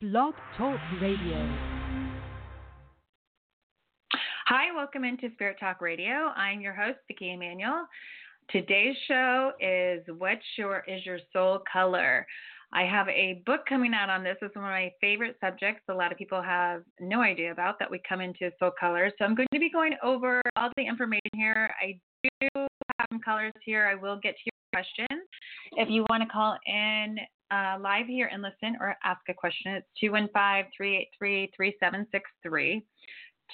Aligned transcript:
Blog 0.00 0.34
Talk 0.56 0.78
Radio. 1.02 1.58
Hi, 4.46 4.72
welcome 4.72 5.02
into 5.02 5.28
Spirit 5.32 5.56
Talk 5.58 5.80
Radio. 5.80 6.28
I'm 6.36 6.60
your 6.60 6.72
host, 6.72 6.98
Vickie 7.10 7.34
Emanuele. 7.34 7.84
Today's 8.48 8.94
show 9.08 9.50
is 9.58 10.04
What's 10.18 10.44
Your 10.56 10.84
Is 10.86 11.04
Your 11.04 11.18
Soul 11.32 11.64
Color? 11.72 12.24
I 12.72 12.84
have 12.84 13.08
a 13.08 13.42
book 13.44 13.62
coming 13.68 13.92
out 13.92 14.08
on 14.08 14.22
this. 14.22 14.36
It's 14.40 14.54
one 14.54 14.66
of 14.66 14.70
my 14.70 14.92
favorite 15.00 15.36
subjects. 15.40 15.82
A 15.88 15.94
lot 15.94 16.12
of 16.12 16.18
people 16.18 16.40
have 16.42 16.84
no 17.00 17.20
idea 17.20 17.50
about 17.50 17.80
that 17.80 17.90
we 17.90 18.00
come 18.08 18.20
into 18.20 18.52
soul 18.60 18.70
color. 18.78 19.10
So 19.18 19.24
I'm 19.24 19.34
going 19.34 19.48
to 19.52 19.58
be 19.58 19.68
going 19.68 19.94
over 20.04 20.40
all 20.54 20.70
the 20.76 20.86
information 20.86 21.32
here. 21.34 21.74
I 21.82 21.98
do 22.22 22.48
have 22.54 23.08
some 23.10 23.18
colors 23.18 23.52
here. 23.64 23.88
I 23.88 23.96
will 23.96 24.20
get 24.22 24.36
to 24.36 24.42
your 24.44 24.52
questions. 24.80 25.26
If 25.72 25.90
you 25.90 26.06
want 26.08 26.22
to 26.22 26.28
call 26.28 26.56
in 26.68 27.16
uh, 27.50 27.78
live 27.80 28.06
here 28.06 28.28
and 28.32 28.42
listen 28.42 28.76
or 28.80 28.96
ask 29.04 29.20
a 29.28 29.34
question, 29.34 29.72
it's 29.72 29.86
215 30.00 30.70
383 30.76 31.52
3763. 31.56 32.84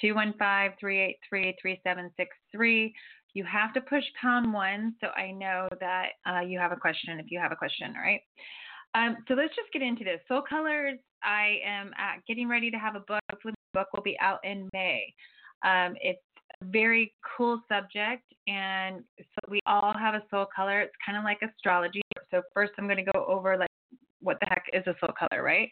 215 0.01 0.77
383 0.79 1.55
3763. 1.61 2.93
You 3.33 3.43
have 3.43 3.73
to 3.73 3.81
push 3.81 4.03
pound 4.21 4.51
one 4.51 4.95
so 5.01 5.07
I 5.07 5.31
know 5.31 5.67
that 5.79 6.09
uh, 6.25 6.39
you 6.39 6.59
have 6.59 6.71
a 6.71 6.77
question 6.77 7.19
if 7.19 7.27
you 7.29 7.39
have 7.39 7.51
a 7.51 7.55
question, 7.55 7.93
right? 7.93 8.21
Um, 8.95 9.17
so 9.27 9.33
let's 9.33 9.53
just 9.55 9.71
get 9.73 9.81
into 9.81 10.05
this. 10.05 10.21
Soul 10.27 10.41
Colors, 10.47 10.99
I 11.23 11.59
am 11.65 11.91
getting 12.27 12.47
ready 12.47 12.71
to 12.71 12.77
have 12.77 12.95
a 12.95 13.01
book. 13.01 13.19
Hopefully, 13.29 13.53
the 13.73 13.79
book 13.79 13.87
will 13.93 14.03
be 14.03 14.17
out 14.21 14.39
in 14.43 14.69
May. 14.71 15.13
Um, 15.65 15.95
it's 16.01 16.21
a 16.61 16.65
very 16.65 17.13
cool 17.37 17.61
subject, 17.67 18.23
and 18.47 19.03
so 19.19 19.49
we 19.49 19.59
all 19.65 19.93
have 19.97 20.15
a 20.15 20.23
soul 20.31 20.45
color. 20.55 20.79
It's 20.79 20.93
kind 21.05 21.17
of 21.17 21.25
like 21.25 21.39
astrology. 21.41 22.01
So 22.31 22.41
first, 22.53 22.71
I'm 22.77 22.85
going 22.85 23.03
to 23.03 23.11
go 23.11 23.25
over 23.27 23.57
like 23.57 23.67
what 24.25 24.37
the 24.41 24.47
heck 24.49 24.65
is 24.73 24.83
a 24.87 24.95
soul 24.99 25.13
color, 25.17 25.43
right? 25.43 25.69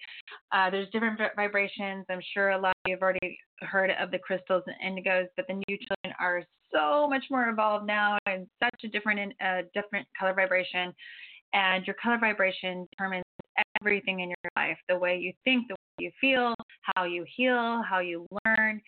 Uh, 0.51 0.69
there's 0.69 0.89
different 0.91 1.19
vibrations. 1.35 2.05
I'm 2.09 2.21
sure 2.33 2.51
a 2.51 2.57
lot 2.57 2.69
of 2.71 2.89
you 2.89 2.95
have 2.95 3.01
already 3.01 3.37
heard 3.61 3.91
of 3.99 4.11
the 4.11 4.19
crystals 4.19 4.63
and 4.67 4.97
indigos, 4.97 5.27
but 5.35 5.45
the 5.47 5.55
new 5.67 5.77
children 5.77 6.15
are 6.19 6.43
so 6.73 7.07
much 7.07 7.23
more 7.29 7.49
evolved 7.49 7.85
now 7.85 8.17
and 8.25 8.47
such 8.61 8.83
a 8.83 8.87
different, 8.87 9.33
uh, 9.43 9.61
different 9.73 10.07
color 10.17 10.33
vibration 10.33 10.93
and 11.53 11.85
your 11.85 11.95
color 12.01 12.17
vibration 12.19 12.87
determines 12.91 13.23
everything 13.81 14.21
in 14.21 14.29
your 14.29 14.51
life 14.55 14.77
the 14.89 14.97
way 14.97 15.17
you 15.17 15.33
think, 15.43 15.67
the 15.67 15.73
way 15.75 16.05
you 16.05 16.11
feel, 16.19 16.53
how 16.81 17.03
you 17.03 17.25
heal, 17.35 17.83
how 17.87 17.99
you 17.99 18.25
learn. 18.45 18.81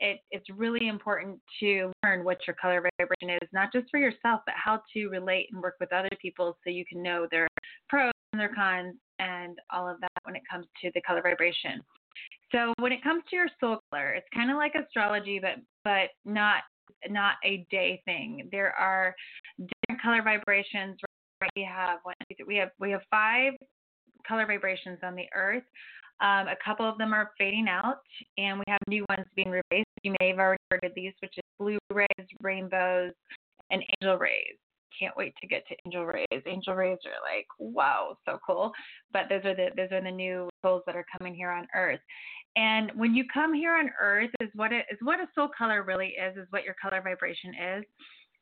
It, 0.00 0.20
it's 0.30 0.46
really 0.50 0.88
important 0.88 1.40
to 1.60 1.92
learn 2.04 2.24
what 2.24 2.38
your 2.46 2.54
color 2.54 2.88
vibration 2.98 3.36
is, 3.42 3.48
not 3.52 3.72
just 3.72 3.86
for 3.90 3.98
yourself, 3.98 4.40
but 4.46 4.54
how 4.56 4.80
to 4.94 5.08
relate 5.08 5.48
and 5.52 5.62
work 5.62 5.74
with 5.80 5.92
other 5.92 6.10
people 6.20 6.56
so 6.62 6.70
you 6.70 6.84
can 6.84 7.02
know 7.02 7.26
their 7.30 7.48
pros 7.88 8.12
and 8.32 8.40
their 8.40 8.54
cons 8.54 8.94
and 9.18 9.58
all 9.72 9.88
of 9.88 10.00
that 10.00 10.12
when 10.24 10.36
it 10.36 10.42
comes 10.50 10.66
to 10.82 10.90
the 10.94 11.00
color 11.02 11.22
vibration. 11.22 11.80
So 12.52 12.72
when 12.78 12.92
it 12.92 13.02
comes 13.02 13.22
to 13.30 13.36
your 13.36 13.48
soul 13.60 13.78
color, 13.90 14.12
it's 14.12 14.26
kind 14.34 14.50
of 14.50 14.56
like 14.56 14.72
astrology, 14.74 15.38
but 15.40 15.56
but 15.84 16.10
not 16.24 16.62
not 17.08 17.34
a 17.44 17.66
day 17.70 18.00
thing. 18.04 18.48
There 18.50 18.74
are 18.74 19.14
different 19.58 20.02
color 20.02 20.22
vibrations 20.22 20.98
Right? 21.40 21.50
we 21.54 21.62
have 21.62 21.98
one, 22.02 22.14
we 22.46 22.56
have 22.56 22.70
we 22.80 22.90
have 22.90 23.02
five 23.10 23.52
color 24.26 24.46
vibrations 24.46 24.98
on 25.02 25.14
the 25.14 25.26
earth. 25.34 25.62
Um, 26.20 26.48
a 26.48 26.56
couple 26.64 26.88
of 26.88 26.98
them 26.98 27.12
are 27.14 27.30
fading 27.38 27.66
out, 27.68 27.98
and 28.38 28.58
we 28.58 28.64
have 28.66 28.80
new 28.88 29.04
ones 29.08 29.24
being 29.36 29.50
replaced. 29.50 29.86
You 30.02 30.14
may 30.20 30.30
have 30.30 30.38
already 30.38 30.62
heard 30.70 30.82
of 30.82 30.92
these, 30.96 31.12
which 31.20 31.34
is 31.36 31.44
blue 31.60 31.78
rays, 31.92 32.26
rainbows, 32.42 33.12
and 33.70 33.82
angel 34.02 34.18
rays. 34.18 34.56
Can't 34.98 35.16
wait 35.16 35.34
to 35.40 35.46
get 35.46 35.66
to 35.68 35.76
angel 35.84 36.06
rays. 36.06 36.42
Angel 36.46 36.74
rays 36.74 36.98
are 37.06 37.36
like 37.36 37.46
wow, 37.58 38.16
so 38.24 38.38
cool. 38.46 38.72
But 39.12 39.24
those 39.28 39.44
are 39.44 39.54
the 39.54 39.68
those 39.76 39.92
are 39.92 40.02
the 40.02 40.10
new 40.10 40.48
souls 40.62 40.82
that 40.86 40.96
are 40.96 41.06
coming 41.18 41.34
here 41.34 41.50
on 41.50 41.66
Earth. 41.74 42.00
And 42.56 42.90
when 42.96 43.14
you 43.14 43.24
come 43.32 43.54
here 43.54 43.76
on 43.76 43.90
Earth, 44.00 44.30
is 44.40 44.50
what 44.54 44.72
it 44.72 44.86
is 44.90 44.98
what 45.02 45.20
a 45.20 45.28
soul 45.34 45.48
color 45.56 45.82
really 45.82 46.08
is. 46.08 46.36
Is 46.36 46.46
what 46.50 46.64
your 46.64 46.74
color 46.80 47.00
vibration 47.02 47.54
is. 47.76 47.84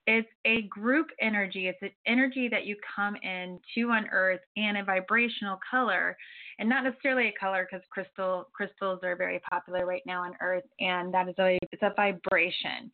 It's 0.06 0.29
a 0.45 0.62
group 0.62 1.09
energy. 1.21 1.67
It's 1.67 1.83
an 1.83 1.91
energy 2.06 2.49
that 2.49 2.65
you 2.65 2.77
come 2.95 3.17
in 3.17 3.59
to 3.75 3.91
on 3.91 4.06
Earth 4.12 4.41
and 4.56 4.79
a 4.79 4.85
vibrational 4.85 5.59
color, 5.69 6.17
and 6.59 6.69
not 6.69 6.85
necessarily 6.85 7.29
a 7.29 7.33
color 7.39 7.67
because 7.69 7.85
crystal 7.91 8.47
crystals 8.53 9.01
are 9.03 9.17
very 9.17 9.41
popular 9.51 9.85
right 9.85 10.03
now 10.06 10.23
on 10.23 10.35
Earth, 10.41 10.62
and 10.79 11.12
that 11.12 11.29
is 11.29 11.35
a 11.39 11.59
it's 11.73 11.83
a 11.83 11.93
vibration. 11.97 12.91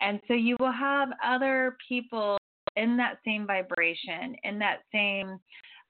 And 0.00 0.20
so 0.26 0.34
you 0.34 0.56
will 0.58 0.72
have 0.72 1.10
other 1.22 1.76
people 1.86 2.38
in 2.76 2.96
that 2.96 3.18
same 3.24 3.46
vibration, 3.46 4.36
in 4.44 4.58
that 4.58 4.78
same 4.92 5.38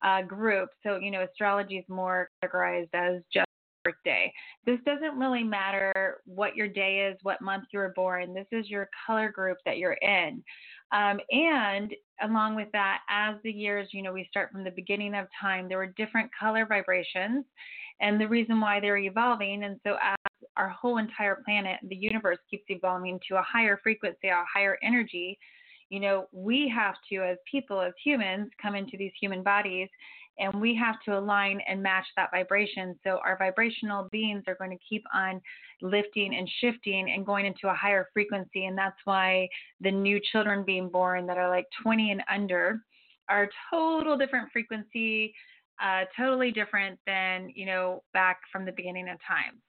uh, 0.03 0.23
group. 0.23 0.71
So 0.83 0.97
you 0.97 1.11
know, 1.11 1.23
astrology 1.23 1.79
is 1.79 1.85
more 1.89 2.31
categorized 2.43 2.91
as 2.95 3.23
just 3.33 3.47
birthday. 3.85 4.33
This 4.67 4.79
doesn't 4.87 5.19
really 5.19 5.45
matter 5.45 6.21
what 6.25 6.57
your 6.57 6.69
day 6.69 7.11
is, 7.11 7.19
what 7.23 7.43
month 7.43 7.65
you 7.73 7.79
were 7.79 7.93
born. 7.95 8.35
This 8.35 8.47
is 8.51 8.69
your 8.69 8.89
color 9.07 9.31
group 9.31 9.59
that 9.67 9.79
you're 9.79 9.99
in. 10.01 10.43
Um, 10.93 11.21
and 11.31 11.93
along 12.23 12.57
with 12.57 12.69
that, 12.73 13.01
as 13.09 13.37
the 13.45 13.51
years, 13.51 13.89
you 13.93 14.03
know, 14.03 14.13
we 14.13 14.27
start 14.31 14.51
from 14.51 14.65
the 14.65 14.71
beginning 14.71 15.15
of 15.15 15.27
time, 15.41 15.69
there 15.69 15.79
were 15.79 15.95
different 15.97 16.31
color 16.39 16.67
vibrations 16.67 17.45
and 18.01 18.21
the 18.21 18.29
reason 18.29 18.61
why 18.61 18.81
they're 18.81 18.97
evolving. 18.97 19.65
And 19.65 19.79
so, 19.87 19.97
as 20.03 20.17
our 20.57 20.69
whole 20.69 20.99
entire 20.99 21.43
planet, 21.45 21.81
the 21.89 21.97
universe 21.97 22.39
keeps 22.51 22.65
evolving 22.69 23.19
to 23.29 23.37
a 23.37 23.43
higher 23.43 23.79
frequency, 23.83 24.29
a 24.29 24.45
higher 24.53 24.79
energy, 24.83 25.39
you 25.91 26.01
know, 26.01 26.27
we 26.33 26.73
have 26.75 26.95
to, 27.11 27.23
as 27.23 27.39
people, 27.51 27.81
as 27.81 27.93
humans, 28.03 28.51
come 28.61 28.75
into 28.75 28.97
these 28.97 29.13
human 29.21 29.43
bodies 29.43 29.89
and 30.39 30.61
we 30.61 30.75
have 30.75 30.97
to 31.05 31.17
align 31.17 31.61
and 31.69 31.83
match 31.83 32.07
that 32.17 32.31
vibration. 32.31 32.99
So 33.05 33.21
our 33.25 33.37
vibrational 33.39 34.09
beings 34.11 34.45
are 34.47 34.57
going 34.57 34.71
to 34.71 34.85
keep 34.89 35.05
on 35.15 35.41
lifting 35.81 36.35
and 36.35 36.49
shifting 36.61 37.11
and 37.11 37.25
going 37.25 37.47
into 37.47 37.69
a 37.69 37.75
higher 37.75 38.09
frequency. 38.13 38.67
And 38.67 38.77
that's 38.77 38.97
why 39.05 39.49
the 39.81 39.93
new 39.93 40.21
children 40.33 40.65
being 40.65 40.89
born 40.89 41.27
that 41.27 41.39
are 41.39 41.49
like 41.49 41.67
20 41.83 42.11
and 42.11 42.23
under 42.33 42.81
are 43.29 43.45
a 43.45 43.49
total 43.71 44.17
different 44.17 44.51
frequency, 44.53 45.35
uh, 45.81 46.05
totally 46.17 46.51
different 46.51 46.99
than, 47.07 47.51
you 47.55 47.67
know, 47.67 48.03
back 48.13 48.41
from 48.51 48.65
the 48.65 48.73
beginning 48.73 49.09
of 49.09 49.19
time. 49.27 49.61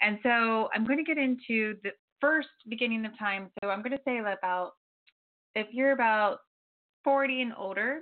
And 0.00 0.18
so 0.22 0.68
I'm 0.74 0.84
going 0.84 0.98
to 0.98 1.04
get 1.04 1.18
into 1.18 1.76
the 1.82 1.90
first 2.20 2.48
beginning 2.68 3.04
of 3.06 3.18
time. 3.18 3.50
So 3.62 3.70
I'm 3.70 3.82
going 3.82 3.96
to 3.96 4.02
say 4.04 4.18
about 4.18 4.72
if 5.56 5.68
you're 5.72 5.92
about 5.92 6.40
40 7.02 7.42
and 7.42 7.52
older, 7.58 8.00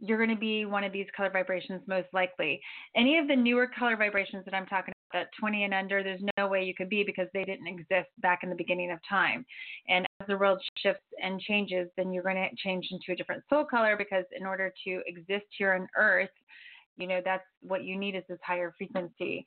you're 0.00 0.18
going 0.18 0.34
to 0.34 0.40
be 0.40 0.64
one 0.64 0.82
of 0.84 0.92
these 0.92 1.06
color 1.16 1.30
vibrations 1.30 1.80
most 1.86 2.08
likely. 2.12 2.60
Any 2.96 3.16
of 3.16 3.28
the 3.28 3.36
newer 3.36 3.68
color 3.78 3.96
vibrations 3.96 4.44
that 4.44 4.54
I'm 4.54 4.66
talking 4.66 4.92
about, 5.12 5.20
that 5.20 5.28
20 5.38 5.62
and 5.62 5.72
under, 5.72 6.02
there's 6.02 6.20
no 6.36 6.48
way 6.48 6.64
you 6.64 6.74
could 6.74 6.88
be 6.88 7.04
because 7.04 7.28
they 7.32 7.44
didn't 7.44 7.68
exist 7.68 8.10
back 8.20 8.40
in 8.42 8.50
the 8.50 8.56
beginning 8.56 8.90
of 8.90 8.98
time. 9.08 9.46
And 9.88 10.04
as 10.20 10.26
the 10.26 10.36
world 10.36 10.60
shifts 10.82 11.04
and 11.22 11.40
changes, 11.40 11.88
then 11.96 12.12
you're 12.12 12.24
going 12.24 12.34
to 12.34 12.48
change 12.56 12.88
into 12.90 13.12
a 13.12 13.16
different 13.16 13.44
soul 13.48 13.64
color 13.64 13.96
because 13.96 14.24
in 14.36 14.44
order 14.44 14.72
to 14.84 15.00
exist 15.06 15.46
here 15.56 15.74
on 15.74 15.86
Earth, 15.96 16.30
you 16.96 17.06
know, 17.06 17.20
that's 17.24 17.44
what 17.62 17.84
you 17.84 17.96
need 17.96 18.16
is 18.16 18.24
this 18.28 18.38
higher 18.44 18.74
frequency. 18.76 19.44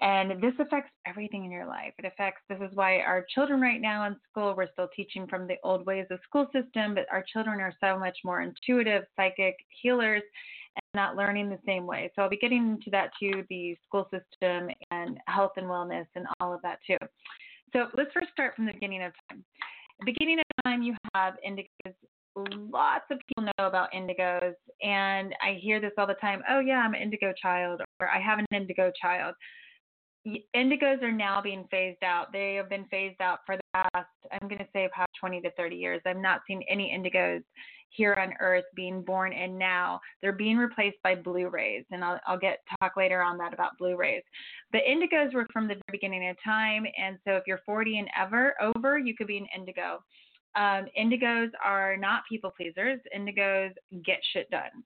And 0.00 0.40
this 0.40 0.52
affects 0.60 0.92
everything 1.06 1.44
in 1.44 1.50
your 1.50 1.66
life. 1.66 1.92
It 1.98 2.04
affects, 2.04 2.42
this 2.48 2.60
is 2.60 2.70
why 2.74 3.00
our 3.00 3.26
children 3.34 3.60
right 3.60 3.80
now 3.80 4.06
in 4.06 4.16
school, 4.30 4.54
we're 4.56 4.70
still 4.72 4.88
teaching 4.94 5.26
from 5.26 5.48
the 5.48 5.56
old 5.64 5.84
ways 5.86 6.06
of 6.10 6.20
school 6.22 6.46
system, 6.52 6.94
but 6.94 7.06
our 7.10 7.24
children 7.32 7.60
are 7.60 7.74
so 7.80 7.98
much 7.98 8.16
more 8.24 8.40
intuitive, 8.40 9.02
psychic 9.16 9.56
healers, 9.82 10.22
and 10.76 10.84
not 10.94 11.16
learning 11.16 11.50
the 11.50 11.58
same 11.66 11.84
way. 11.84 12.12
So 12.14 12.22
I'll 12.22 12.28
be 12.28 12.36
getting 12.36 12.68
into 12.68 12.90
that 12.90 13.10
too, 13.20 13.44
the 13.50 13.76
school 13.84 14.08
system 14.12 14.70
and 14.92 15.18
health 15.26 15.52
and 15.56 15.66
wellness 15.66 16.06
and 16.14 16.26
all 16.38 16.54
of 16.54 16.62
that 16.62 16.78
too. 16.86 16.96
So 17.72 17.86
let's 17.96 18.12
first 18.14 18.28
start 18.32 18.54
from 18.54 18.66
the 18.66 18.72
beginning 18.74 19.02
of 19.02 19.12
time. 19.28 19.44
Beginning 20.04 20.38
of 20.38 20.44
time, 20.64 20.82
you 20.82 20.94
have 21.16 21.34
indigos. 21.44 21.94
Lots 22.36 23.06
of 23.10 23.18
people 23.26 23.50
know 23.58 23.66
about 23.66 23.92
indigos, 23.92 24.54
and 24.80 25.34
I 25.42 25.58
hear 25.60 25.80
this 25.80 25.90
all 25.98 26.06
the 26.06 26.14
time. 26.14 26.40
Oh, 26.48 26.60
yeah, 26.60 26.78
I'm 26.78 26.94
an 26.94 27.02
indigo 27.02 27.32
child, 27.42 27.82
or 27.98 28.08
I 28.08 28.20
have 28.20 28.38
an 28.38 28.46
indigo 28.52 28.92
child 29.02 29.34
indigos 30.54 31.02
are 31.02 31.12
now 31.12 31.40
being 31.40 31.66
phased 31.70 32.02
out. 32.02 32.32
They 32.32 32.54
have 32.54 32.68
been 32.68 32.84
phased 32.90 33.20
out 33.20 33.40
for 33.46 33.56
the 33.56 33.62
past, 33.72 34.08
I'm 34.32 34.48
going 34.48 34.58
to 34.58 34.68
say, 34.72 34.88
past 34.94 35.10
20 35.20 35.40
to 35.42 35.50
30 35.52 35.76
years. 35.76 36.00
I've 36.06 36.16
not 36.16 36.40
seen 36.46 36.62
any 36.68 36.92
indigos 36.96 37.42
here 37.90 38.14
on 38.14 38.34
Earth 38.40 38.64
being 38.74 39.02
born 39.02 39.32
in 39.32 39.56
now. 39.56 40.00
They're 40.20 40.32
being 40.32 40.58
replaced 40.58 40.98
by 41.02 41.14
blue 41.14 41.48
rays, 41.48 41.84
and 41.90 42.04
I'll, 42.04 42.20
I'll 42.26 42.38
get 42.38 42.60
talk 42.80 42.96
later 42.96 43.22
on 43.22 43.38
that 43.38 43.54
about 43.54 43.78
blue 43.78 43.96
rays. 43.96 44.22
The 44.72 44.78
indigos 44.78 45.32
were 45.32 45.46
from 45.52 45.68
the 45.68 45.76
beginning 45.90 46.28
of 46.28 46.36
time, 46.44 46.84
and 47.00 47.18
so 47.26 47.32
if 47.32 47.44
you're 47.46 47.60
40 47.64 47.98
and 47.98 48.08
ever 48.18 48.54
over, 48.60 48.98
you 48.98 49.14
could 49.14 49.26
be 49.26 49.38
an 49.38 49.46
indigo. 49.56 50.00
Um, 50.54 50.86
indigos 50.98 51.50
are 51.64 51.96
not 51.96 52.22
people 52.28 52.50
pleasers. 52.56 52.98
Indigos 53.16 53.72
get 54.04 54.18
shit 54.32 54.50
done. 54.50 54.82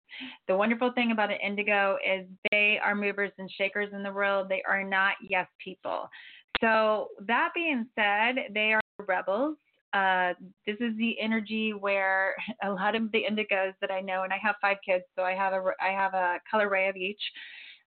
The 0.49 0.57
wonderful 0.57 0.93
thing 0.93 1.13
about 1.13 1.31
an 1.31 1.39
indigo 1.45 1.97
is 2.07 2.27
they 2.51 2.79
are 2.83 2.95
movers 2.95 3.31
and 3.39 3.51
shakers 3.51 3.89
in 3.93 4.03
the 4.03 4.13
world. 4.13 4.49
They 4.49 4.63
are 4.69 4.85
not 4.85 5.15
yes 5.27 5.47
people. 5.63 6.09
So, 6.61 7.09
that 7.27 7.51
being 7.55 7.87
said, 7.95 8.53
they 8.53 8.73
are 8.73 8.81
rebels. 9.07 9.57
Uh, 9.93 10.33
this 10.67 10.77
is 10.81 10.97
the 10.97 11.17
energy 11.21 11.73
where 11.73 12.35
a 12.65 12.71
lot 12.71 12.95
of 12.95 13.11
the 13.13 13.23
indigos 13.29 13.75
that 13.81 13.91
I 13.91 14.01
know, 14.01 14.23
and 14.23 14.33
I 14.33 14.39
have 14.43 14.57
five 14.61 14.79
kids, 14.85 15.05
so 15.17 15.23
I 15.23 15.33
have 15.33 15.53
a 15.53 15.63
I 15.81 15.91
have 15.91 16.15
a 16.15 16.39
color 16.51 16.69
ray 16.69 16.89
of 16.89 16.97
each. 16.97 17.23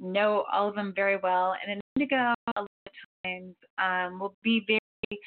know 0.01 0.45
all 0.53 0.69
of 0.69 0.75
them 0.75 0.93
very 0.95 1.17
well. 1.23 1.55
And 1.63 1.73
an 1.73 1.81
indigo, 1.97 2.17
a 2.17 2.61
lot 2.61 2.69
of 2.69 2.69
times, 3.25 3.55
um, 3.79 4.19
will 4.19 4.35
be 4.43 4.65
very 4.67 5.21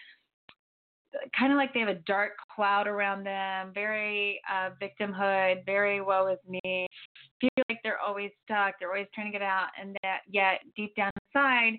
kind 1.37 1.51
of 1.51 1.57
like 1.57 1.73
they 1.73 1.79
have 1.79 1.89
a 1.89 1.95
dark 2.05 2.31
cloud 2.53 2.87
around 2.87 3.23
them, 3.23 3.71
very 3.73 4.41
uh, 4.51 4.69
victimhood, 4.81 5.65
very 5.65 6.01
woe 6.01 6.27
is 6.27 6.39
me, 6.47 6.87
feel 7.39 7.49
like 7.69 7.79
they're 7.83 7.99
always 7.99 8.31
stuck, 8.43 8.75
they're 8.79 8.89
always 8.89 9.07
trying 9.13 9.27
to 9.27 9.31
get 9.31 9.41
out, 9.41 9.67
and 9.79 9.95
that 10.03 10.19
yet 10.29 10.61
deep 10.75 10.95
down 10.95 11.11
inside, 11.33 11.73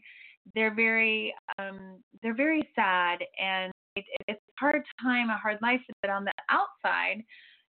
they're 0.54 0.74
very 0.74 1.34
um, 1.58 1.96
they're 2.22 2.34
very 2.34 2.66
sad 2.74 3.18
and 3.40 3.72
it, 3.96 4.04
it's 4.28 4.40
a 4.40 4.60
hard 4.60 4.82
time, 5.02 5.30
a 5.30 5.36
hard 5.36 5.58
life, 5.62 5.80
but 6.02 6.10
on 6.10 6.24
the 6.24 6.32
outside, 6.48 7.22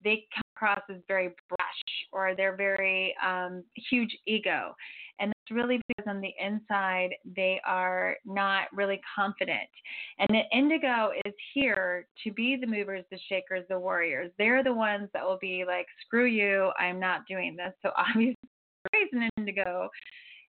they 0.04 0.26
come 0.34 0.42
across 0.56 0.80
as 0.90 1.00
very 1.06 1.28
brash 1.48 2.08
or 2.12 2.34
they're 2.36 2.56
very 2.56 3.14
um, 3.24 3.64
huge 3.90 4.16
ego. 4.26 4.74
And 5.20 5.32
really 5.50 5.80
because 5.88 6.08
on 6.08 6.20
the 6.20 6.32
inside, 6.40 7.10
they 7.36 7.60
are 7.66 8.16
not 8.24 8.64
really 8.72 9.00
confident. 9.14 9.68
And 10.18 10.28
the 10.30 10.56
indigo 10.56 11.10
is 11.24 11.34
here 11.54 12.06
to 12.24 12.32
be 12.32 12.56
the 12.56 12.66
movers, 12.66 13.04
the 13.10 13.18
shakers, 13.28 13.64
the 13.68 13.78
warriors. 13.78 14.30
They're 14.38 14.64
the 14.64 14.72
ones 14.74 15.08
that 15.14 15.24
will 15.24 15.38
be 15.40 15.64
like, 15.66 15.86
screw 16.04 16.26
you, 16.26 16.70
I'm 16.78 17.00
not 17.00 17.26
doing 17.28 17.56
this. 17.56 17.72
So 17.82 17.90
obviously, 17.96 18.36
an 18.92 19.28
indigo 19.36 19.88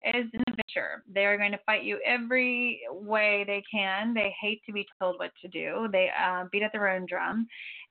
is 0.05 0.26
an 0.32 0.43
adventure. 0.49 1.02
They 1.12 1.25
are 1.25 1.38
going 1.38 1.52
to 1.52 1.61
fight 1.64 1.85
you 1.85 1.99
every 2.05 2.81
way 2.91 3.44
they 3.46 3.62
can. 3.70 4.14
They 4.14 4.35
hate 4.41 4.61
to 4.67 4.73
be 4.73 4.87
told 5.00 5.19
what 5.19 5.31
to 5.43 5.49
do. 5.49 5.88
They 5.91 6.11
uh, 6.23 6.44
beat 6.52 6.62
at 6.62 6.73
their 6.73 6.88
own 6.88 7.06
drum. 7.08 7.46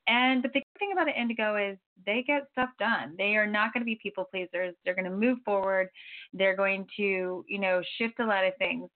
And 0.08 0.42
but 0.42 0.54
the 0.54 0.63
thing 0.80 0.92
about 0.94 1.08
an 1.08 1.16
indigo 1.16 1.56
is 1.56 1.78
they 2.06 2.24
get 2.26 2.48
stuff 2.52 2.70
done. 2.80 3.16
They 3.18 3.36
are 3.36 3.48
not 3.48 3.74
going 3.74 3.82
to 3.82 3.86
be 3.86 4.00
people 4.02 4.26
pleasers. 4.26 4.76
They're 4.84 4.96
going 4.96 5.10
to 5.10 5.16
move 5.16 5.40
forward. 5.46 5.90
They're 6.34 6.56
going 6.56 6.88
to, 6.98 7.46
you 7.48 7.60
know, 7.60 7.82
shift 7.98 8.20
a 8.20 8.26
lot 8.26 8.46
of 8.46 8.54
things. 8.58 8.90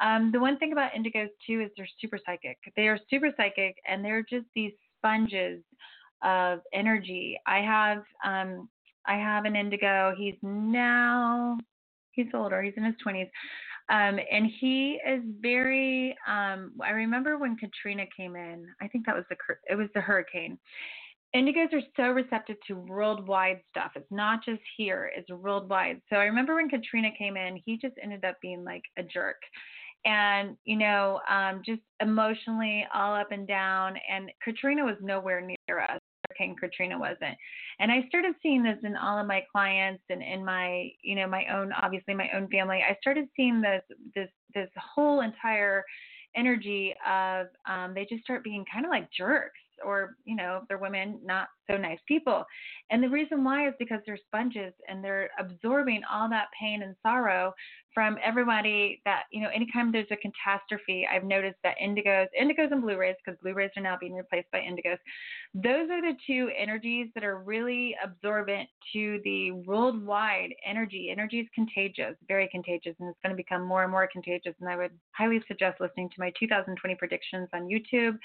Um, 0.00 0.30
the 0.32 0.40
one 0.40 0.58
thing 0.58 0.72
about 0.72 0.92
indigos 0.92 1.28
too 1.46 1.60
is 1.60 1.70
they're 1.76 1.88
super 2.00 2.18
psychic. 2.24 2.58
They 2.76 2.88
are 2.88 2.98
super 3.10 3.30
psychic, 3.36 3.76
and 3.86 4.04
they're 4.04 4.24
just 4.28 4.46
these 4.54 4.72
sponges 4.98 5.62
of 6.22 6.60
energy. 6.72 7.38
I 7.46 7.58
have 7.58 8.02
um, 8.24 8.68
I 9.06 9.14
have 9.14 9.44
an 9.44 9.56
indigo. 9.56 10.14
He's 10.16 10.36
now 10.42 11.58
he's 12.12 12.26
older. 12.34 12.62
He's 12.62 12.74
in 12.76 12.84
his 12.84 12.94
20s. 13.06 13.28
Um, 13.90 14.20
and 14.30 14.48
he 14.60 15.00
is 15.06 15.22
very. 15.40 16.16
Um, 16.28 16.72
I 16.82 16.90
remember 16.90 17.38
when 17.38 17.56
Katrina 17.56 18.04
came 18.16 18.36
in. 18.36 18.66
I 18.80 18.86
think 18.86 19.04
that 19.06 19.16
was 19.16 19.24
the 19.28 19.36
it 19.68 19.74
was 19.74 19.88
the 19.94 20.00
hurricane. 20.00 20.58
Indigos 21.34 21.72
are 21.72 21.82
so 21.96 22.10
receptive 22.10 22.56
to 22.66 22.74
worldwide 22.74 23.60
stuff. 23.70 23.92
It's 23.94 24.10
not 24.10 24.44
just 24.44 24.60
here; 24.76 25.12
it's 25.16 25.30
worldwide. 25.30 26.00
So 26.10 26.16
I 26.16 26.24
remember 26.24 26.56
when 26.56 26.68
Katrina 26.68 27.10
came 27.16 27.36
in, 27.36 27.60
he 27.64 27.76
just 27.76 27.94
ended 28.02 28.24
up 28.24 28.36
being 28.42 28.64
like 28.64 28.82
a 28.98 29.02
jerk, 29.02 29.40
and 30.04 30.56
you 30.64 30.76
know, 30.76 31.20
um, 31.30 31.62
just 31.64 31.82
emotionally 32.00 32.86
all 32.92 33.14
up 33.14 33.30
and 33.30 33.46
down. 33.46 33.94
And 34.10 34.30
Katrina 34.42 34.84
was 34.84 34.96
nowhere 35.00 35.40
near 35.40 35.80
us. 35.80 36.00
Hurricane 36.30 36.56
Katrina 36.56 36.98
wasn't. 36.98 37.36
And 37.78 37.90
I 37.90 38.04
started 38.08 38.34
seeing 38.42 38.62
this 38.62 38.78
in 38.82 38.96
all 38.96 39.18
of 39.18 39.26
my 39.26 39.42
clients 39.50 40.02
and 40.10 40.22
in 40.22 40.44
my, 40.44 40.90
you 41.02 41.14
know, 41.14 41.26
my 41.26 41.44
own, 41.46 41.72
obviously 41.72 42.14
my 42.14 42.28
own 42.34 42.48
family. 42.48 42.82
I 42.88 42.96
started 43.00 43.28
seeing 43.36 43.60
this, 43.60 43.82
this, 44.14 44.28
this 44.54 44.68
whole 44.76 45.20
entire 45.20 45.84
energy 46.36 46.94
of 47.08 47.48
um, 47.68 47.94
they 47.94 48.06
just 48.08 48.22
start 48.22 48.44
being 48.44 48.64
kind 48.72 48.84
of 48.84 48.90
like 48.90 49.08
jerks 49.16 49.58
or 49.84 50.16
you 50.24 50.36
know 50.36 50.60
if 50.62 50.68
they're 50.68 50.78
women 50.78 51.18
not 51.24 51.48
so 51.70 51.76
nice 51.76 51.98
people. 52.06 52.44
And 52.90 53.02
the 53.02 53.08
reason 53.08 53.44
why 53.44 53.68
is 53.68 53.74
because 53.78 54.00
they're 54.04 54.18
sponges 54.26 54.72
and 54.88 55.04
they're 55.04 55.30
absorbing 55.38 56.02
all 56.10 56.28
that 56.30 56.46
pain 56.58 56.82
and 56.82 56.96
sorrow 57.02 57.54
from 57.94 58.16
everybody 58.22 59.00
that 59.04 59.24
you 59.32 59.40
know 59.40 59.48
anytime 59.48 59.90
there's 59.90 60.06
a 60.12 60.16
catastrophe 60.16 61.06
i've 61.12 61.24
noticed 61.24 61.56
that 61.64 61.74
indigos 61.82 62.26
indigos 62.40 62.70
and 62.70 62.82
blue 62.82 62.96
rays 62.96 63.16
because 63.24 63.38
blue 63.42 63.52
rays 63.52 63.70
are 63.76 63.82
now 63.82 63.96
being 63.98 64.14
replaced 64.14 64.48
by 64.52 64.58
indigos 64.58 64.98
those 65.54 65.90
are 65.90 66.00
the 66.00 66.14
two 66.24 66.50
energies 66.56 67.08
that 67.14 67.24
are 67.24 67.38
really 67.38 67.96
absorbent 68.04 68.68
to 68.92 69.20
the 69.24 69.50
worldwide 69.50 70.54
energy. 70.64 71.10
Energy 71.10 71.40
is 71.40 71.48
contagious 71.54 72.14
very 72.28 72.48
contagious 72.48 72.94
and 73.00 73.08
it's 73.08 73.18
going 73.22 73.34
to 73.34 73.36
become 73.36 73.66
more 73.66 73.82
and 73.82 73.90
more 73.90 74.08
contagious. 74.12 74.54
And 74.60 74.68
i 74.68 74.76
would 74.76 74.92
highly 75.12 75.42
suggest 75.48 75.80
listening 75.80 76.08
to 76.10 76.16
my 76.18 76.32
2020 76.38 76.94
predictions 76.94 77.48
on 77.52 77.68
youtube 77.68 78.18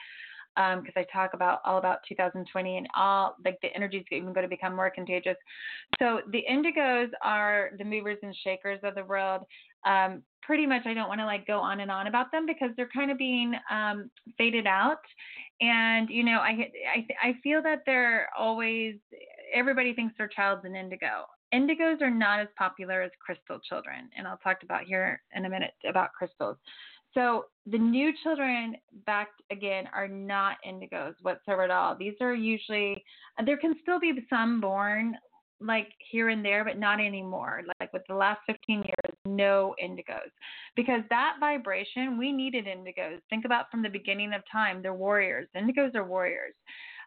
because 0.56 0.94
um, 0.96 1.04
I 1.04 1.06
talk 1.12 1.34
about 1.34 1.60
all 1.66 1.78
about 1.78 2.00
2020 2.08 2.78
and 2.78 2.88
all 2.96 3.36
like 3.44 3.58
the 3.62 3.74
energies 3.76 4.06
even 4.12 4.34
going 4.34 4.44
to 4.44 4.50
become 4.50 4.76
more 4.76 4.90
contagious. 4.90 5.36
So 6.00 6.22
the 6.32 6.44
indigos 6.50 7.10
are 7.22 7.72
the 7.78 7.84
movers 7.84 8.18
and 8.24 8.36
shakers 8.44 8.80
of 8.84 8.96
the 8.96 9.04
world. 9.04 9.42
Um, 9.86 10.24
pretty 10.42 10.66
much, 10.66 10.86
I 10.86 10.94
don't 10.94 11.10
want 11.10 11.20
to 11.20 11.26
like 11.26 11.46
go 11.46 11.60
on 11.60 11.80
and 11.82 11.92
on 11.92 12.08
about 12.08 12.32
them 12.32 12.46
because 12.46 12.70
they're 12.78 12.90
kind 12.94 13.12
of 13.12 13.18
being 13.18 13.54
um, 13.70 14.10
faded 14.38 14.68
out. 14.68 15.02
And 15.62 16.10
you 16.10 16.24
know, 16.24 16.40
I 16.40 16.72
I 16.94 17.08
I 17.22 17.36
feel 17.44 17.62
that 17.64 17.84
they're 17.86 18.30
always 18.38 18.96
everybody 19.54 19.94
thinks 19.94 20.16
their 20.18 20.28
child's 20.28 20.66
an 20.66 20.76
indigo. 20.76 21.26
Indigos 21.54 22.02
are 22.02 22.10
not 22.10 22.40
as 22.40 22.48
popular 22.58 23.02
as 23.02 23.12
crystal 23.24 23.60
children, 23.60 24.10
and 24.18 24.28
I'll 24.28 24.38
talk 24.38 24.58
about 24.64 24.84
here 24.84 25.22
in 25.36 25.46
a 25.46 25.50
minute 25.50 25.74
about 25.88 26.14
crystals. 26.14 26.58
So 27.16 27.46
the 27.66 27.78
new 27.78 28.12
children 28.22 28.76
back 29.06 29.30
again 29.52 29.86
are 29.94 30.08
not 30.08 30.58
indigos 30.68 31.16
whatsoever 31.22 31.64
at 31.64 31.72
all. 31.72 31.96
These 31.98 32.16
are 32.22 32.36
usually 32.36 33.04
there 33.46 33.58
can 33.58 33.76
still 33.82 34.00
be 34.00 34.14
some 34.30 34.62
born 34.62 35.16
like 35.62 35.88
here 36.12 36.30
and 36.30 36.44
there, 36.44 36.66
but 36.66 36.78
not 36.78 37.00
anymore. 37.00 37.62
Like 37.80 37.94
with 37.94 38.04
the 38.08 38.16
last 38.16 38.42
15 38.46 38.84
years, 38.84 39.18
no 39.26 39.74
indigos. 39.84 40.30
Because 40.76 41.02
that 41.10 41.38
vibration, 41.40 42.18
we 42.18 42.32
needed 42.32 42.66
indigos. 42.66 43.20
Think 43.30 43.46
about 43.46 43.72
from 43.72 43.82
the 43.82 43.90
beginning 43.90 44.34
of 44.34 44.42
time, 44.52 44.82
they're 44.82 44.94
warriors. 44.94 45.48
Indigos 45.56 45.96
are 45.96 46.04
warriors. 46.04 46.54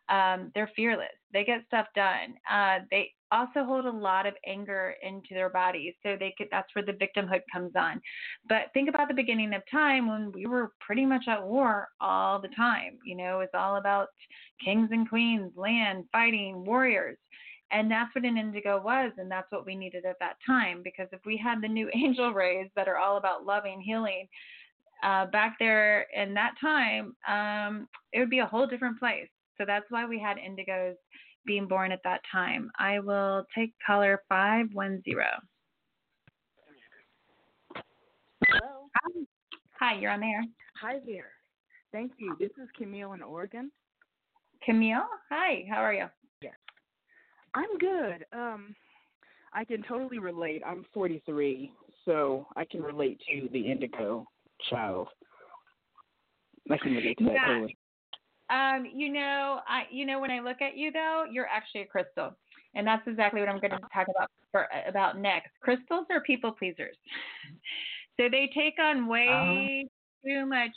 Um, 0.08 0.50
they're 0.54 0.70
fearless. 0.74 1.08
They 1.32 1.44
get 1.44 1.64
stuff 1.66 1.86
done. 1.94 2.34
Uh, 2.50 2.78
they 2.90 3.12
also 3.30 3.64
hold 3.64 3.84
a 3.84 3.90
lot 3.90 4.26
of 4.26 4.34
anger 4.46 4.94
into 5.02 5.34
their 5.34 5.50
bodies, 5.50 5.94
so 6.02 6.16
they 6.18 6.34
could. 6.36 6.48
That's 6.50 6.74
where 6.74 6.84
the 6.84 6.92
victimhood 6.92 7.42
comes 7.52 7.72
on. 7.76 8.00
But 8.48 8.72
think 8.72 8.88
about 8.88 9.08
the 9.08 9.14
beginning 9.14 9.52
of 9.54 9.62
time 9.70 10.08
when 10.08 10.32
we 10.32 10.46
were 10.46 10.72
pretty 10.80 11.04
much 11.04 11.24
at 11.28 11.44
war 11.44 11.88
all 12.00 12.40
the 12.40 12.48
time. 12.56 12.98
You 13.04 13.16
know, 13.16 13.40
it's 13.40 13.54
all 13.54 13.76
about 13.76 14.08
kings 14.64 14.88
and 14.92 15.08
queens, 15.08 15.52
land, 15.56 16.04
fighting, 16.12 16.64
warriors. 16.64 17.18
And 17.70 17.90
that's 17.90 18.14
what 18.14 18.24
an 18.24 18.38
indigo 18.38 18.80
was, 18.82 19.12
and 19.18 19.30
that's 19.30 19.52
what 19.52 19.66
we 19.66 19.76
needed 19.76 20.06
at 20.06 20.18
that 20.20 20.36
time. 20.46 20.80
Because 20.82 21.08
if 21.12 21.20
we 21.26 21.36
had 21.36 21.60
the 21.60 21.68
new 21.68 21.90
angel 21.94 22.32
rays 22.32 22.68
that 22.76 22.88
are 22.88 22.96
all 22.96 23.18
about 23.18 23.44
loving, 23.44 23.80
healing, 23.80 24.26
uh, 25.02 25.26
back 25.26 25.56
there 25.58 26.06
in 26.14 26.34
that 26.34 26.54
time, 26.60 27.14
um, 27.28 27.86
it 28.12 28.18
would 28.18 28.30
be 28.30 28.40
a 28.40 28.46
whole 28.46 28.66
different 28.66 28.98
place. 28.98 29.28
So 29.58 29.64
that's 29.66 29.86
why 29.90 30.06
we 30.06 30.18
had 30.18 30.36
indigos 30.36 30.94
being 31.44 31.66
born 31.66 31.92
at 31.92 32.00
that 32.04 32.20
time. 32.30 32.70
I 32.78 33.00
will 33.00 33.44
take 33.54 33.72
caller 33.84 34.22
510. 34.28 35.16
Hello. 38.46 38.88
Hi. 38.96 39.22
Hi, 39.80 40.00
you're 40.00 40.12
on 40.12 40.20
there. 40.20 40.44
Hi 40.80 40.98
there. 41.06 41.30
Thank 41.92 42.12
you. 42.18 42.36
This 42.38 42.50
is 42.62 42.68
Camille 42.76 43.14
in 43.14 43.22
Oregon. 43.22 43.70
Camille, 44.64 45.06
hi. 45.30 45.64
How 45.70 45.78
are 45.78 45.94
you? 45.94 46.06
Yes. 46.42 46.54
I'm 47.54 47.78
good. 47.78 48.26
Um, 48.32 48.74
I 49.52 49.64
can 49.64 49.82
totally 49.82 50.18
relate. 50.18 50.62
I'm 50.66 50.84
43, 50.92 51.72
so 52.04 52.46
I 52.56 52.64
can 52.64 52.82
relate 52.82 53.20
to 53.30 53.48
the 53.52 53.60
indigo 53.70 54.26
child. 54.68 55.08
I 56.70 56.76
can 56.76 56.92
relate 56.92 57.16
to 57.18 57.24
that 57.24 57.34
yeah. 57.34 57.46
totally. 57.46 57.77
Um, 58.50 58.86
you 58.94 59.12
know, 59.12 59.60
I 59.68 59.82
you 59.90 60.06
know 60.06 60.20
when 60.20 60.30
I 60.30 60.40
look 60.40 60.62
at 60.62 60.76
you 60.76 60.90
though, 60.90 61.24
you're 61.30 61.46
actually 61.46 61.82
a 61.82 61.86
crystal, 61.86 62.34
and 62.74 62.86
that's 62.86 63.06
exactly 63.06 63.40
what 63.40 63.48
I'm 63.48 63.60
going 63.60 63.72
to 63.72 63.78
talk 63.92 64.06
about 64.08 64.30
for 64.52 64.66
about 64.86 65.18
next. 65.18 65.50
Crystals 65.60 66.06
are 66.10 66.20
people 66.22 66.52
pleasers, 66.52 66.96
so 68.18 68.28
they 68.30 68.50
take 68.54 68.78
on 68.80 69.06
way 69.06 69.86
too 70.24 70.46
much 70.46 70.74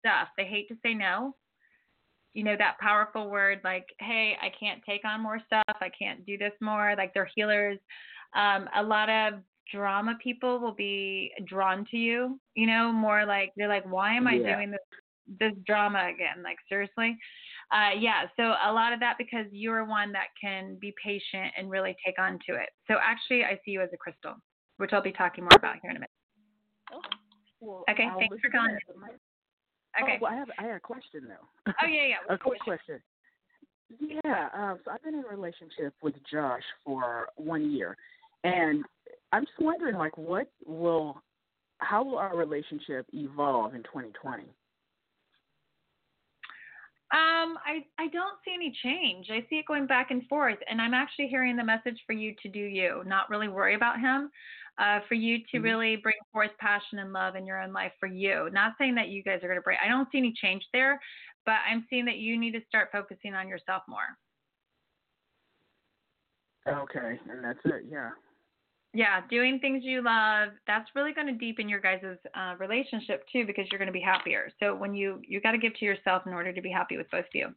stuff. 0.00 0.28
They 0.36 0.44
hate 0.44 0.68
to 0.68 0.76
say 0.82 0.94
no. 0.94 1.36
You 2.32 2.42
know 2.42 2.56
that 2.58 2.78
powerful 2.80 3.30
word 3.30 3.60
like, 3.62 3.86
"Hey, 4.00 4.36
I 4.42 4.50
can't 4.58 4.82
take 4.84 5.04
on 5.04 5.20
more 5.20 5.40
stuff. 5.46 5.76
I 5.80 5.90
can't 5.96 6.26
do 6.26 6.36
this 6.36 6.52
more." 6.60 6.94
Like 6.96 7.14
they're 7.14 7.30
healers. 7.32 7.78
Um, 8.34 8.68
a 8.74 8.82
lot 8.82 9.08
of 9.08 9.34
drama 9.72 10.18
people 10.20 10.58
will 10.58 10.74
be 10.74 11.30
drawn 11.46 11.86
to 11.92 11.96
you. 11.96 12.40
You 12.56 12.66
know, 12.66 12.90
more 12.90 13.24
like 13.24 13.52
they're 13.56 13.68
like, 13.68 13.88
"Why 13.88 14.14
am 14.14 14.26
I 14.26 14.34
yeah. 14.34 14.56
doing 14.56 14.72
this 14.72 14.80
this 15.38 15.52
drama 15.66 16.10
again. 16.12 16.42
Like 16.42 16.58
seriously. 16.68 17.16
Uh, 17.72 17.98
yeah, 17.98 18.24
so 18.36 18.42
a 18.42 18.72
lot 18.72 18.92
of 18.92 19.00
that 19.00 19.16
because 19.18 19.46
you're 19.50 19.84
one 19.84 20.12
that 20.12 20.28
can 20.40 20.76
be 20.80 20.94
patient 21.02 21.52
and 21.56 21.70
really 21.70 21.96
take 22.04 22.18
on 22.18 22.38
to 22.46 22.54
it. 22.54 22.68
So 22.86 22.96
actually, 23.02 23.42
I 23.42 23.58
see 23.64 23.72
you 23.72 23.80
as 23.80 23.88
a 23.92 23.96
crystal, 23.96 24.34
which 24.76 24.92
I'll 24.92 25.02
be 25.02 25.12
talking 25.12 25.44
more 25.44 25.56
about 25.56 25.76
here 25.80 25.90
in 25.90 25.96
a 25.96 26.00
minute. 26.00 26.10
Oh, 26.92 27.00
well, 27.60 27.84
okay, 27.90 28.04
I'll 28.10 28.18
thanks 28.18 28.36
for 28.40 28.50
calling. 28.50 28.76
Okay. 30.02 30.16
Oh, 30.16 30.18
well, 30.22 30.32
I 30.32 30.36
have 30.36 30.48
I 30.58 30.62
have 30.64 30.76
a 30.76 30.80
question 30.80 31.22
though. 31.26 31.72
Oh 31.82 31.86
yeah, 31.86 32.06
yeah. 32.06 32.16
a 32.34 32.38
quick 32.38 32.60
question. 32.60 33.00
Yeah, 34.00 34.48
uh, 34.56 34.74
so 34.84 34.90
I've 34.90 35.02
been 35.02 35.14
in 35.14 35.24
a 35.24 35.28
relationship 35.28 35.94
with 36.02 36.14
Josh 36.30 36.62
for 36.84 37.28
one 37.36 37.70
year, 37.70 37.96
and 38.42 38.84
I'm 39.32 39.44
just 39.44 39.60
wondering, 39.60 39.96
like, 39.96 40.16
what 40.16 40.48
will, 40.64 41.20
how 41.78 42.04
will 42.04 42.18
our 42.18 42.36
relationship 42.36 43.06
evolve 43.12 43.74
in 43.74 43.82
2020? 43.82 44.44
Um, 47.12 47.58
I 47.64 47.84
I 47.98 48.08
don't 48.08 48.38
see 48.44 48.54
any 48.54 48.72
change. 48.82 49.30
I 49.30 49.46
see 49.48 49.56
it 49.56 49.66
going 49.66 49.86
back 49.86 50.10
and 50.10 50.26
forth, 50.26 50.58
and 50.68 50.80
I'm 50.80 50.94
actually 50.94 51.28
hearing 51.28 51.56
the 51.56 51.64
message 51.64 52.02
for 52.06 52.12
you 52.12 52.34
to 52.42 52.48
do 52.48 52.58
you, 52.58 53.02
not 53.06 53.30
really 53.30 53.48
worry 53.48 53.74
about 53.74 54.00
him. 54.00 54.30
Uh, 54.76 54.98
for 55.06 55.14
you 55.14 55.38
to 55.52 55.58
Mhm. 55.58 55.62
really 55.62 55.96
bring 55.96 56.16
forth 56.32 56.50
passion 56.58 56.98
and 56.98 57.12
love 57.12 57.36
in 57.36 57.46
your 57.46 57.62
own 57.62 57.72
life 57.72 57.92
for 58.00 58.08
you. 58.08 58.50
Not 58.50 58.76
saying 58.76 58.96
that 58.96 59.06
you 59.08 59.22
guys 59.22 59.38
are 59.44 59.46
going 59.46 59.58
to 59.58 59.62
break. 59.62 59.78
I 59.80 59.86
don't 59.86 60.10
see 60.10 60.18
any 60.18 60.32
change 60.32 60.66
there, 60.72 61.00
but 61.46 61.60
I'm 61.64 61.86
seeing 61.88 62.04
that 62.06 62.16
you 62.16 62.36
need 62.36 62.52
to 62.52 62.64
start 62.66 62.90
focusing 62.90 63.36
on 63.36 63.46
yourself 63.48 63.84
more. 63.86 64.18
Okay, 66.66 67.20
and 67.30 67.44
that's 67.44 67.60
it. 67.66 67.84
Yeah. 67.88 68.10
Yeah, 68.96 69.22
doing 69.28 69.58
things 69.58 69.82
you 69.84 70.02
love. 70.02 70.50
That's 70.68 70.88
really 70.94 71.12
going 71.12 71.26
to 71.26 71.32
deepen 71.32 71.68
your 71.68 71.80
guys' 71.80 72.16
uh, 72.34 72.54
relationship 72.58 73.24
too, 73.32 73.44
because 73.44 73.66
you're 73.70 73.80
going 73.80 73.88
to 73.88 73.92
be 73.92 74.00
happier. 74.00 74.50
So 74.60 74.74
when 74.74 74.94
you 74.94 75.20
you 75.26 75.40
got 75.40 75.50
to 75.52 75.58
give 75.58 75.74
to 75.74 75.84
yourself 75.84 76.22
in 76.26 76.32
order 76.32 76.52
to 76.52 76.62
be 76.62 76.70
happy 76.70 76.96
with 76.96 77.10
both 77.10 77.24
of 77.24 77.34
you. 77.34 77.48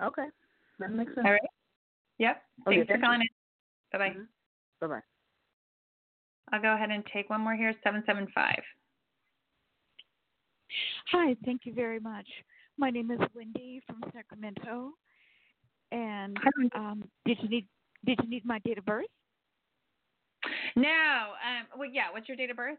Okay, 0.00 0.26
that 0.78 0.92
makes 0.92 1.12
sense. 1.14 1.24
All 1.26 1.32
right. 1.32 1.40
Yep. 2.18 2.42
Okay, 2.68 2.76
Thanks 2.76 2.86
for 2.86 2.92
thank 2.92 2.98
you. 3.00 3.04
calling 3.04 3.20
in. 3.22 3.28
Bye 3.92 3.98
bye. 3.98 4.14
Mhm. 4.14 4.26
Bye 4.80 4.86
bye. 4.86 5.02
I'll 6.52 6.62
go 6.62 6.74
ahead 6.74 6.90
and 6.90 7.04
take 7.12 7.28
one 7.28 7.40
more 7.40 7.56
here. 7.56 7.74
Seven 7.82 8.04
seven 8.06 8.28
five. 8.32 8.62
Hi, 11.10 11.36
thank 11.44 11.62
you 11.66 11.74
very 11.74 11.98
much. 11.98 12.28
My 12.78 12.90
name 12.90 13.10
is 13.10 13.18
Wendy 13.34 13.82
from 13.86 14.02
Sacramento, 14.12 14.92
and 15.90 16.36
um, 16.76 17.04
did 17.24 17.38
you 17.42 17.48
need 17.48 17.68
did 18.04 18.20
you 18.22 18.28
need 18.28 18.44
my 18.44 18.60
date 18.60 18.78
of 18.78 18.84
birth? 18.84 19.06
No. 20.76 20.88
Um. 20.88 21.66
Well, 21.78 21.88
yeah. 21.90 22.10
What's 22.12 22.28
your 22.28 22.36
date 22.36 22.50
of 22.50 22.56
birth? 22.56 22.78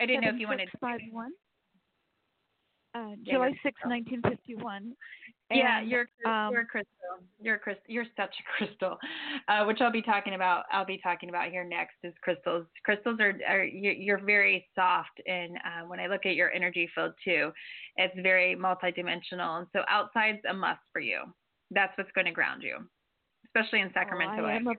I 0.00 0.06
didn't 0.06 0.22
know 0.24 0.30
if 0.30 0.40
you 0.40 0.46
wanted. 0.48 0.68
five 0.80 1.00
one. 1.10 1.32
Uh, 2.94 3.14
July 3.22 3.48
you're- 3.48 3.60
6, 3.62 3.80
1951. 3.84 4.94
Yeah, 5.50 5.80
you're 5.80 6.08
um, 6.26 6.52
you're 6.52 6.62
a 6.62 6.66
crystal. 6.66 6.88
You're 7.40 7.54
a 7.56 7.58
crystal. 7.58 7.84
You're 7.86 8.04
such 8.16 8.34
a 8.38 8.42
crystal, 8.56 8.98
uh, 9.48 9.64
which 9.64 9.80
I'll 9.80 9.92
be 9.92 10.02
talking 10.02 10.34
about. 10.34 10.64
I'll 10.72 10.84
be 10.86 10.98
talking 10.98 11.28
about 11.28 11.50
here 11.50 11.64
next 11.64 11.94
is 12.02 12.12
crystals. 12.22 12.66
Crystals 12.84 13.18
are, 13.20 13.34
are 13.48 13.64
you- 13.64 13.92
you're 13.92 14.18
very 14.24 14.66
soft, 14.74 15.20
and 15.26 15.56
uh, 15.58 15.86
when 15.86 16.00
I 16.00 16.06
look 16.06 16.26
at 16.26 16.34
your 16.34 16.50
energy 16.52 16.88
field 16.94 17.12
too, 17.24 17.52
it's 17.96 18.14
very 18.22 18.56
multidimensional. 18.56 19.58
And 19.58 19.66
so 19.72 19.82
outside's 19.88 20.40
a 20.48 20.54
must 20.54 20.80
for 20.92 21.00
you. 21.00 21.22
That's 21.70 21.96
what's 21.98 22.10
going 22.12 22.26
to 22.26 22.32
ground 22.32 22.62
you, 22.62 22.78
especially 23.46 23.80
in 23.80 23.90
Sacramento. 23.92 24.44
I 24.44 24.54
am 24.56 24.66
a-. 24.66 24.74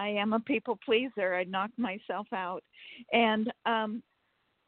I 0.00 0.08
am 0.08 0.32
a 0.32 0.40
people 0.40 0.78
pleaser. 0.82 1.34
I 1.34 1.44
knock 1.44 1.70
myself 1.76 2.26
out, 2.32 2.64
and 3.12 3.52
um, 3.66 4.02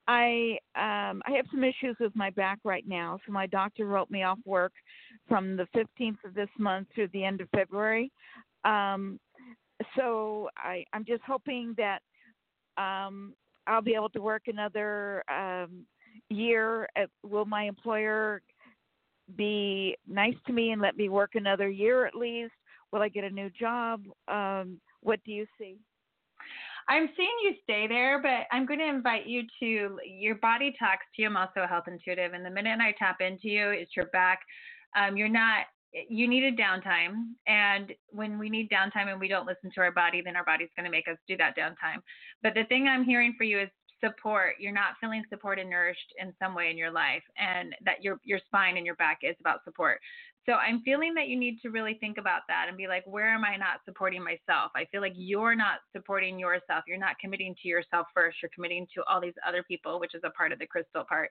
I 0.07 0.59
um, 0.77 1.23
I 1.27 1.33
have 1.37 1.47
some 1.51 1.65
issues 1.65 1.97
with 1.99 2.15
my 2.15 2.29
back 2.31 2.59
right 2.65 2.87
now. 2.87 3.19
So 3.25 3.33
my 3.33 3.47
doctor 3.47 3.87
wrote 3.87 4.11
me 4.11 4.25
off 4.25 4.39
work 4.45 4.73
from 5.29 5.57
the 5.57 5.67
15th 5.75 6.23
of 6.27 6.35
this 6.35 6.51
month 6.59 6.89
through 6.95 7.09
the 7.15 7.25
end 7.25 7.41
of 7.41 7.49
February. 7.49 8.13
Um, 8.67 9.19
so 9.97 10.51
I 10.57 10.85
I'm 10.93 11.05
just 11.05 11.23
hoping 11.27 11.75
that 11.79 12.01
um, 12.77 13.33
I'll 13.67 13.81
be 13.81 13.95
able 13.95 14.11
to 14.11 14.21
work 14.21 14.43
another 14.49 15.25
um, 15.31 15.87
year. 16.29 16.87
At, 16.95 17.09
will 17.23 17.47
my 17.47 17.65
employer 17.65 18.43
be 19.35 19.97
nice 20.07 20.37
to 20.47 20.53
me 20.53 20.73
and 20.73 20.83
let 20.83 20.99
me 20.99 21.09
work 21.09 21.37
another 21.37 21.71
year 21.71 22.05
at 22.05 22.15
least? 22.15 22.53
Will 22.93 23.01
I 23.01 23.09
get 23.09 23.25
a 23.25 23.31
new 23.31 23.49
job? 23.49 24.03
Um, 24.29 24.79
what 25.03 25.21
do 25.25 25.33
you 25.33 25.47
see? 25.59 25.79
I'm 26.89 27.09
seeing 27.17 27.31
you 27.45 27.55
stay 27.63 27.87
there, 27.87 28.21
but 28.21 28.47
I'm 28.51 28.67
going 28.67 28.81
to 28.81 28.89
invite 28.89 29.27
you 29.27 29.43
to 29.61 29.99
your 30.05 30.35
body 30.37 30.75
talks 30.79 31.07
to 31.15 31.23
you. 31.23 31.29
I'm 31.29 31.37
also 31.37 31.61
a 31.61 31.67
health 31.67 31.85
intuitive, 31.87 32.33
and 32.33 32.45
the 32.45 32.51
minute 32.51 32.81
I 32.81 32.93
tap 32.99 33.21
into 33.21 33.49
you, 33.49 33.71
it's 33.71 33.95
your 33.97 34.07
back. 34.07 34.41
Um, 34.97 35.17
you're 35.17 35.29
not. 35.29 35.67
You 36.09 36.27
need 36.27 36.45
a 36.45 36.53
downtime, 36.53 37.35
and 37.47 37.93
when 38.09 38.39
we 38.39 38.49
need 38.49 38.71
downtime 38.71 39.11
and 39.11 39.21
we 39.21 39.29
don't 39.29 39.47
listen 39.47 39.71
to 39.75 39.81
our 39.83 39.93
body, 39.93 40.23
then 40.25 40.37
our 40.37 40.45
body's 40.45 40.71
going 40.75 40.87
to 40.87 40.91
make 40.91 41.07
us 41.07 41.19
do 41.29 41.37
that 41.37 41.55
downtime. 41.57 42.01
But 42.43 42.55
the 42.55 42.65
thing 42.65 42.89
I'm 42.89 43.05
hearing 43.05 43.35
for 43.37 43.45
you 43.45 43.61
is 43.61 43.69
support. 44.03 44.55
You're 44.59 44.73
not 44.73 44.95
feeling 45.01 45.23
supported, 45.29 45.69
nourished 45.69 46.15
in 46.19 46.33
some 46.43 46.55
way 46.55 46.71
in 46.71 46.79
your 46.79 46.91
life, 46.91 47.23
and 47.37 47.75
that 47.85 48.03
your 48.03 48.19
your 48.25 48.41
spine 48.47 48.77
and 48.77 48.87
your 48.87 48.97
back 48.97 49.19
is 49.23 49.37
about 49.41 49.65
support. 49.65 50.01
So 50.45 50.55
I'm 50.55 50.83
feeling 50.83 51.15
that 51.15 51.29
you 51.29 51.39
need 51.39 51.61
to 51.63 51.71
really 51.71 51.97
think 52.01 52.19
about 52.19 52.41
that 52.49 52.67
and 52.69 52.77
be 52.77 52.89
like, 52.89 53.05
where 53.07 53.33
am 53.33 53.45
I 53.45 53.57
not 53.57 53.81
supporting 53.85 54.25
myself? 54.25 54.73
I 54.75 54.87
feel 54.91 55.01
like 55.01 55.13
you're 55.15 55.55
not 55.55 55.79
supporting 55.95 56.37
yourself. 56.37 56.83
You're 56.87 56.99
not 56.99 57.17
committing 57.21 57.55
to 57.63 57.69
yourself 57.69 58.09
first. 58.13 58.39
You're 58.43 58.51
committing 58.53 58.87
to 58.95 59.05
all 59.09 59.21
these 59.21 59.35
other 59.47 59.63
people, 59.63 60.01
which 60.01 60.15
is 60.15 60.23
a 60.25 60.31
part 60.31 60.51
of 60.51 60.59
the 60.59 60.67
crystal 60.67 61.05
part, 61.05 61.31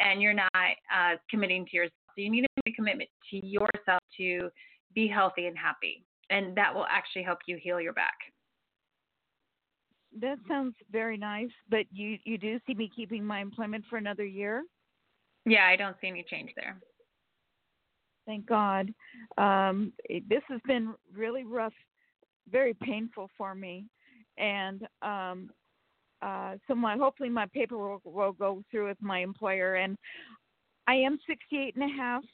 and 0.00 0.20
you're 0.20 0.34
not 0.34 0.50
uh, 0.54 1.14
committing 1.30 1.66
to 1.66 1.76
yourself. 1.76 1.92
So 2.16 2.22
you 2.22 2.30
need 2.30 2.42
to 2.42 2.48
make 2.66 2.74
a 2.74 2.76
commitment 2.76 3.08
to 3.30 3.46
yourself 3.46 4.00
to 4.16 4.50
be 4.92 5.06
healthy 5.06 5.46
and 5.46 5.56
happy, 5.56 6.04
and 6.30 6.56
that 6.56 6.74
will 6.74 6.86
actually 6.90 7.22
help 7.22 7.38
you 7.46 7.58
heal 7.62 7.80
your 7.80 7.92
back. 7.92 8.16
That 10.20 10.38
sounds 10.48 10.74
very 10.90 11.16
nice, 11.16 11.50
but 11.68 11.84
you 11.92 12.18
you 12.24 12.38
do 12.38 12.58
see 12.66 12.74
me 12.74 12.90
keeping 12.94 13.24
my 13.24 13.40
employment 13.40 13.84
for 13.88 13.98
another 13.98 14.24
year. 14.24 14.64
Yeah, 15.46 15.66
I 15.66 15.76
don't 15.76 15.96
see 16.00 16.08
any 16.08 16.24
change 16.28 16.50
there. 16.56 16.80
Thank 18.28 18.44
God. 18.44 18.92
Um, 19.38 19.94
it- 20.04 20.28
this 20.28 20.42
has 20.48 20.60
been 20.66 20.94
really 21.14 21.44
rough, 21.44 21.72
very 22.46 22.74
painful 22.74 23.30
for 23.38 23.54
me, 23.54 23.86
and 24.36 24.86
um, 25.00 25.50
uh, 26.20 26.56
so 26.66 26.74
my 26.74 26.94
hopefully 26.98 27.30
my 27.30 27.46
paperwork 27.46 28.04
will 28.04 28.32
go 28.32 28.62
through 28.70 28.88
with 28.88 29.00
my 29.00 29.20
employer. 29.20 29.76
And 29.76 29.96
I 30.86 30.96
am 30.96 31.18
68 31.26 31.76
and 31.76 31.84
a 31.84 31.96
half, 31.96 32.24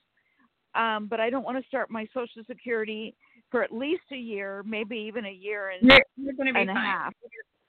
um, 0.75 1.07
but 1.07 1.21
I 1.21 1.31
don't 1.31 1.45
want 1.45 1.63
to 1.63 1.69
start 1.69 1.91
my 1.91 2.07
Social 2.13 2.43
Security 2.45 3.15
for 3.53 3.63
at 3.63 3.71
least 3.73 4.03
a 4.11 4.17
year, 4.17 4.65
maybe 4.67 4.97
even 4.97 5.27
a 5.27 5.31
year 5.31 5.71
and, 5.71 5.89
You're, 5.89 6.05
you're 6.17 6.33
going 6.33 6.49
to 6.49 6.55
be 6.55 6.61
and 6.61 6.71
a 6.71 6.75
half. 6.75 7.13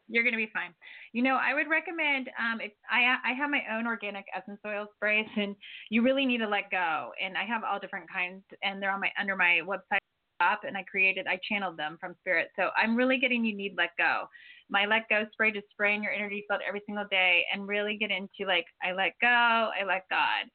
You're 0.07 0.23
going 0.23 0.33
to 0.33 0.37
be 0.37 0.51
fine. 0.53 0.73
You 1.13 1.23
know, 1.23 1.39
I 1.41 1.53
would 1.53 1.67
recommend 1.67 2.29
um, 2.39 2.61
if 2.61 2.71
I 2.89 3.15
I 3.23 3.33
have 3.33 3.49
my 3.49 3.63
own 3.75 3.87
organic 3.87 4.25
essence 4.35 4.59
oil 4.65 4.87
sprays, 4.95 5.27
and 5.35 5.55
you 5.89 6.03
really 6.03 6.25
need 6.25 6.39
to 6.39 6.47
let 6.47 6.69
go. 6.69 7.11
And 7.23 7.37
I 7.37 7.45
have 7.45 7.63
all 7.63 7.79
different 7.79 8.11
kinds, 8.11 8.43
and 8.61 8.81
they're 8.81 8.91
on 8.91 9.01
my 9.01 9.11
under 9.19 9.35
my 9.35 9.61
website 9.65 9.97
up, 10.41 10.61
and 10.63 10.77
I 10.77 10.83
created 10.83 11.25
I 11.27 11.39
channeled 11.49 11.77
them 11.77 11.97
from 11.99 12.15
spirit. 12.19 12.49
So 12.55 12.69
I'm 12.77 12.95
really 12.95 13.17
getting 13.17 13.43
you 13.43 13.55
need 13.55 13.73
let 13.77 13.91
go. 13.97 14.25
My 14.69 14.85
let 14.85 15.09
go 15.09 15.25
spray 15.31 15.51
to 15.51 15.61
spray 15.71 15.95
in 15.95 16.03
your 16.03 16.11
energy 16.11 16.43
field 16.47 16.61
every 16.67 16.83
single 16.85 17.05
day, 17.09 17.45
and 17.51 17.67
really 17.67 17.97
get 17.97 18.11
into 18.11 18.45
like 18.47 18.65
I 18.83 18.91
let 18.91 19.13
go, 19.21 19.27
I 19.27 19.83
let 19.87 20.05
God, 20.09 20.49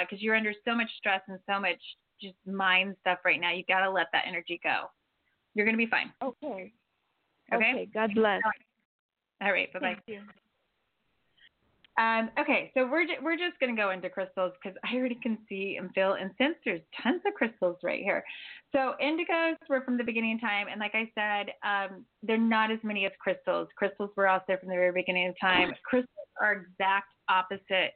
because 0.00 0.22
you're 0.22 0.36
under 0.36 0.52
so 0.66 0.74
much 0.74 0.90
stress 0.96 1.20
and 1.28 1.38
so 1.48 1.60
much 1.60 1.80
just 2.20 2.34
mind 2.46 2.96
stuff 3.00 3.18
right 3.24 3.40
now. 3.40 3.52
You 3.52 3.62
got 3.68 3.84
to 3.84 3.90
let 3.90 4.08
that 4.12 4.24
energy 4.26 4.58
go. 4.62 4.90
You're 5.54 5.66
going 5.66 5.78
to 5.78 5.84
be 5.84 5.90
fine. 5.90 6.12
Okay. 6.22 6.72
Okay. 7.52 7.70
Okay. 7.70 7.88
God 7.94 8.14
bless. 8.14 8.42
All 9.42 9.52
right. 9.52 9.72
Bye 9.72 9.78
bye. 9.80 9.96
Um, 11.98 12.30
okay, 12.38 12.70
so 12.74 12.86
we're 12.86 13.06
we're 13.22 13.36
just 13.36 13.58
gonna 13.58 13.74
go 13.74 13.90
into 13.90 14.08
crystals 14.08 14.52
because 14.62 14.78
I 14.84 14.96
already 14.96 15.18
can 15.20 15.36
see 15.48 15.78
and 15.80 15.92
feel 15.94 16.12
and 16.12 16.30
sense 16.38 16.54
there's 16.64 16.80
tons 17.02 17.22
of 17.26 17.34
crystals 17.34 17.76
right 17.82 18.00
here. 18.00 18.22
So 18.70 18.94
indigos 19.02 19.56
were 19.68 19.80
from 19.80 19.98
the 19.98 20.04
beginning 20.04 20.34
of 20.34 20.40
time, 20.40 20.68
and 20.70 20.78
like 20.78 20.94
I 20.94 21.10
said, 21.16 21.52
um, 21.64 22.04
they're 22.22 22.38
not 22.38 22.70
as 22.70 22.78
many 22.84 23.04
as 23.04 23.12
crystals. 23.18 23.66
Crystals 23.74 24.10
were 24.16 24.30
there 24.46 24.58
from 24.58 24.68
the 24.68 24.76
very 24.76 24.92
beginning 24.92 25.28
of 25.28 25.34
time. 25.40 25.72
Crystals 25.84 26.08
are 26.40 26.52
exact 26.52 27.12
opposite 27.28 27.94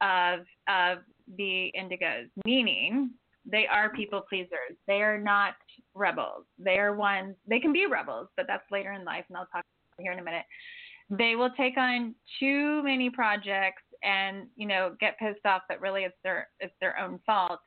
of 0.00 0.40
of 0.68 1.04
the 1.36 1.72
indigos, 1.78 2.28
meaning 2.44 3.10
they 3.44 3.68
are 3.68 3.90
people 3.90 4.22
pleasers. 4.28 4.74
They 4.88 5.02
are 5.02 5.18
not 5.18 5.54
rebels. 5.94 6.46
They 6.58 6.78
are 6.78 6.96
ones. 6.96 7.36
They 7.46 7.60
can 7.60 7.72
be 7.72 7.86
rebels, 7.86 8.26
but 8.36 8.46
that's 8.48 8.68
later 8.72 8.92
in 8.92 9.04
life, 9.04 9.24
and 9.28 9.36
I'll 9.36 9.46
talk 9.46 9.64
here 9.98 10.12
in 10.12 10.18
a 10.18 10.24
minute. 10.24 10.44
They 11.10 11.36
will 11.36 11.50
take 11.50 11.76
on 11.76 12.14
too 12.40 12.82
many 12.82 13.10
projects 13.10 13.82
and 14.02 14.46
you 14.56 14.66
know 14.66 14.94
get 15.00 15.18
pissed 15.18 15.44
off 15.44 15.62
that 15.68 15.80
really 15.80 16.02
it's 16.02 16.16
their 16.24 16.48
it's 16.60 16.74
their 16.80 16.98
own 16.98 17.20
fault. 17.24 17.60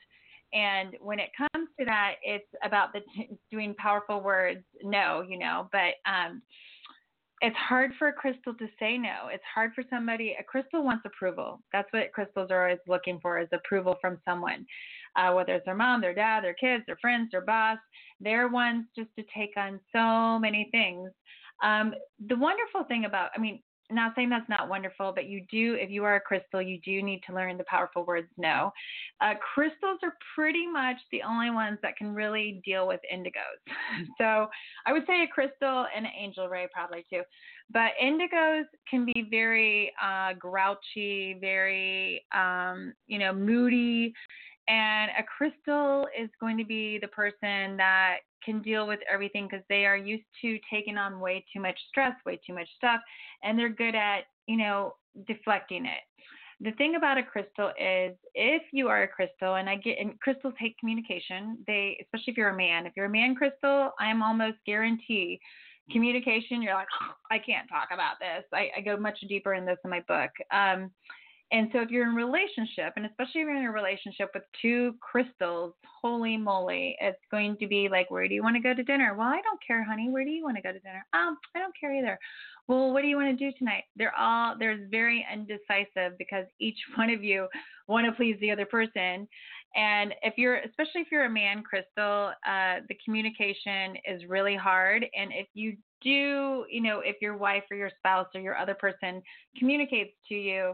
And 0.51 0.95
when 0.99 1.19
it 1.19 1.29
comes 1.37 1.69
to 1.79 1.85
that 1.85 2.15
it's 2.23 2.47
about 2.63 2.93
the 2.93 3.01
t- 3.15 3.29
doing 3.51 3.73
powerful 3.75 4.21
words 4.21 4.63
no 4.83 5.23
you 5.27 5.39
know 5.39 5.69
but 5.71 5.95
um 6.09 6.41
it's 7.41 7.55
hard 7.55 7.91
for 7.97 8.09
a 8.09 8.13
crystal 8.13 8.53
to 8.55 8.67
say 8.77 8.97
no. 8.97 9.29
It's 9.31 9.43
hard 9.55 9.71
for 9.73 9.81
somebody 9.89 10.35
a 10.37 10.43
crystal 10.43 10.83
wants 10.83 11.05
approval. 11.05 11.61
That's 11.71 11.87
what 11.93 12.11
crystals 12.11 12.51
are 12.51 12.63
always 12.65 12.79
looking 12.85 13.17
for 13.21 13.39
is 13.39 13.47
approval 13.53 13.95
from 14.01 14.19
someone 14.25 14.65
uh, 15.15 15.31
whether 15.33 15.55
it's 15.55 15.65
their 15.65 15.75
mom 15.75 16.01
their 16.01 16.13
dad 16.13 16.43
their 16.43 16.53
kids 16.53 16.83
their 16.85 16.97
friends 16.97 17.29
their 17.31 17.41
boss. 17.41 17.77
They're 18.19 18.49
ones 18.49 18.85
just 18.95 19.09
to 19.17 19.23
take 19.35 19.55
on 19.57 19.79
so 19.93 20.39
many 20.39 20.67
things 20.71 21.09
um, 21.63 21.93
the 22.27 22.35
wonderful 22.35 22.83
thing 22.87 23.05
about, 23.05 23.29
I 23.35 23.39
mean, 23.39 23.61
not 23.91 24.13
saying 24.15 24.29
that's 24.29 24.47
not 24.49 24.69
wonderful, 24.69 25.11
but 25.13 25.25
you 25.25 25.45
do, 25.49 25.75
if 25.79 25.89
you 25.89 26.03
are 26.03 26.15
a 26.15 26.21
crystal, 26.21 26.61
you 26.61 26.79
do 26.85 27.01
need 27.01 27.21
to 27.27 27.33
learn 27.33 27.57
the 27.57 27.63
powerful 27.63 28.05
words 28.05 28.27
no. 28.37 28.71
Uh, 29.19 29.33
crystals 29.53 29.99
are 30.03 30.13
pretty 30.35 30.67
much 30.67 30.97
the 31.11 31.23
only 31.23 31.49
ones 31.49 31.79
that 31.81 31.97
can 31.97 32.13
really 32.13 32.61
deal 32.63 32.87
with 32.87 32.99
indigos. 33.11 33.73
so 34.19 34.47
I 34.85 34.93
would 34.93 35.05
say 35.07 35.23
a 35.23 35.27
crystal 35.27 35.87
and 35.95 36.05
an 36.05 36.11
angel 36.19 36.47
ray 36.49 36.67
probably 36.71 37.05
too. 37.09 37.23
But 37.71 37.91
indigos 38.01 38.65
can 38.89 39.05
be 39.05 39.27
very 39.29 39.91
uh, 40.03 40.33
grouchy, 40.33 41.37
very, 41.39 42.25
um, 42.33 42.93
you 43.07 43.19
know, 43.19 43.33
moody. 43.33 44.13
And 44.69 45.11
a 45.17 45.23
crystal 45.23 46.07
is 46.17 46.29
going 46.39 46.57
to 46.59 46.63
be 46.63 46.99
the 46.99 47.07
person 47.07 47.75
that 47.77 48.17
can 48.45 48.61
deal 48.61 48.87
with 48.87 48.99
everything 49.11 49.47
because 49.49 49.65
they 49.67 49.85
are 49.85 49.97
used 49.97 50.25
to 50.41 50.59
taking 50.71 50.97
on 50.97 51.19
way 51.19 51.43
too 51.51 51.59
much 51.59 51.77
stress, 51.89 52.13
way 52.25 52.39
too 52.45 52.53
much 52.53 52.69
stuff, 52.77 53.01
and 53.43 53.57
they're 53.57 53.69
good 53.69 53.95
at, 53.95 54.25
you 54.47 54.57
know, 54.57 54.93
deflecting 55.27 55.85
it. 55.85 56.01
The 56.61 56.71
thing 56.73 56.95
about 56.95 57.17
a 57.17 57.23
crystal 57.23 57.69
is 57.79 58.15
if 58.35 58.61
you 58.71 58.89
are 58.89 59.03
a 59.03 59.07
crystal, 59.07 59.55
and 59.55 59.69
I 59.69 59.77
get, 59.77 59.97
and 59.99 60.19
crystals 60.19 60.53
hate 60.59 60.77
communication, 60.77 61.57
they, 61.65 61.97
especially 62.01 62.31
if 62.31 62.37
you're 62.37 62.49
a 62.49 62.57
man, 62.57 62.85
if 62.85 62.93
you're 62.95 63.05
a 63.05 63.09
man 63.09 63.33
crystal, 63.33 63.91
I'm 63.99 64.21
almost 64.21 64.57
guarantee 64.65 65.39
communication, 65.91 66.61
you're 66.61 66.73
like, 66.75 66.87
oh, 67.01 67.13
I 67.31 67.39
can't 67.39 67.67
talk 67.67 67.87
about 67.93 68.19
this. 68.19 68.45
I, 68.53 68.69
I, 68.77 68.81
go 68.81 68.97
much 68.97 69.19
deeper 69.27 69.55
in 69.55 69.65
this 69.65 69.77
in 69.83 69.89
my 69.89 70.01
book. 70.07 70.29
Um, 70.51 70.91
and 71.51 71.69
so 71.73 71.81
if 71.81 71.89
you're 71.89 72.03
in 72.03 72.11
a 72.11 72.15
relationship, 72.15 72.93
and 72.95 73.05
especially 73.05 73.41
if 73.41 73.45
you're 73.45 73.55
in 73.55 73.65
a 73.65 73.71
relationship 73.71 74.29
with 74.33 74.43
two 74.61 74.93
crystals, 74.99 75.73
holy 76.01 76.37
moly, 76.37 76.95
it's 77.01 77.17
going 77.31 77.57
to 77.57 77.67
be 77.67 77.89
like, 77.89 78.11
where 78.11 78.27
do 78.27 78.35
you 78.35 78.43
want 78.43 78.55
to 78.55 78.61
go 78.61 78.73
to 78.73 78.83
dinner? 78.83 79.15
Well, 79.17 79.27
I 79.27 79.41
don't 79.41 79.59
care, 79.65 79.83
honey. 79.83 80.09
Where 80.09 80.23
do 80.23 80.29
you 80.29 80.43
want 80.43 80.57
to 80.57 80.61
go 80.61 80.71
to 80.71 80.79
dinner? 80.79 81.03
Um, 81.13 81.37
I 81.55 81.59
don't 81.59 81.73
care 81.79 81.93
either. 81.93 82.19
Well, 82.67 82.93
what 82.93 83.01
do 83.01 83.07
you 83.07 83.15
want 83.15 83.37
to 83.37 83.51
do 83.51 83.51
tonight? 83.57 83.85
They're 83.95 84.15
all 84.15 84.55
they're 84.59 84.87
very 84.91 85.25
indecisive 85.33 86.17
because 86.19 86.45
each 86.59 86.77
one 86.95 87.09
of 87.09 87.23
you 87.23 87.47
want 87.87 88.05
to 88.05 88.11
please 88.11 88.37
the 88.41 88.51
other 88.51 88.67
person. 88.67 89.27
And 89.75 90.13
if 90.23 90.35
you're, 90.37 90.57
especially 90.57 91.01
if 91.01 91.07
you're 91.11 91.25
a 91.25 91.29
man, 91.29 91.63
Crystal, 91.63 92.31
uh, 92.47 92.81
the 92.87 92.97
communication 93.03 93.95
is 94.05 94.27
really 94.27 94.55
hard. 94.55 95.05
And 95.15 95.31
if 95.33 95.47
you 95.53 95.77
do, 96.01 96.65
you 96.69 96.81
know, 96.81 97.01
if 97.03 97.17
your 97.21 97.37
wife 97.37 97.63
or 97.69 97.77
your 97.77 97.91
spouse 97.97 98.27
or 98.33 98.41
your 98.41 98.57
other 98.57 98.73
person 98.73 99.21
communicates 99.57 100.13
to 100.29 100.35
you, 100.35 100.73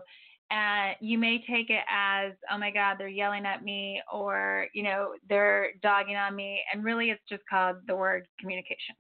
uh, 0.52 0.92
you 1.00 1.18
may 1.18 1.44
take 1.50 1.70
it 1.70 1.84
as, 1.90 2.34
oh 2.52 2.58
my 2.58 2.72
God, 2.72 2.98
they're 3.00 3.08
yelling 3.08 3.46
at 3.46 3.64
me 3.64 4.02
or, 4.12 4.68
you 4.74 4.84
know, 4.84 5.14
they're 5.28 5.72
dogging 5.82 6.16
on 6.16 6.36
me. 6.36 6.62
And 6.72 6.84
really, 6.84 7.10
it's 7.10 7.24
just 7.28 7.42
called 7.50 7.78
the 7.88 7.96
word 7.96 8.28
communication. 8.40 8.96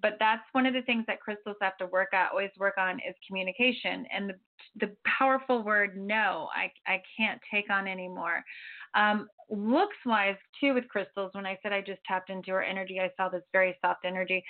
But 0.00 0.16
that's 0.18 0.42
one 0.52 0.64
of 0.64 0.72
the 0.72 0.80
things 0.82 1.04
that 1.08 1.20
crystals 1.20 1.56
have 1.60 1.76
to 1.76 1.86
work 1.86 2.14
at, 2.14 2.30
always 2.30 2.50
work 2.58 2.78
on 2.78 2.94
is 3.06 3.14
communication. 3.26 4.06
And 4.14 4.30
the, 4.30 4.34
the 4.86 4.96
powerful 5.18 5.62
word 5.62 5.98
no, 5.98 6.48
I, 6.54 6.72
I 6.90 7.02
can't 7.14 7.40
take 7.52 7.68
on 7.70 7.86
anymore. 7.86 8.42
Um, 8.94 9.28
looks 9.50 9.96
wise, 10.06 10.36
too, 10.58 10.72
with 10.72 10.88
crystals, 10.88 11.32
when 11.34 11.44
I 11.44 11.58
said 11.62 11.74
I 11.74 11.82
just 11.82 12.00
tapped 12.08 12.30
into 12.30 12.52
her 12.52 12.62
energy, 12.62 12.98
I 12.98 13.10
saw 13.18 13.28
this 13.28 13.42
very 13.52 13.76
soft 13.84 14.06
energy. 14.06 14.42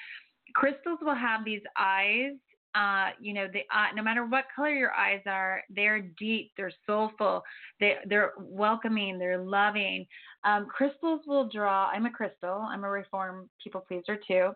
Crystals 0.54 1.00
will 1.02 1.16
have 1.16 1.44
these 1.44 1.62
eyes 1.76 2.32
uh, 2.74 3.10
you 3.20 3.34
know, 3.34 3.46
the 3.52 3.60
uh, 3.76 3.86
no 3.94 4.02
matter 4.02 4.24
what 4.24 4.44
color 4.54 4.70
your 4.70 4.92
eyes 4.92 5.22
are, 5.26 5.62
they're 5.70 6.02
deep, 6.18 6.52
they're 6.56 6.72
soulful, 6.86 7.42
they 7.80 7.96
they're 8.06 8.32
welcoming, 8.38 9.18
they're 9.18 9.42
loving. 9.42 10.06
Um, 10.44 10.66
crystals 10.66 11.20
will 11.26 11.48
draw. 11.48 11.88
I'm 11.88 12.06
a 12.06 12.10
crystal. 12.10 12.66
I'm 12.68 12.84
a 12.84 12.90
reform 12.90 13.48
people 13.62 13.84
pleaser 13.86 14.18
too. 14.26 14.50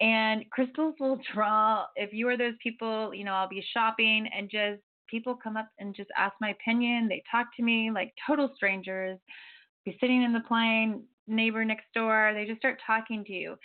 And 0.00 0.48
crystals 0.50 0.94
will 0.98 1.20
draw. 1.34 1.84
If 1.96 2.12
you 2.12 2.28
are 2.28 2.36
those 2.38 2.54
people, 2.62 3.14
you 3.14 3.24
know, 3.24 3.34
I'll 3.34 3.48
be 3.48 3.64
shopping 3.74 4.28
and 4.36 4.50
just 4.50 4.82
people 5.08 5.36
come 5.36 5.56
up 5.56 5.68
and 5.78 5.94
just 5.94 6.10
ask 6.16 6.34
my 6.40 6.50
opinion. 6.50 7.08
They 7.08 7.22
talk 7.30 7.48
to 7.56 7.62
me 7.62 7.90
like 7.90 8.12
total 8.26 8.50
strangers. 8.54 9.18
Be 9.84 9.96
sitting 10.00 10.22
in 10.22 10.32
the 10.32 10.40
plane, 10.40 11.04
neighbor 11.26 11.64
next 11.64 11.86
door. 11.94 12.32
They 12.34 12.44
just 12.46 12.58
start 12.58 12.78
talking 12.86 13.24
to 13.24 13.32
you. 13.32 13.56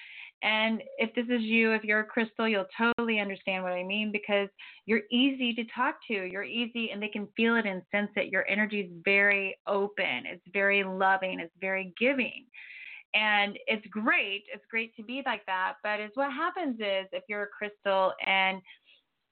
And 0.43 0.81
if 0.97 1.13
this 1.15 1.25
is 1.25 1.41
you, 1.41 1.71
if 1.71 1.83
you're 1.83 2.01
a 2.01 2.05
crystal, 2.05 2.47
you'll 2.47 2.67
totally 2.77 3.19
understand 3.19 3.63
what 3.63 3.73
I 3.73 3.83
mean 3.83 4.11
because 4.11 4.49
you're 4.85 5.01
easy 5.11 5.53
to 5.53 5.63
talk 5.75 5.95
to. 6.07 6.13
You're 6.13 6.43
easy 6.43 6.91
and 6.91 7.01
they 7.01 7.07
can 7.07 7.27
feel 7.35 7.55
it 7.55 7.65
and 7.65 7.81
sense 7.91 8.11
it. 8.15 8.31
Your 8.31 8.47
energy 8.47 8.81
is 8.81 8.91
very 9.03 9.57
open, 9.67 10.23
it's 10.25 10.43
very 10.53 10.83
loving, 10.83 11.39
it's 11.39 11.53
very 11.59 11.93
giving. 11.99 12.45
And 13.15 13.57
it's 13.67 13.85
great. 13.87 14.43
It's 14.53 14.65
great 14.69 14.93
to 14.97 15.03
be 15.03 15.23
like 15.25 15.45
that. 15.45 15.75
But 15.83 16.01
it's 16.01 16.17
what 16.17 16.33
happens 16.33 16.75
is 16.79 17.07
if 17.13 17.23
you're 17.29 17.43
a 17.43 17.47
crystal 17.47 18.11
and 18.25 18.61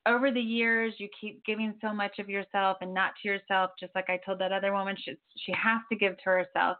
over 0.08 0.32
the 0.32 0.42
years 0.42 0.94
you 0.98 1.08
keep 1.20 1.44
giving 1.46 1.74
so 1.82 1.94
much 1.94 2.20
of 2.20 2.30
yourself 2.30 2.78
and 2.82 2.94
not 2.94 3.12
to 3.22 3.28
yourself, 3.28 3.72
just 3.80 3.94
like 3.96 4.10
I 4.10 4.20
told 4.26 4.40
that 4.40 4.52
other 4.52 4.74
woman, 4.74 4.96
she, 4.98 5.16
she 5.38 5.52
has 5.54 5.82
to 5.92 5.98
give 5.98 6.18
to 6.18 6.24
herself. 6.26 6.78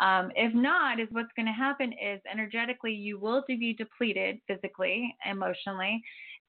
Um, 0.00 0.30
if 0.36 0.54
not, 0.54 1.00
is 1.00 1.08
what's 1.10 1.32
going 1.34 1.46
to 1.46 1.52
happen 1.52 1.92
is 1.92 2.20
energetically 2.30 2.92
you 2.92 3.18
will 3.18 3.42
be 3.48 3.74
depleted 3.74 4.38
physically, 4.46 5.14
emotionally, 5.28 6.00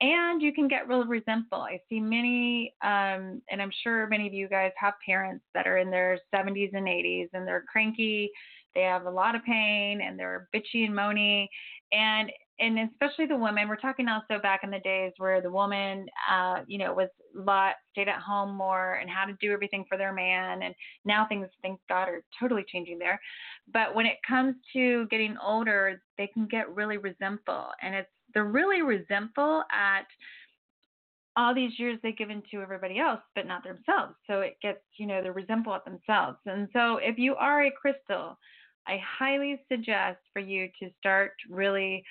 and 0.02 0.42
you 0.42 0.54
can 0.54 0.68
get 0.68 0.88
real 0.88 1.06
resentful. 1.06 1.60
I 1.60 1.80
see 1.90 2.00
many, 2.00 2.74
um, 2.84 3.42
and 3.50 3.62
I'm 3.62 3.72
sure 3.84 4.08
many 4.08 4.28
of 4.28 4.34
you 4.34 4.48
guys 4.48 4.72
have 4.78 4.94
parents 5.06 5.44
that 5.54 5.68
are 5.68 5.78
in 5.78 5.90
their 5.90 6.20
70s 6.34 6.70
and 6.74 6.88
80s 6.88 7.30
and 7.34 7.48
they're 7.48 7.66
cranky, 7.72 8.32
they 8.76 8.82
have 8.82 9.06
a 9.06 9.10
lot 9.12 9.36
of 9.36 9.44
pain, 9.44 10.02
and 10.02 10.18
they're 10.18 10.48
bitchy 10.56 10.86
and 10.86 10.94
moany. 10.94 11.48
And 11.92 12.32
and 12.60 12.90
especially 12.92 13.26
the 13.26 13.36
women. 13.36 13.68
We're 13.68 13.76
talking 13.76 14.08
also 14.08 14.42
back 14.42 14.62
in 14.64 14.70
the 14.70 14.80
days 14.80 15.14
where 15.18 15.42
the 15.42 15.52
woman, 15.52 16.08
uh, 16.30 16.62
you 16.68 16.78
know, 16.78 16.94
was 16.94 17.10
lot 17.36 17.76
stayed 17.92 18.08
at 18.08 18.20
home 18.20 18.56
more 18.56 18.96
and 18.96 19.10
how 19.10 19.26
to 19.26 19.34
do 19.40 19.52
everything 19.52 19.86
for 19.88 19.98
their 19.98 20.14
man. 20.14 20.64
And 20.64 20.76
now 21.06 21.28
things, 21.28 21.48
thank 21.62 21.80
God, 21.88 22.10
are 22.10 22.24
totally 22.40 22.66
changing 22.68 23.00
there. 23.00 23.20
But 23.74 23.96
when 23.96 24.06
it 24.06 24.18
comes 24.28 24.56
to 24.74 25.08
getting 25.08 25.38
older, 25.44 26.02
they 26.18 26.28
can 26.28 26.48
get 26.48 26.74
really 26.74 26.98
resentful, 26.98 27.68
and 27.82 27.96
it's 27.96 28.10
they're 28.34 28.44
really 28.44 28.82
resentful 28.82 29.64
at 29.72 30.06
all 31.36 31.56
these 31.56 31.80
years 31.80 31.98
they've 32.04 32.18
given 32.18 32.44
to 32.52 32.62
everybody 32.62 33.00
else, 33.00 33.22
but 33.34 33.48
not 33.48 33.64
themselves. 33.64 34.14
So 34.28 34.42
it 34.42 34.58
gets, 34.62 34.82
you 34.98 35.08
know, 35.08 35.22
they're 35.24 35.34
resentful 35.34 35.74
at 35.74 35.86
themselves. 35.86 36.38
And 36.46 36.68
so 36.74 36.98
if 36.98 37.18
you 37.18 37.36
are 37.36 37.64
a 37.64 37.72
crystal, 37.72 38.38
I 38.88 39.00
highly 39.20 39.62
suggest 39.72 40.18
for 40.34 40.40
you 40.40 40.68
to 40.82 40.90
start 41.00 41.34
really 41.50 42.04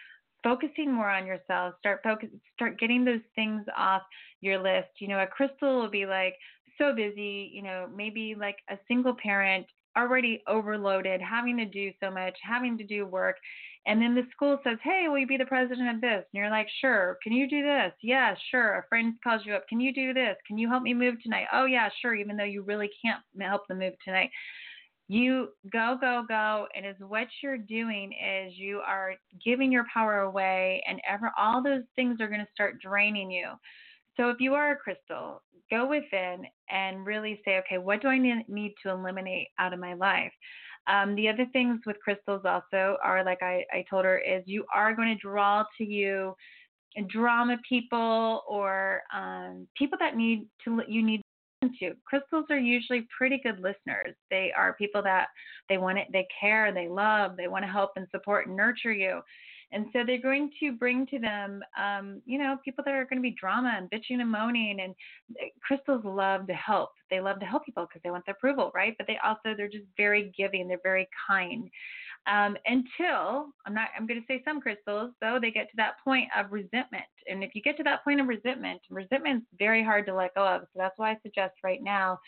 focusing 0.42 0.92
more 0.92 1.10
on 1.10 1.26
yourself 1.26 1.74
start 1.78 2.00
focus 2.02 2.28
start 2.54 2.78
getting 2.78 3.04
those 3.04 3.20
things 3.34 3.64
off 3.76 4.02
your 4.40 4.62
list. 4.62 4.88
You 4.98 5.08
know 5.08 5.20
a 5.20 5.26
crystal 5.26 5.80
will 5.80 5.90
be 5.90 6.06
like 6.06 6.34
so 6.78 6.94
busy 6.94 7.50
you 7.52 7.62
know 7.62 7.88
maybe 7.94 8.34
like 8.38 8.56
a 8.70 8.78
single 8.86 9.14
parent 9.20 9.66
already 9.96 10.42
overloaded 10.46 11.20
having 11.20 11.56
to 11.56 11.64
do 11.64 11.90
so 12.00 12.10
much 12.10 12.36
having 12.42 12.78
to 12.78 12.84
do 12.84 13.04
work 13.04 13.36
and 13.86 14.00
then 14.00 14.14
the 14.14 14.26
school 14.30 14.58
says 14.62 14.78
hey 14.84 15.06
will 15.08 15.18
you 15.18 15.26
be 15.26 15.36
the 15.36 15.44
president 15.46 15.94
of 15.94 16.00
this? 16.00 16.24
And 16.32 16.38
you're 16.38 16.50
like 16.50 16.68
sure. 16.80 17.18
Can 17.22 17.32
you 17.32 17.48
do 17.48 17.62
this? 17.62 17.92
Yeah 18.02 18.34
sure. 18.50 18.78
A 18.78 18.84
friend 18.88 19.14
calls 19.24 19.42
you 19.44 19.54
up 19.54 19.66
can 19.68 19.80
you 19.80 19.92
do 19.92 20.14
this? 20.14 20.36
Can 20.46 20.58
you 20.58 20.68
help 20.68 20.82
me 20.82 20.94
move 20.94 21.16
tonight? 21.22 21.46
Oh 21.52 21.64
yeah 21.64 21.88
sure 22.00 22.14
even 22.14 22.36
though 22.36 22.44
you 22.44 22.62
really 22.62 22.90
can't 23.04 23.22
help 23.40 23.66
them 23.66 23.78
move 23.78 23.94
tonight 24.04 24.30
you 25.08 25.48
go 25.72 25.96
go 25.98 26.22
go 26.28 26.66
and 26.76 26.86
is 26.86 26.96
what 27.00 27.26
you're 27.42 27.58
doing 27.58 28.12
is 28.12 28.52
you 28.56 28.80
are 28.86 29.14
giving 29.42 29.72
your 29.72 29.86
power 29.92 30.20
away 30.20 30.82
and 30.86 31.00
ever 31.08 31.32
all 31.38 31.62
those 31.62 31.82
things 31.96 32.20
are 32.20 32.28
going 32.28 32.44
to 32.44 32.52
start 32.52 32.80
draining 32.80 33.30
you. 33.30 33.48
So 34.16 34.28
if 34.28 34.36
you 34.38 34.54
are 34.54 34.72
a 34.72 34.76
crystal 34.76 35.42
go 35.70 35.86
within 35.86 36.44
and 36.70 37.04
really 37.04 37.40
say 37.44 37.58
okay 37.58 37.76
what 37.76 38.00
do 38.00 38.08
i 38.08 38.16
need 38.16 38.72
to 38.82 38.90
eliminate 38.90 39.48
out 39.58 39.72
of 39.72 39.80
my 39.80 39.94
life? 39.94 40.32
Um, 40.86 41.14
the 41.16 41.28
other 41.28 41.46
things 41.52 41.80
with 41.86 41.96
crystals 42.02 42.42
also 42.44 42.96
are 43.02 43.24
like 43.24 43.42
I, 43.42 43.64
I 43.72 43.84
told 43.88 44.04
her 44.04 44.18
is 44.18 44.42
you 44.46 44.64
are 44.74 44.94
going 44.94 45.08
to 45.08 45.20
draw 45.20 45.64
to 45.78 45.84
you 45.84 46.34
drama 47.06 47.56
people 47.68 48.42
or 48.48 49.02
um, 49.14 49.66
people 49.76 49.98
that 50.00 50.16
need 50.16 50.46
to 50.64 50.82
you 50.88 51.02
need 51.02 51.22
to. 51.80 51.94
Crystals 52.04 52.46
are 52.50 52.58
usually 52.58 53.06
pretty 53.16 53.40
good 53.42 53.60
listeners. 53.60 54.14
They 54.30 54.52
are 54.56 54.74
people 54.74 55.02
that 55.02 55.28
they 55.68 55.78
want 55.78 55.98
it, 55.98 56.08
they 56.12 56.26
care, 56.40 56.72
they 56.72 56.88
love, 56.88 57.36
they 57.36 57.48
want 57.48 57.64
to 57.64 57.70
help 57.70 57.92
and 57.96 58.06
support 58.10 58.46
and 58.46 58.56
nurture 58.56 58.92
you. 58.92 59.20
And 59.70 59.86
so 59.92 60.02
they're 60.06 60.20
going 60.20 60.50
to 60.60 60.72
bring 60.72 61.06
to 61.08 61.18
them, 61.18 61.60
um, 61.78 62.22
you 62.24 62.38
know, 62.38 62.56
people 62.64 62.82
that 62.84 62.94
are 62.94 63.04
going 63.04 63.18
to 63.18 63.22
be 63.22 63.36
drama 63.38 63.74
and 63.76 63.90
bitching 63.90 64.20
and 64.20 64.30
moaning. 64.30 64.80
And 64.80 64.94
eh, 65.38 65.48
crystals 65.60 66.02
love 66.04 66.46
to 66.46 66.54
help. 66.54 66.90
They 67.10 67.20
love 67.20 67.38
to 67.40 67.46
help 67.46 67.66
people 67.66 67.84
because 67.84 68.00
they 68.02 68.10
want 68.10 68.24
the 68.24 68.32
approval, 68.32 68.70
right? 68.74 68.94
But 68.96 69.06
they 69.06 69.18
also 69.22 69.54
they're 69.56 69.68
just 69.68 69.84
very 69.96 70.32
giving. 70.36 70.68
They're 70.68 70.80
very 70.82 71.06
kind 71.28 71.68
um, 72.26 72.56
until 72.66 73.46
I'm 73.66 73.74
not. 73.74 73.88
I'm 73.96 74.06
going 74.06 74.20
to 74.20 74.26
say 74.26 74.42
some 74.44 74.60
crystals 74.60 75.12
though 75.20 75.38
they 75.40 75.50
get 75.50 75.70
to 75.70 75.76
that 75.76 75.94
point 76.04 76.28
of 76.36 76.52
resentment. 76.52 77.04
And 77.28 77.42
if 77.42 77.54
you 77.54 77.62
get 77.62 77.76
to 77.78 77.82
that 77.84 78.04
point 78.04 78.20
of 78.20 78.28
resentment, 78.28 78.80
resentment's 78.90 79.46
very 79.58 79.84
hard 79.84 80.06
to 80.06 80.14
let 80.14 80.34
go 80.34 80.46
of. 80.46 80.62
So 80.62 80.76
that's 80.76 80.98
why 80.98 81.12
I 81.12 81.18
suggest 81.22 81.54
right 81.62 81.82
now 81.82 82.18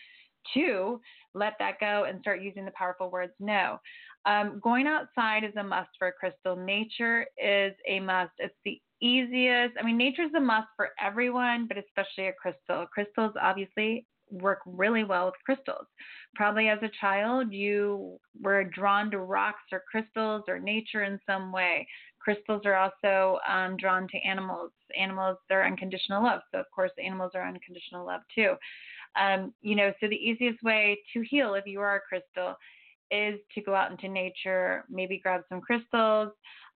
to 0.55 1.00
let 1.35 1.55
that 1.59 1.79
go 1.81 2.05
and 2.09 2.20
start 2.20 2.42
using 2.42 2.64
the 2.64 2.70
powerful 2.72 3.11
words 3.11 3.33
no. 3.40 3.79
Um, 4.26 4.61
going 4.62 4.87
outside 4.87 5.44
is 5.44 5.55
a 5.57 5.62
must 5.62 5.90
for 5.98 6.09
a 6.09 6.12
crystal. 6.12 6.57
Nature 6.57 7.26
is 7.38 7.72
a 7.88 8.00
must. 8.00 8.33
It's 8.38 8.55
the 8.64 8.81
easiest. 9.00 9.74
I 9.79 9.85
mean, 9.85 9.96
nature's 9.96 10.33
a 10.37 10.40
must 10.40 10.68
for 10.76 10.90
everyone, 11.00 11.66
but 11.66 11.79
especially 11.79 12.29
a 12.29 12.33
crystal. 12.33 12.87
Crystals 12.92 13.33
obviously 13.40 14.07
work 14.30 14.60
really 14.66 15.04
well 15.04 15.26
with 15.26 15.34
crystals. 15.44 15.86
Probably 16.34 16.68
as 16.68 16.78
a 16.82 16.90
child, 17.00 17.52
you 17.52 18.18
were 18.40 18.64
drawn 18.64 19.10
to 19.10 19.18
rocks 19.18 19.62
or 19.72 19.82
crystals 19.90 20.44
or 20.48 20.58
nature 20.58 21.02
in 21.02 21.18
some 21.26 21.52
way. 21.52 21.86
Crystals 22.20 22.62
are 22.64 22.76
also 22.76 23.38
um, 23.48 23.76
drawn 23.76 24.06
to 24.08 24.18
animals. 24.28 24.72
Animals, 24.98 25.38
they're 25.48 25.66
unconditional 25.66 26.22
love. 26.22 26.40
So, 26.52 26.60
of 26.60 26.66
course, 26.74 26.90
animals 27.02 27.32
are 27.34 27.46
unconditional 27.46 28.06
love 28.06 28.20
too. 28.34 28.54
Um, 29.20 29.52
you 29.60 29.74
know, 29.74 29.92
so 30.00 30.08
the 30.08 30.16
easiest 30.16 30.62
way 30.62 30.98
to 31.12 31.22
heal 31.22 31.54
if 31.54 31.66
you 31.66 31.80
are 31.80 31.96
a 31.96 32.00
crystal 32.00 32.56
is 33.10 33.40
to 33.54 33.60
go 33.60 33.74
out 33.74 33.90
into 33.90 34.08
nature, 34.08 34.84
maybe 34.88 35.18
grab 35.18 35.42
some 35.48 35.60
crystals. 35.60 36.30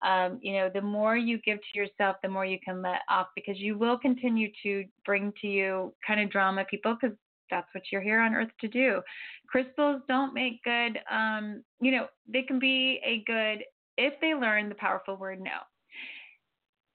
Um, 0.04 0.38
you 0.42 0.54
know, 0.54 0.68
the 0.72 0.80
more 0.80 1.16
you 1.16 1.38
give 1.38 1.58
to 1.58 1.78
yourself, 1.78 2.16
the 2.22 2.28
more 2.28 2.44
you 2.44 2.58
can 2.64 2.82
let 2.82 3.00
off 3.08 3.28
because 3.34 3.58
you 3.58 3.78
will 3.78 3.98
continue 3.98 4.50
to 4.62 4.84
bring 5.06 5.32
to 5.40 5.46
you 5.46 5.94
kind 6.06 6.20
of 6.20 6.30
drama 6.30 6.64
people 6.68 6.96
because 7.00 7.16
that's 7.50 7.68
what 7.74 7.84
you're 7.90 8.00
here 8.00 8.20
on 8.20 8.34
earth 8.34 8.50
to 8.60 8.68
do. 8.68 9.00
Crystals 9.46 10.02
don't 10.08 10.34
make 10.34 10.62
good, 10.64 10.98
um, 11.10 11.62
you 11.80 11.90
know, 11.92 12.06
they 12.28 12.42
can 12.42 12.58
be 12.58 13.00
a 13.04 13.22
good 13.26 13.64
if 13.96 14.14
they 14.20 14.34
learn 14.34 14.68
the 14.68 14.74
powerful 14.74 15.16
word 15.16 15.40
no 15.40 15.50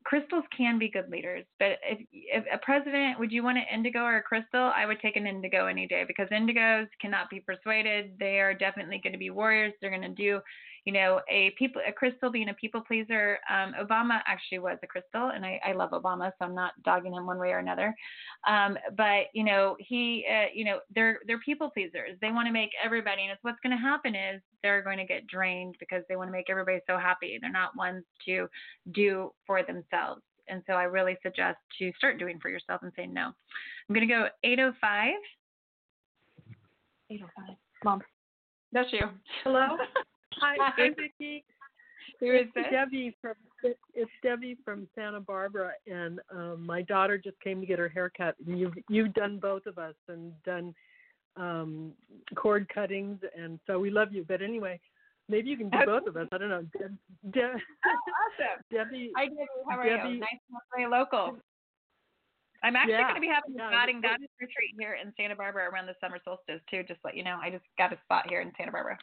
crystals 0.09 0.43
can 0.55 0.79
be 0.79 0.89
good 0.89 1.07
leaders, 1.11 1.45
but 1.59 1.77
if, 1.83 1.99
if 2.11 2.43
a 2.51 2.57
president, 2.57 3.19
would 3.19 3.31
you 3.31 3.43
want 3.43 3.59
an 3.59 3.65
indigo 3.71 3.99
or 3.99 4.17
a 4.17 4.23
crystal? 4.23 4.71
I 4.75 4.87
would 4.87 4.99
take 4.99 5.15
an 5.15 5.27
indigo 5.27 5.67
any 5.67 5.87
day 5.87 6.03
because 6.07 6.27
indigos 6.29 6.87
cannot 6.99 7.29
be 7.29 7.41
persuaded. 7.41 8.13
They 8.19 8.39
are 8.39 8.55
definitely 8.55 8.99
going 9.03 9.13
to 9.13 9.19
be 9.19 9.29
warriors. 9.29 9.71
They're 9.79 9.91
going 9.91 10.01
to 10.01 10.09
do, 10.09 10.39
you 10.85 10.93
know, 10.93 11.21
a 11.29 11.51
people, 11.57 11.81
a 11.87 11.91
crystal 11.91 12.31
being 12.31 12.49
a 12.49 12.53
people 12.53 12.81
pleaser. 12.81 13.39
Um, 13.49 13.73
Obama 13.81 14.19
actually 14.25 14.59
was 14.59 14.77
a 14.83 14.87
crystal, 14.87 15.29
and 15.29 15.45
I, 15.45 15.59
I 15.65 15.73
love 15.73 15.91
Obama, 15.91 16.31
so 16.37 16.45
I'm 16.45 16.55
not 16.55 16.73
dogging 16.83 17.13
him 17.13 17.25
one 17.25 17.39
way 17.39 17.49
or 17.49 17.59
another. 17.59 17.95
Um, 18.47 18.77
but 18.97 19.27
you 19.33 19.43
know, 19.43 19.75
he, 19.79 20.25
uh, 20.29 20.47
you 20.53 20.65
know, 20.65 20.79
they're 20.93 21.19
they're 21.27 21.39
people 21.39 21.69
pleasers. 21.69 22.17
They 22.21 22.31
want 22.31 22.47
to 22.47 22.53
make 22.53 22.71
everybody, 22.83 23.23
and 23.23 23.31
it's 23.31 23.43
what's 23.43 23.59
going 23.61 23.75
to 23.75 23.81
happen 23.81 24.15
is 24.15 24.41
they're 24.63 24.81
going 24.81 24.97
to 24.97 25.05
get 25.05 25.27
drained 25.27 25.75
because 25.79 26.03
they 26.09 26.15
want 26.15 26.27
to 26.27 26.31
make 26.31 26.49
everybody 26.49 26.79
so 26.87 26.97
happy. 26.97 27.37
They're 27.41 27.51
not 27.51 27.75
ones 27.75 28.03
to 28.25 28.47
do 28.91 29.31
for 29.45 29.63
themselves. 29.63 30.21
And 30.49 30.63
so 30.65 30.73
I 30.73 30.83
really 30.83 31.17
suggest 31.21 31.57
to 31.77 31.91
start 31.97 32.17
doing 32.17 32.39
for 32.39 32.49
yourself 32.49 32.81
and 32.81 32.91
say 32.95 33.05
no. 33.05 33.25
I'm 33.27 33.95
going 33.95 34.07
to 34.07 34.13
go 34.13 34.27
805. 34.43 35.13
805. 37.11 37.55
Mom. 37.83 38.01
That's 38.71 38.91
you. 38.91 39.01
Hello. 39.43 39.77
Hi, 40.35 40.55
hi, 40.59 40.89
Vickie. 40.89 41.43
Who 42.19 42.31
is 42.31 42.41
it's 42.43 42.53
this? 42.55 42.65
Debbie 42.71 43.15
from 43.21 43.35
it's 43.93 44.11
Debbie 44.23 44.57
from 44.63 44.87
Santa 44.95 45.19
Barbara, 45.19 45.71
and 45.85 46.19
um, 46.31 46.65
my 46.65 46.81
daughter 46.81 47.17
just 47.17 47.39
came 47.41 47.59
to 47.59 47.67
get 47.67 47.79
her 47.79 47.89
hair 47.89 48.11
cut. 48.15 48.35
And 48.45 48.59
you've 48.59 48.73
you've 48.89 49.13
done 49.13 49.37
both 49.37 49.65
of 49.65 49.77
us 49.77 49.95
and 50.07 50.31
done 50.43 50.73
um, 51.35 51.91
cord 52.35 52.67
cuttings, 52.73 53.19
and 53.37 53.59
so 53.67 53.79
we 53.79 53.89
love 53.89 54.13
you. 54.13 54.25
But 54.27 54.41
anyway, 54.41 54.79
maybe 55.27 55.49
you 55.49 55.57
can 55.57 55.69
do 55.69 55.77
both 55.85 56.07
of 56.07 56.15
us. 56.17 56.27
I 56.31 56.37
don't 56.37 56.49
know. 56.49 56.63
De- 56.77 57.31
De- 57.31 57.41
oh, 57.41 57.55
awesome. 57.55 58.63
Debbie. 58.71 59.11
Hi, 59.15 59.25
Debbie. 59.25 59.37
How 59.69 59.77
are 59.77 59.85
Debbie, 59.85 60.09
you? 60.15 60.19
Nice 60.19 60.39
to 60.49 60.57
play 60.73 60.87
local. 60.87 61.37
I'm 62.61 62.75
actually 62.75 62.93
Yeah, 62.93 63.03
going 63.03 63.15
to 63.15 63.21
be 63.21 63.27
having 63.27 63.55
a 63.55 63.71
yeah, 63.71 63.83
it- 63.87 64.01
goddess 64.01 64.27
retreat 64.39 64.75
here 64.77 64.97
in 65.01 65.13
Santa 65.15 65.35
Barbara 65.35 65.69
around 65.69 65.85
the 65.87 65.95
summer 66.01 66.19
solstice 66.25 66.61
too. 66.69 66.83
Just 66.83 67.01
to 67.01 67.07
let 67.07 67.15
you 67.15 67.23
know, 67.23 67.39
I 67.41 67.49
just 67.49 67.63
got 67.77 67.93
a 67.93 67.97
spot 68.03 68.25
here 68.29 68.41
in 68.41 68.51
Santa 68.57 68.71
Barbara. 68.71 68.97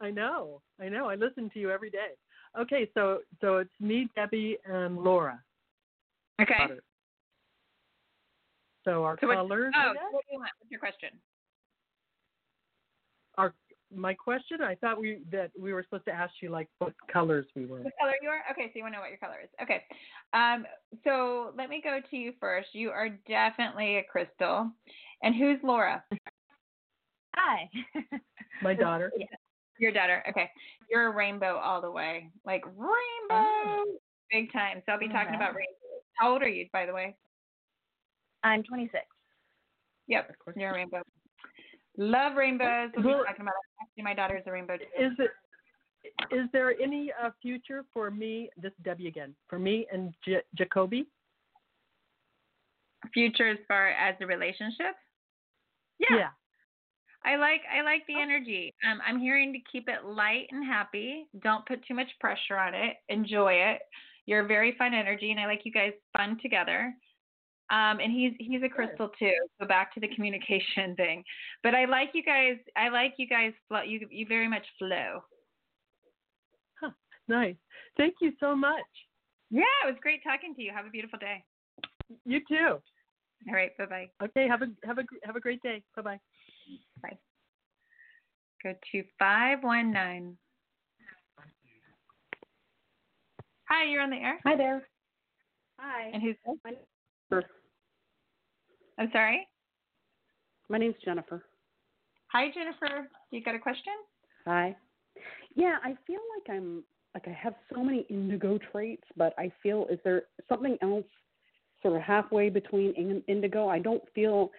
I 0.00 0.10
know. 0.10 0.60
I 0.80 0.88
know. 0.88 1.08
I 1.08 1.14
listen 1.14 1.50
to 1.54 1.58
you 1.58 1.70
every 1.70 1.90
day. 1.90 2.10
Okay, 2.58 2.90
so 2.94 3.20
so 3.40 3.58
it's 3.58 3.70
me, 3.80 4.08
Debbie, 4.14 4.58
and 4.64 4.98
Laura. 4.98 5.40
Okay. 6.40 6.54
Potter. 6.56 6.82
So 8.84 9.04
our 9.04 9.16
So 9.20 9.26
what- 9.28 9.34
colors. 9.36 9.72
Oh, 9.76 9.92
guess? 9.94 10.02
what 10.10 10.24
do 10.28 10.32
you 10.34 10.38
want? 10.38 10.50
What's 10.58 10.70
your 10.70 10.80
question? 10.80 11.10
our 13.38 13.52
my 13.94 14.14
question. 14.14 14.62
I 14.62 14.74
thought 14.76 14.98
we 15.00 15.20
that 15.30 15.50
we 15.58 15.72
were 15.72 15.82
supposed 15.82 16.06
to 16.06 16.12
ask 16.12 16.32
you 16.40 16.48
like 16.50 16.68
what 16.78 16.92
colors 17.12 17.46
we 17.54 17.66
were. 17.66 17.80
What 17.82 17.92
color 18.00 18.14
you 18.22 18.28
are? 18.28 18.42
Okay, 18.50 18.66
so 18.66 18.72
you 18.74 18.82
want 18.82 18.94
to 18.94 18.98
know 18.98 19.02
what 19.02 19.10
your 19.10 19.18
color 19.18 19.36
is. 19.42 19.50
Okay. 19.62 19.84
Um, 20.32 20.66
so 21.04 21.52
let 21.56 21.68
me 21.68 21.80
go 21.84 22.00
to 22.10 22.16
you 22.16 22.32
first. 22.40 22.68
You 22.72 22.90
are 22.90 23.10
definitely 23.28 23.98
a 23.98 24.02
crystal. 24.02 24.70
And 25.22 25.34
who's 25.34 25.58
Laura? 25.62 26.02
Hi. 27.36 27.68
My 28.62 28.74
daughter. 28.74 29.12
Your 29.78 29.92
daughter. 29.92 30.22
Okay. 30.28 30.50
You're 30.90 31.08
a 31.08 31.10
rainbow 31.14 31.56
all 31.56 31.80
the 31.80 31.90
way. 31.90 32.30
Like 32.44 32.64
rainbow. 32.66 33.82
Big 34.30 34.52
time. 34.52 34.82
So 34.86 34.92
I'll 34.92 34.98
be 34.98 35.08
talking 35.08 35.28
Okay. 35.28 35.36
about 35.36 35.54
rainbows. 35.54 36.02
How 36.14 36.32
old 36.32 36.42
are 36.42 36.48
you, 36.48 36.66
by 36.72 36.86
the 36.86 36.92
way? 36.92 37.16
I'm 38.42 38.62
26. 38.62 39.04
Yep. 40.08 40.30
Of 40.30 40.38
course. 40.38 40.56
You're 40.58 40.70
a 40.70 40.74
rainbow. 40.74 41.02
Love 41.98 42.36
rainbows. 42.36 42.90
We'll 42.96 43.04
be 43.18 43.24
talking 43.24 43.42
about 43.42 43.54
it. 43.54 43.82
Actually, 43.82 44.04
my 44.04 44.14
daughter's 44.14 44.42
a 44.46 44.52
rainbow 44.52 44.76
too. 44.76 44.84
Is 44.98 45.12
it? 45.18 45.30
Is 46.30 46.48
there 46.52 46.70
any 46.80 47.10
uh, 47.20 47.30
future 47.42 47.84
for 47.92 48.10
me? 48.10 48.48
This 48.56 48.70
is 48.72 48.84
Debbie 48.84 49.08
again. 49.08 49.34
For 49.48 49.58
me 49.58 49.86
and 49.92 50.14
J- 50.24 50.42
Jacoby. 50.54 51.06
Future 53.12 53.48
as 53.48 53.58
far 53.66 53.88
as 53.88 54.14
the 54.20 54.26
relationship? 54.26 54.94
Yeah. 56.10 56.28
I 57.26 57.36
like 57.36 57.62
I 57.70 57.82
like 57.82 58.02
the 58.06 58.20
energy. 58.20 58.72
Um, 58.88 59.00
I'm 59.06 59.18
hearing 59.18 59.52
to 59.52 59.58
keep 59.70 59.88
it 59.88 60.04
light 60.06 60.46
and 60.50 60.64
happy. 60.64 61.26
Don't 61.42 61.66
put 61.66 61.84
too 61.86 61.94
much 61.94 62.08
pressure 62.20 62.56
on 62.56 62.74
it. 62.74 62.96
Enjoy 63.08 63.52
it. 63.52 63.80
You're 64.26 64.44
a 64.44 64.46
very 64.46 64.74
fun 64.78 64.94
energy, 64.94 65.30
and 65.30 65.40
I 65.40 65.46
like 65.46 65.62
you 65.64 65.72
guys 65.72 65.92
fun 66.16 66.38
together. 66.40 66.94
Um, 67.68 67.98
and 67.98 68.12
he's 68.12 68.32
he's 68.38 68.62
a 68.62 68.68
crystal 68.68 69.10
too. 69.18 69.34
So 69.60 69.66
back 69.66 69.92
to 69.94 70.00
the 70.00 70.08
communication 70.14 70.94
thing. 70.96 71.24
But 71.62 71.74
I 71.74 71.86
like 71.86 72.10
you 72.14 72.22
guys. 72.22 72.56
I 72.76 72.88
like 72.90 73.14
you 73.18 73.26
guys. 73.28 73.52
Flow. 73.68 73.82
You 73.82 74.06
you 74.10 74.26
very 74.28 74.48
much 74.48 74.64
flow. 74.78 75.22
Nice. 77.28 77.56
Thank 77.96 78.14
you 78.20 78.32
so 78.38 78.54
much. 78.54 78.84
Yeah, 79.50 79.62
it 79.84 79.86
was 79.86 79.96
great 80.00 80.22
talking 80.22 80.54
to 80.54 80.62
you. 80.62 80.72
Have 80.72 80.86
a 80.86 80.90
beautiful 80.90 81.18
day. 81.18 81.44
You 82.24 82.40
too. 82.48 82.78
All 83.48 83.54
right. 83.54 83.76
Bye 83.78 83.86
bye. 83.86 84.10
Okay. 84.22 84.46
Have 84.48 84.62
a 84.62 84.66
have 84.84 84.98
a 84.98 85.02
have 85.24 85.36
a 85.36 85.40
great 85.40 85.62
day. 85.62 85.82
Bye 85.96 86.02
bye. 86.02 86.20
Bye. 87.02 87.18
Go 88.62 88.74
to 88.92 89.04
five 89.18 89.58
one 89.62 89.92
nine. 89.92 90.36
Hi, 93.68 93.90
you're 93.90 94.02
on 94.02 94.10
the 94.10 94.16
air. 94.16 94.38
Hi 94.44 94.56
there. 94.56 94.86
Hi. 95.78 96.10
And 96.12 96.22
who's 96.22 96.36
this? 96.46 96.76
Jennifer. 97.30 97.48
I'm 98.98 99.10
sorry. 99.12 99.46
My 100.68 100.78
name's 100.78 100.94
Jennifer. 101.04 101.44
Hi, 102.28 102.48
Jennifer. 102.54 103.08
You 103.30 103.42
got 103.42 103.54
a 103.54 103.58
question? 103.58 103.92
Hi. 104.46 104.76
Yeah, 105.54 105.76
I 105.82 105.96
feel 106.06 106.20
like 106.36 106.56
I'm 106.56 106.82
like 107.14 107.26
I 107.28 107.32
have 107.32 107.54
so 107.72 107.82
many 107.82 108.00
indigo 108.10 108.58
traits, 108.70 109.04
but 109.16 109.32
I 109.38 109.50
feel 109.62 109.86
is 109.90 109.98
there 110.04 110.24
something 110.48 110.76
else 110.82 111.06
sort 111.82 111.96
of 111.96 112.02
halfway 112.02 112.50
between 112.50 113.22
indigo? 113.26 113.68
I 113.68 113.78
don't 113.78 114.02
feel 114.14 114.50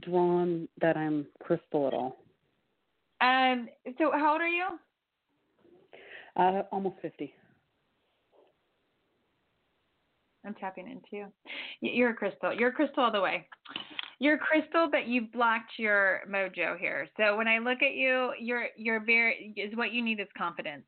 drawn 0.00 0.68
that 0.80 0.96
I'm 0.96 1.26
crystal 1.40 1.86
at 1.86 1.94
all. 1.94 2.18
Um. 3.20 3.68
So, 3.98 4.10
how 4.12 4.32
old 4.32 4.40
are 4.40 4.48
you? 4.48 4.66
Uh, 6.36 6.62
almost 6.72 6.96
fifty. 7.02 7.34
I'm 10.44 10.54
tapping 10.54 10.88
into 10.88 11.06
you. 11.12 11.26
You're 11.80 12.10
a 12.10 12.14
crystal. 12.14 12.52
You're 12.52 12.70
a 12.70 12.72
crystal 12.72 13.04
all 13.04 13.12
the 13.12 13.20
way. 13.20 13.46
You're 14.18 14.34
a 14.34 14.38
crystal, 14.38 14.88
but 14.90 15.06
you 15.06 15.22
blocked 15.32 15.72
your 15.78 16.20
mojo 16.28 16.78
here. 16.78 17.08
So 17.16 17.36
when 17.36 17.48
I 17.48 17.58
look 17.58 17.82
at 17.82 17.94
you, 17.94 18.32
you're 18.38 18.66
you're 18.76 19.04
very 19.04 19.54
is 19.56 19.76
what 19.76 19.92
you 19.92 20.02
need 20.02 20.20
is 20.20 20.28
confidence. 20.36 20.84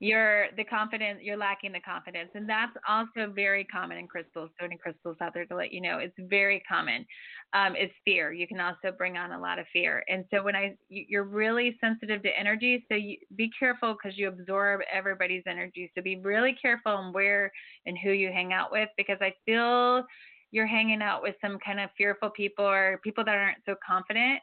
You're 0.00 0.46
the 0.56 0.64
confidence. 0.64 1.20
You're 1.22 1.36
lacking 1.36 1.72
the 1.72 1.80
confidence, 1.80 2.30
and 2.34 2.48
that's 2.48 2.72
also 2.88 3.32
very 3.32 3.64
common 3.64 3.98
in 3.98 4.06
crystals. 4.06 4.50
So 4.58 4.64
any 4.66 4.76
crystals 4.76 5.16
out 5.20 5.34
there 5.34 5.44
to 5.46 5.56
let 5.56 5.72
you 5.72 5.80
know, 5.80 5.98
it's 5.98 6.14
very 6.18 6.62
common. 6.68 7.04
Um, 7.52 7.74
it's 7.76 7.92
fear. 8.04 8.32
You 8.32 8.46
can 8.46 8.60
also 8.60 8.92
bring 8.96 9.16
on 9.16 9.32
a 9.32 9.40
lot 9.40 9.58
of 9.58 9.66
fear, 9.72 10.04
and 10.08 10.24
so 10.30 10.42
when 10.42 10.54
I 10.54 10.76
you- 10.88 11.06
you're 11.08 11.24
really 11.24 11.76
sensitive 11.80 12.22
to 12.22 12.38
energy, 12.38 12.84
so 12.88 12.94
you, 12.94 13.16
be 13.34 13.50
careful 13.58 13.94
because 13.94 14.16
you 14.16 14.28
absorb 14.28 14.82
everybody's 14.90 15.42
energy. 15.46 15.90
So 15.96 16.02
be 16.02 16.16
really 16.16 16.52
careful 16.54 16.92
on 16.92 17.12
where 17.12 17.50
and 17.86 17.98
who 17.98 18.10
you 18.12 18.28
hang 18.32 18.52
out 18.52 18.70
with 18.70 18.90
because 18.96 19.18
I 19.20 19.34
feel 19.46 20.06
you're 20.52 20.66
hanging 20.66 21.02
out 21.02 21.22
with 21.22 21.34
some 21.40 21.58
kind 21.58 21.80
of 21.80 21.90
fearful 21.98 22.30
people 22.30 22.64
or 22.64 23.00
people 23.02 23.24
that 23.24 23.34
aren't 23.34 23.64
so 23.66 23.74
confident. 23.86 24.40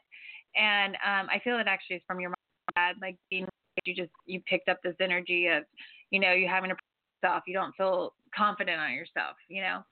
And 0.54 0.96
um, 0.96 1.28
I 1.30 1.40
feel 1.42 1.58
it 1.58 1.66
actually 1.66 1.96
is 1.96 2.02
from 2.06 2.20
your 2.20 2.30
mom 2.30 2.94
like 3.00 3.16
being 3.30 3.46
you 3.84 3.94
just 3.94 4.10
you 4.26 4.40
picked 4.48 4.68
up 4.68 4.78
this 4.82 4.96
energy 5.00 5.46
of, 5.48 5.64
you 6.10 6.20
know, 6.20 6.32
you 6.32 6.48
having 6.48 6.70
to 6.70 6.76
yourself. 7.22 7.42
You 7.46 7.54
don't 7.54 7.74
feel 7.76 8.14
confident 8.34 8.80
on 8.80 8.92
yourself, 8.92 9.36
you 9.48 9.62
know. 9.62 9.82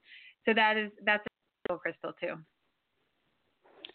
So 0.47 0.55
that 0.55 0.77
is 0.77 0.91
that's 1.05 1.25
a 1.71 1.77
crystal 1.77 2.13
too. 2.21 2.35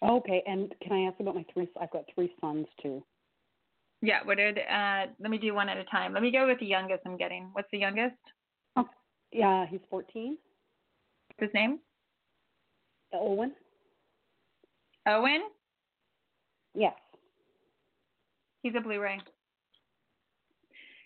Okay, 0.01 0.41
and 0.47 0.73
can 0.81 0.93
I 0.93 1.09
ask 1.09 1.19
about 1.19 1.35
my 1.35 1.45
three? 1.53 1.67
I've 1.79 1.91
got 1.91 2.03
three 2.13 2.33
sons 2.41 2.67
too. 2.81 3.03
Yeah. 4.01 4.19
What 4.23 4.39
are 4.39 4.53
the, 4.53 4.61
uh, 4.61 5.07
let 5.19 5.29
me 5.29 5.37
do 5.37 5.53
one 5.53 5.67
at 5.67 5.77
a 5.77 5.83
time. 5.85 6.13
Let 6.13 6.23
me 6.23 6.31
go 6.31 6.47
with 6.47 6.59
the 6.59 6.65
youngest 6.65 7.01
I'm 7.05 7.17
getting. 7.17 7.49
What's 7.53 7.67
the 7.71 7.79
youngest? 7.79 8.15
Yeah, 9.31 9.67
he's 9.69 9.81
14. 9.89 10.37
What's 11.37 11.51
his 11.51 11.53
name? 11.53 11.79
Owen. 13.13 13.53
Owen. 15.07 15.41
Yes. 16.73 16.93
He's 18.63 18.73
a 18.75 18.81
blue 18.81 18.99
ray. 18.99 19.19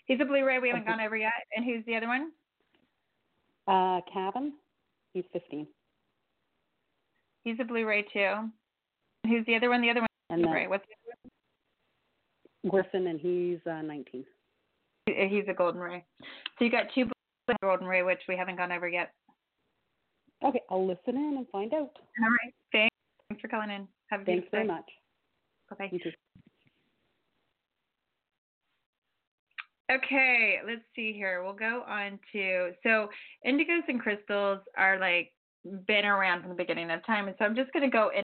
He's 0.06 0.20
a 0.22 0.26
blue 0.26 0.44
ray 0.46 0.60
we 0.60 0.70
haven't 0.70 0.86
gone 0.86 1.00
over 1.00 1.16
yet. 1.16 1.32
And 1.56 1.66
who's 1.66 1.86
the 1.86 1.96
other 1.96 2.08
one? 2.08 2.32
Uh, 3.68 4.02
Cabin. 4.12 4.54
He's 5.14 5.24
15. 5.32 5.68
He's 7.44 7.58
a 7.60 7.64
blue 7.64 7.86
ray 7.86 8.04
too. 8.14 8.50
Who's 9.28 9.46
the 9.46 9.56
other 9.56 9.70
one? 9.70 9.82
The 9.82 9.90
other 9.90 10.02
one. 10.02 10.08
And 10.30 10.42
blue 10.42 10.52
ray. 10.52 10.62
then 10.62 10.70
What's 10.70 10.86
Griffin, 12.70 13.08
and 13.08 13.20
he's 13.20 13.60
uh, 13.70 13.82
19. 13.82 14.26
he's 15.08 15.44
a 15.50 15.54
Golden 15.54 15.82
Ray. 15.82 16.04
So 16.58 16.64
you 16.66 16.72
got 16.72 16.86
two 16.96 17.06
blue 17.06 17.12
ray 17.50 17.56
Golden 17.62 17.88
Ray, 17.88 18.04
which 18.04 18.22
we 18.30 18.38
haven't 18.38 18.56
gone 18.56 18.72
over 18.72 18.88
yet. 18.88 19.12
Okay, 20.46 20.62
I'll 20.70 20.86
listen 20.88 21.16
in 21.16 21.36
and 21.38 21.48
find 21.50 21.74
out. 21.74 21.80
All 21.80 22.30
right. 22.30 22.54
Thanks. 22.72 22.96
Thanks 23.30 23.42
for 23.42 23.48
calling 23.50 23.70
in. 23.70 23.88
Have 24.08 24.22
a 24.22 24.26
Thanks 24.26 24.48
very 24.52 24.64
day. 24.64 24.74
much. 24.74 24.86
Bye-bye. 25.70 25.90
You 25.92 26.00
too. 26.00 26.12
Okay, 29.96 30.60
let's 30.66 30.82
see 30.96 31.14
here. 31.14 31.44
We'll 31.44 31.54
go 31.54 31.84
on 31.88 32.20
to 32.32 32.72
so 32.84 33.10
indigos 33.46 33.88
and 33.88 34.00
crystals 34.00 34.60
are 34.78 35.00
like 35.00 35.32
been 35.88 36.06
around 36.06 36.42
from 36.42 36.50
the 36.50 36.56
beginning 36.56 36.90
of 36.92 37.06
time, 37.06 37.28
and 37.28 37.36
so 37.38 37.46
I'm 37.46 37.56
just 37.56 37.72
going 37.74 37.90
to 37.90 37.96
go 37.96 38.10
in 38.16 38.24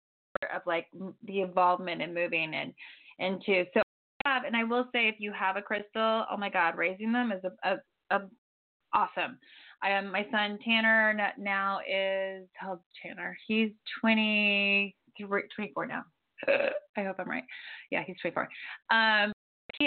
of 0.53 0.61
like 0.65 0.87
the 1.25 1.41
involvement 1.41 2.01
and 2.01 2.13
moving 2.13 2.53
and 2.53 2.73
into 3.19 3.65
so 3.73 3.81
and 4.25 4.55
I 4.55 4.63
will 4.63 4.85
say 4.93 5.07
if 5.07 5.15
you 5.19 5.31
have 5.33 5.57
a 5.57 5.61
crystal, 5.61 6.25
oh 6.29 6.37
my 6.37 6.49
God, 6.49 6.77
raising 6.77 7.11
them 7.11 7.31
is 7.31 7.43
a, 7.43 7.69
a, 7.69 8.15
a 8.15 8.21
awesome. 8.93 9.37
I 9.81 9.89
am 9.89 10.11
my 10.11 10.25
son 10.31 10.59
Tanner 10.63 11.15
now 11.37 11.79
is 11.89 12.47
how 12.53 12.79
Tanner? 13.01 13.37
He's 13.47 13.69
23, 14.01 15.43
24 15.55 15.85
now. 15.87 16.03
I 16.47 17.03
hope 17.03 17.15
I'm 17.19 17.29
right. 17.29 17.43
Yeah, 17.91 18.03
he's 18.05 18.17
24. 18.21 18.47
Um, 18.91 19.31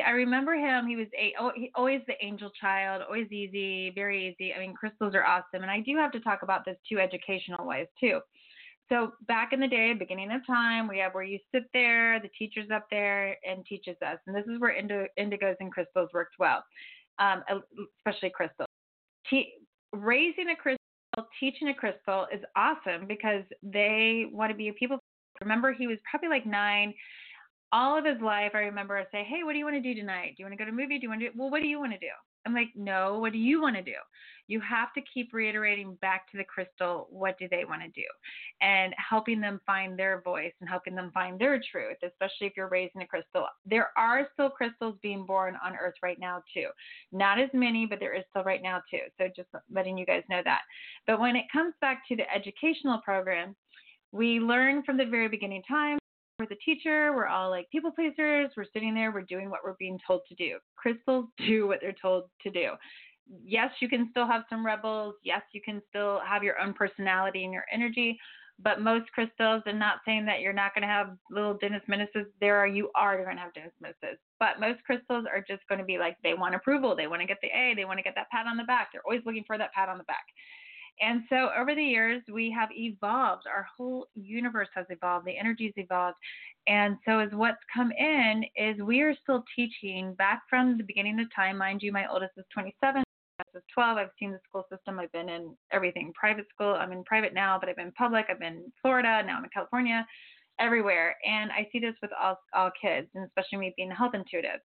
I 0.00 0.10
remember 0.12 0.54
him. 0.54 0.86
He 0.86 0.96
was 0.96 1.08
a, 1.18 1.34
oh, 1.38 1.52
always 1.74 2.00
the 2.06 2.14
angel 2.24 2.50
child, 2.58 3.02
always 3.02 3.30
easy, 3.30 3.90
very 3.94 4.28
easy. 4.28 4.54
I 4.54 4.58
mean, 4.58 4.72
crystals 4.72 5.14
are 5.14 5.24
awesome, 5.24 5.62
and 5.62 5.70
I 5.70 5.80
do 5.80 5.96
have 5.98 6.12
to 6.12 6.20
talk 6.20 6.42
about 6.42 6.64
this 6.64 6.76
too, 6.88 6.98
educational 6.98 7.66
wise 7.66 7.88
too. 8.00 8.20
So 8.88 9.12
back 9.26 9.52
in 9.52 9.60
the 9.60 9.68
day, 9.68 9.92
beginning 9.92 10.32
of 10.32 10.46
time, 10.46 10.88
we 10.88 10.98
have 10.98 11.12
where 11.12 11.24
you 11.24 11.38
sit 11.52 11.64
there, 11.74 12.20
the 12.20 12.30
teacher's 12.38 12.70
up 12.70 12.86
there 12.90 13.36
and 13.46 13.64
teaches 13.66 13.96
us, 14.06 14.18
and 14.26 14.34
this 14.34 14.44
is 14.46 14.58
where 14.60 14.74
indi- 14.74 15.08
indigos 15.18 15.56
and 15.60 15.70
crystals 15.70 16.08
worked 16.14 16.36
well, 16.38 16.64
um, 17.18 17.42
especially 17.98 18.30
crystals. 18.30 18.68
Raising 19.92 20.48
a 20.50 20.56
crystal, 20.56 20.78
teaching 21.38 21.68
a 21.68 21.74
crystal 21.74 22.26
is 22.32 22.40
awesome 22.56 23.06
because 23.06 23.44
they 23.62 24.24
want 24.32 24.50
to 24.50 24.56
be 24.56 24.68
a 24.68 24.72
people. 24.72 24.98
Remember, 25.42 25.72
he 25.72 25.86
was 25.86 25.98
probably 26.10 26.28
like 26.28 26.46
nine 26.46 26.94
all 27.72 27.98
of 27.98 28.04
his 28.04 28.20
life, 28.20 28.52
I 28.54 28.58
remember 28.58 28.96
I 28.96 29.04
say, 29.10 29.24
Hey, 29.24 29.42
what 29.42 29.52
do 29.52 29.58
you 29.58 29.64
want 29.64 29.76
to 29.76 29.82
do 29.82 29.94
tonight? 29.94 30.34
Do 30.36 30.42
you 30.42 30.44
want 30.44 30.52
to 30.52 30.58
go 30.58 30.64
to 30.64 30.70
a 30.70 30.74
movie? 30.74 30.98
Do 30.98 31.04
you 31.04 31.08
want 31.08 31.20
to 31.22 31.30
do, 31.30 31.32
well, 31.36 31.50
what 31.50 31.62
do 31.62 31.68
you 31.68 31.78
want 31.78 31.92
to 31.92 31.98
do? 31.98 32.12
I'm 32.44 32.54
like, 32.54 32.70
no, 32.74 33.18
what 33.18 33.32
do 33.32 33.38
you 33.38 33.60
want 33.60 33.76
to 33.76 33.82
do? 33.82 33.94
You 34.48 34.60
have 34.60 34.92
to 34.94 35.00
keep 35.14 35.32
reiterating 35.32 35.94
back 36.02 36.30
to 36.32 36.36
the 36.36 36.44
crystal, 36.44 37.06
what 37.10 37.38
do 37.38 37.46
they 37.48 37.64
want 37.64 37.82
to 37.82 37.88
do? 37.88 38.06
And 38.60 38.94
helping 38.98 39.40
them 39.40 39.60
find 39.64 39.98
their 39.98 40.20
voice 40.22 40.52
and 40.60 40.68
helping 40.68 40.94
them 40.94 41.10
find 41.14 41.38
their 41.38 41.62
truth, 41.70 41.98
especially 42.02 42.48
if 42.48 42.54
you're 42.56 42.68
raising 42.68 43.02
a 43.02 43.06
crystal. 43.06 43.46
There 43.64 43.90
are 43.96 44.28
still 44.32 44.50
crystals 44.50 44.96
being 45.02 45.24
born 45.24 45.56
on 45.64 45.76
earth 45.76 45.94
right 46.02 46.18
now, 46.18 46.42
too. 46.52 46.66
Not 47.12 47.38
as 47.38 47.50
many, 47.52 47.86
but 47.86 48.00
there 48.00 48.14
is 48.14 48.24
still 48.30 48.44
right 48.44 48.62
now, 48.62 48.82
too. 48.90 49.02
So 49.18 49.28
just 49.34 49.48
letting 49.72 49.96
you 49.96 50.04
guys 50.04 50.24
know 50.28 50.42
that. 50.44 50.62
But 51.06 51.20
when 51.20 51.36
it 51.36 51.44
comes 51.52 51.74
back 51.80 52.02
to 52.08 52.16
the 52.16 52.30
educational 52.34 53.00
program, 53.04 53.54
we 54.10 54.40
learn 54.40 54.82
from 54.82 54.96
the 54.96 55.06
very 55.06 55.28
beginning 55.28 55.62
time 55.68 55.98
we're 56.42 56.48
the 56.48 56.56
teacher. 56.56 57.12
We're 57.14 57.26
all 57.26 57.50
like 57.50 57.70
people 57.70 57.92
pleasers. 57.92 58.50
We're 58.56 58.66
sitting 58.72 58.94
there. 58.94 59.12
We're 59.12 59.22
doing 59.22 59.48
what 59.50 59.60
we're 59.64 59.76
being 59.78 59.98
told 60.04 60.22
to 60.28 60.34
do. 60.34 60.58
Crystals 60.76 61.26
do 61.46 61.66
what 61.66 61.78
they're 61.80 61.94
told 62.00 62.24
to 62.42 62.50
do. 62.50 62.70
Yes, 63.44 63.70
you 63.80 63.88
can 63.88 64.08
still 64.10 64.26
have 64.26 64.42
some 64.50 64.66
rebels. 64.66 65.14
Yes, 65.22 65.42
you 65.52 65.60
can 65.64 65.80
still 65.88 66.20
have 66.26 66.42
your 66.42 66.58
own 66.58 66.74
personality 66.74 67.44
and 67.44 67.52
your 67.52 67.64
energy. 67.72 68.18
But 68.58 68.80
most 68.80 69.10
crystals, 69.12 69.62
and 69.66 69.78
not 69.78 70.00
saying 70.04 70.26
that 70.26 70.40
you're 70.40 70.52
not 70.52 70.74
going 70.74 70.82
to 70.82 70.88
have 70.88 71.16
little 71.30 71.54
Dennis 71.54 71.82
Menaces, 71.88 72.26
there 72.40 72.58
are 72.58 72.66
you 72.66 72.90
are 72.94 73.16
going 73.22 73.36
to 73.36 73.42
have 73.42 73.54
Dennis 73.54 73.72
Menaces. 73.80 74.18
But 74.38 74.60
most 74.60 74.84
crystals 74.84 75.24
are 75.32 75.42
just 75.48 75.62
going 75.68 75.78
to 75.78 75.84
be 75.84 75.98
like 75.98 76.16
they 76.22 76.34
want 76.34 76.54
approval, 76.54 76.94
they 76.94 77.06
want 77.06 77.22
to 77.22 77.26
get 77.26 77.38
the 77.42 77.48
A, 77.48 77.74
they 77.74 77.84
want 77.84 77.98
to 77.98 78.02
get 78.02 78.14
that 78.16 78.30
pat 78.30 78.46
on 78.46 78.56
the 78.56 78.64
back. 78.64 78.88
They're 78.92 79.02
always 79.06 79.22
looking 79.24 79.44
for 79.46 79.56
that 79.58 79.72
pat 79.72 79.88
on 79.88 79.98
the 79.98 80.04
back. 80.04 80.24
And 81.00 81.22
so 81.28 81.50
over 81.58 81.74
the 81.74 81.82
years, 81.82 82.22
we 82.32 82.50
have 82.56 82.68
evolved. 82.72 83.44
Our 83.46 83.66
whole 83.76 84.06
universe 84.14 84.68
has 84.74 84.86
evolved. 84.90 85.26
The 85.26 85.36
energy's 85.36 85.72
evolved. 85.76 86.16
And 86.66 86.96
so 87.04 87.18
as 87.18 87.30
what's 87.32 87.58
come 87.74 87.90
in 87.92 88.44
is 88.56 88.80
we 88.80 89.00
are 89.00 89.14
still 89.22 89.44
teaching 89.56 90.14
back 90.14 90.42
from 90.48 90.78
the 90.78 90.84
beginning 90.84 91.18
of 91.20 91.26
time. 91.34 91.58
Mind 91.58 91.82
you, 91.82 91.92
my 91.92 92.06
oldest 92.10 92.32
is 92.36 92.44
27. 92.52 93.02
Is 93.54 93.62
12. 93.74 93.98
I've 93.98 94.08
seen 94.18 94.30
the 94.30 94.38
school 94.48 94.64
system. 94.70 95.00
I've 95.00 95.10
been 95.12 95.28
in 95.28 95.54
everything 95.72 96.12
private 96.14 96.46
school. 96.54 96.74
I'm 96.74 96.92
in 96.92 97.02
private 97.04 97.34
now, 97.34 97.58
but 97.58 97.68
I've 97.68 97.76
been 97.76 97.92
public. 97.92 98.26
I've 98.30 98.38
been 98.38 98.54
in 98.54 98.72
Florida. 98.80 99.22
Now 99.26 99.38
I'm 99.38 99.44
in 99.44 99.50
California, 99.52 100.06
everywhere. 100.60 101.16
And 101.28 101.50
I 101.50 101.68
see 101.72 101.80
this 101.80 101.94
with 102.00 102.12
all, 102.20 102.38
all 102.54 102.70
kids, 102.80 103.08
and 103.14 103.26
especially 103.26 103.58
me 103.58 103.74
being 103.76 103.90
health 103.90 104.14
intuitive. 104.14 104.60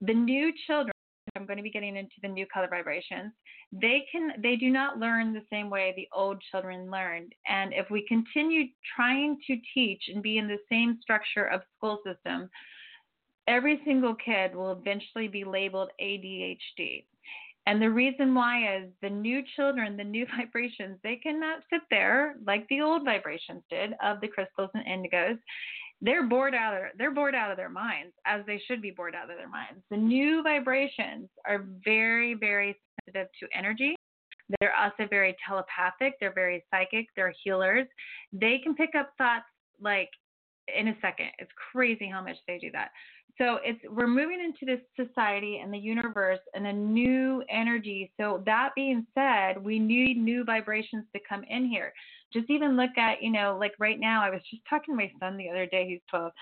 The 0.00 0.14
new 0.14 0.52
children, 0.66 0.92
I'm 1.36 1.46
going 1.46 1.56
to 1.56 1.62
be 1.62 1.70
getting 1.70 1.96
into 1.96 2.14
the 2.22 2.28
new 2.28 2.46
color 2.46 2.68
vibrations. 2.68 3.32
They 3.72 4.04
can 4.10 4.32
they 4.42 4.56
do 4.56 4.70
not 4.70 4.98
learn 4.98 5.32
the 5.32 5.44
same 5.50 5.70
way 5.70 5.92
the 5.96 6.08
old 6.12 6.42
children 6.50 6.90
learned. 6.90 7.32
And 7.46 7.72
if 7.72 7.90
we 7.90 8.06
continue 8.06 8.64
trying 8.96 9.38
to 9.46 9.56
teach 9.74 10.02
and 10.12 10.22
be 10.22 10.38
in 10.38 10.48
the 10.48 10.58
same 10.70 10.98
structure 11.00 11.46
of 11.46 11.62
school 11.76 12.00
system, 12.06 12.48
every 13.46 13.80
single 13.84 14.14
kid 14.14 14.54
will 14.54 14.72
eventually 14.72 15.28
be 15.28 15.44
labeled 15.44 15.90
ADHD. 16.00 17.04
And 17.66 17.82
the 17.82 17.90
reason 17.90 18.34
why 18.34 18.78
is 18.78 18.88
the 19.02 19.10
new 19.10 19.42
children, 19.54 19.96
the 19.96 20.04
new 20.04 20.26
vibrations, 20.36 20.98
they 21.02 21.16
cannot 21.16 21.62
sit 21.70 21.82
there 21.90 22.36
like 22.46 22.66
the 22.68 22.80
old 22.80 23.04
vibrations 23.04 23.62
did 23.70 23.92
of 24.02 24.20
the 24.20 24.28
crystals 24.28 24.70
and 24.74 24.86
indigos 24.86 25.38
they're 26.00 26.26
bored 26.26 26.54
out 26.54 26.74
of 26.74 26.82
they're 26.96 27.10
bored 27.10 27.34
out 27.34 27.50
of 27.50 27.56
their 27.56 27.68
minds 27.68 28.14
as 28.26 28.42
they 28.46 28.60
should 28.66 28.80
be 28.80 28.90
bored 28.90 29.14
out 29.14 29.30
of 29.30 29.36
their 29.36 29.48
minds. 29.48 29.80
The 29.90 29.96
new 29.96 30.42
vibrations 30.42 31.28
are 31.46 31.66
very 31.84 32.34
very 32.34 32.76
sensitive 33.04 33.28
to 33.40 33.48
energy. 33.56 33.96
They're 34.60 34.74
also 34.74 35.08
very 35.10 35.36
telepathic 35.46 36.14
they're 36.20 36.34
very 36.34 36.64
psychic 36.70 37.06
they're 37.16 37.34
healers. 37.42 37.86
They 38.32 38.58
can 38.62 38.74
pick 38.74 38.90
up 38.96 39.10
thoughts 39.18 39.46
like 39.80 40.10
in 40.76 40.88
a 40.88 40.96
second. 41.00 41.28
It's 41.38 41.50
crazy 41.72 42.08
how 42.08 42.22
much 42.22 42.36
they 42.46 42.58
do 42.58 42.70
that. 42.72 42.90
So 43.38 43.58
it's 43.64 43.80
we're 43.88 44.08
moving 44.08 44.40
into 44.40 44.66
this 44.66 44.84
society 44.96 45.60
and 45.62 45.72
the 45.72 45.78
universe 45.78 46.40
and 46.54 46.66
a 46.66 46.72
new 46.72 47.42
energy. 47.48 48.12
So 48.20 48.42
that 48.46 48.70
being 48.74 49.06
said 49.14 49.62
we 49.62 49.78
need 49.78 50.16
new 50.16 50.44
vibrations 50.44 51.04
to 51.14 51.20
come 51.28 51.44
in 51.48 51.66
here 51.66 51.92
just 52.32 52.50
even 52.50 52.76
look 52.76 52.96
at 52.96 53.22
you 53.22 53.30
know 53.30 53.56
like 53.58 53.72
right 53.78 53.98
now 54.00 54.22
i 54.22 54.30
was 54.30 54.40
just 54.50 54.62
talking 54.68 54.94
to 54.94 54.96
my 54.96 55.10
son 55.20 55.36
the 55.36 55.48
other 55.48 55.66
day 55.66 55.86
he's 55.88 56.00
12 56.10 56.32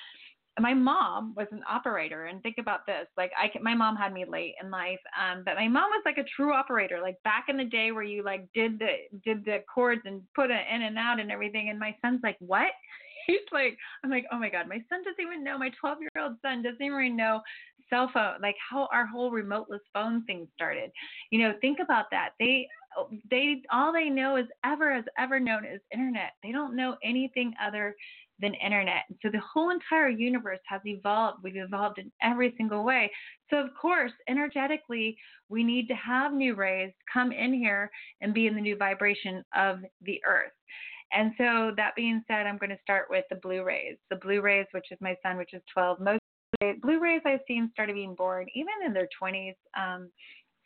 my 0.59 0.73
mom 0.73 1.35
was 1.37 1.47
an 1.53 1.61
operator 1.69 2.27
and 2.27 2.43
think 2.43 2.57
about 2.59 2.87
this 2.87 3.07
like 3.17 3.31
i 3.39 3.51
my 3.61 3.75
mom 3.75 3.95
had 3.95 4.13
me 4.13 4.25
late 4.25 4.55
in 4.63 4.71
life 4.71 4.99
um 5.21 5.43
but 5.45 5.55
my 5.55 5.69
mom 5.69 5.91
was 5.91 6.03
like 6.05 6.19
a 6.19 6.25
true 6.35 6.53
operator 6.53 7.01
like 7.03 7.23
back 7.25 7.47
in 7.49 7.57
the 7.57 7.65
day 7.65 7.93
where 7.93 8.03
you 8.03 8.23
like 8.25 8.47
did 8.55 8.79
the 8.79 8.95
did 9.25 9.45
the 9.45 9.59
cords 9.73 10.01
and 10.07 10.23
put 10.35 10.51
it 10.51 10.65
in 10.73 10.83
and 10.83 10.99
out 10.99 11.21
and 11.21 11.31
everything 11.31 11.69
and 11.69 11.79
my 11.79 11.95
son's 12.03 12.21
like 12.23 12.37
what? 12.41 12.71
He's 13.27 13.41
like 13.51 13.77
i'm 14.05 14.11
like 14.11 14.25
oh 14.31 14.39
my 14.39 14.49
god 14.49 14.69
my 14.69 14.81
son 14.89 15.03
doesn't 15.03 15.21
even 15.21 15.43
know 15.43 15.59
my 15.59 15.71
12 15.81 15.99
year 16.01 16.23
old 16.23 16.37
son 16.43 16.63
doesn't 16.63 16.81
even 16.81 17.17
know 17.17 17.41
cell 17.91 18.11
phone 18.13 18.41
like 18.41 18.57
how 18.71 18.89
our 18.93 19.07
whole 19.07 19.31
remoteless 19.31 19.81
phone 19.93 20.25
thing 20.25 20.49
started. 20.55 20.91
You 21.31 21.41
know 21.41 21.55
think 21.61 21.79
about 21.81 22.07
that 22.11 22.31
they 22.39 22.69
they 23.31 23.63
all 23.73 23.93
they 23.93 24.09
know 24.09 24.37
is 24.37 24.47
ever 24.65 24.95
has 24.95 25.05
ever 25.19 25.39
known 25.41 25.65
is 25.65 25.81
internet. 25.93 26.33
They 26.43 26.53
don't 26.53 26.77
know 26.77 26.97
anything 27.03 27.55
other 27.65 27.95
than 28.41 28.55
internet. 28.55 29.05
So 29.23 29.31
the 29.31 29.41
whole 29.41 29.71
entire 29.71 30.09
universe 30.09 30.59
has 30.69 30.81
evolved. 30.85 31.39
We've 31.43 31.57
evolved 31.57 31.99
in 31.99 32.13
every 32.23 32.55
single 32.57 32.85
way. 32.85 33.11
So 33.51 33.59
of 33.59 33.69
course 33.81 34.13
energetically 34.29 35.17
we 35.49 35.65
need 35.65 35.89
to 35.89 35.95
have 35.95 36.33
new 36.33 36.55
rays 36.55 36.93
come 37.13 37.33
in 37.33 37.55
here 37.55 37.91
and 38.21 38.35
be 38.35 38.47
in 38.47 38.55
the 38.55 38.61
new 38.61 38.77
vibration 38.77 39.43
of 39.57 39.79
the 40.03 40.21
earth. 40.27 40.53
And 41.13 41.33
so 41.39 41.73
that 41.77 41.95
being 41.97 42.23
said 42.27 42.47
i'm 42.47 42.59
going 42.59 42.71
to 42.71 42.79
start 42.83 43.07
with 43.09 43.25
the 43.31 43.37
blue 43.37 43.63
rays. 43.63 43.97
The 44.11 44.17
blue 44.17 44.41
rays 44.41 44.67
which 44.73 44.87
is 44.91 44.99
my 45.01 45.17
son 45.23 45.37
which 45.37 45.55
is 45.55 45.63
12 45.73 46.01
most 46.01 46.21
blue 46.83 47.01
rays 47.01 47.21
i've 47.27 47.41
seen 47.47 47.71
started 47.73 47.95
being 47.95 48.15
born 48.15 48.47
even 48.55 48.73
in 48.87 48.93
their 48.93 49.09
20s 49.23 49.55
um, 49.77 50.11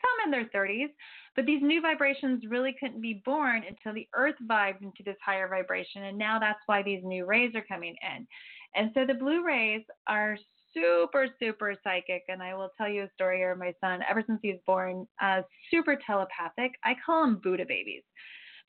some 0.01 0.25
in 0.27 0.31
their 0.31 0.51
30s, 0.55 0.91
but 1.37 1.47
these 1.47 1.63
new 1.63 1.81
vibrations 1.81 2.45
really 2.49 2.75
couldn't 2.79 3.01
be 3.01 3.23
born 3.25 3.63
until 3.69 3.95
the 3.95 4.09
earth 4.15 4.35
vibed 4.49 4.83
into 4.83 5.03
this 5.05 5.17
higher 5.25 5.49
vibration. 5.49 6.05
And 6.05 6.19
now 6.19 6.39
that's 6.39 6.61
why 6.67 6.83
these 6.83 7.03
new 7.05 7.25
rays 7.27 7.55
are 7.55 7.65
coming 7.69 7.95
in. 8.15 8.27
And 8.75 8.91
so 8.95 9.05
the 9.07 9.15
blue 9.15 9.45
rays 9.45 9.83
are 10.07 10.37
super, 10.75 11.27
super 11.39 11.75
psychic. 11.83 12.25
And 12.29 12.43
I 12.43 12.55
will 12.55 12.71
tell 12.77 12.89
you 12.89 13.05
a 13.05 13.11
story 13.15 13.39
here 13.39 13.55
my 13.55 13.75
son. 13.81 14.01
Ever 14.09 14.23
since 14.27 14.41
he 14.43 14.53
was 14.53 14.61
born, 14.67 15.07
uh, 15.21 15.43
super 15.71 15.97
telepathic. 16.07 16.73
I 16.85 16.95
call 17.05 17.23
them 17.23 17.41
Buddha 17.43 17.65
babies 17.67 18.03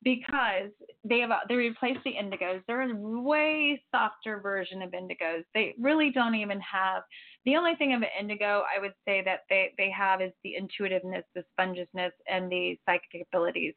because 0.04 0.70
they 1.04 1.20
have 1.20 1.30
they 1.48 1.54
replaced 1.54 2.00
the 2.04 2.12
indigos. 2.12 2.62
They're 2.66 2.90
a 2.90 2.94
way 2.94 3.82
softer 3.90 4.40
version 4.40 4.82
of 4.82 4.90
indigos. 4.90 5.44
They 5.54 5.74
really 5.78 6.10
don't 6.10 6.34
even 6.34 6.60
have 6.60 7.02
the 7.44 7.56
only 7.56 7.74
thing 7.76 7.92
of 7.92 8.02
an 8.02 8.08
indigo 8.18 8.62
I 8.74 8.80
would 8.80 8.94
say 9.06 9.22
that 9.24 9.40
they 9.48 9.72
they 9.78 9.90
have 9.90 10.20
is 10.20 10.32
the 10.44 10.54
intuitiveness, 10.56 11.24
the 11.34 11.44
spongiousness, 11.52 12.12
and 12.28 12.50
the 12.50 12.78
psychic 12.86 13.26
abilities. 13.32 13.74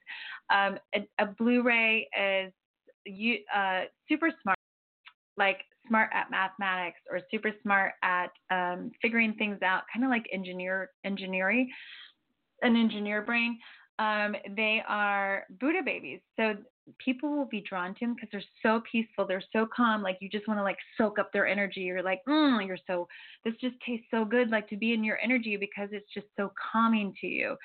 Um, 0.54 0.78
a, 0.96 1.08
a 1.20 1.28
blue 1.38 1.62
ray 1.64 2.08
is 2.20 2.52
you 3.06 3.38
uh, 3.56 3.82
super 4.10 4.32
smart, 4.42 4.58
like 5.38 5.60
smart 5.88 6.10
at 6.14 6.32
mathematics 6.32 7.00
or 7.12 7.22
super 7.30 7.52
smart 7.62 7.94
at 8.04 8.32
um, 8.50 8.92
figuring 9.02 9.34
things 9.34 9.62
out, 9.64 9.84
kind 9.94 10.04
of 10.04 10.10
like 10.10 10.26
engineer 10.32 10.92
engineering, 11.04 11.70
an 12.62 12.76
engineer 12.76 13.22
brain 13.22 13.58
um, 14.00 14.36
they 14.56 14.82
are 14.88 15.46
Buddha 15.60 15.82
babies. 15.84 16.20
So 16.38 16.56
people 17.00 17.36
will 17.36 17.46
be 17.46 17.62
drawn 17.68 17.94
to 17.96 18.00
them 18.02 18.16
because 18.16 18.30
they're 18.32 18.44
so 18.62 18.82
peaceful, 18.92 19.26
they're 19.26 19.44
so 19.54 19.68
calm. 19.76 20.04
Like 20.04 20.18
you 20.22 20.30
just 20.30 20.48
want 20.48 20.60
to 20.60 20.64
like 20.64 20.78
soak 20.98 21.18
up 21.20 21.32
their 21.32 21.48
energy. 21.48 21.82
You're 21.82 22.04
like, 22.04 22.22
mm, 22.28 22.66
you're 22.66 22.78
so. 22.88 23.08
This 23.44 23.54
just 23.62 23.76
tastes 23.86 24.08
so 24.12 24.26
good, 24.26 24.50
like 24.50 24.68
to 24.70 24.78
be 24.78 24.94
in 24.94 25.04
your 25.04 25.20
energy 25.24 25.58
because 25.58 25.90
it's 25.92 26.12
just 26.14 26.28
so 26.38 26.52
calming 26.72 27.14
to 27.22 27.28
you. 27.28 27.56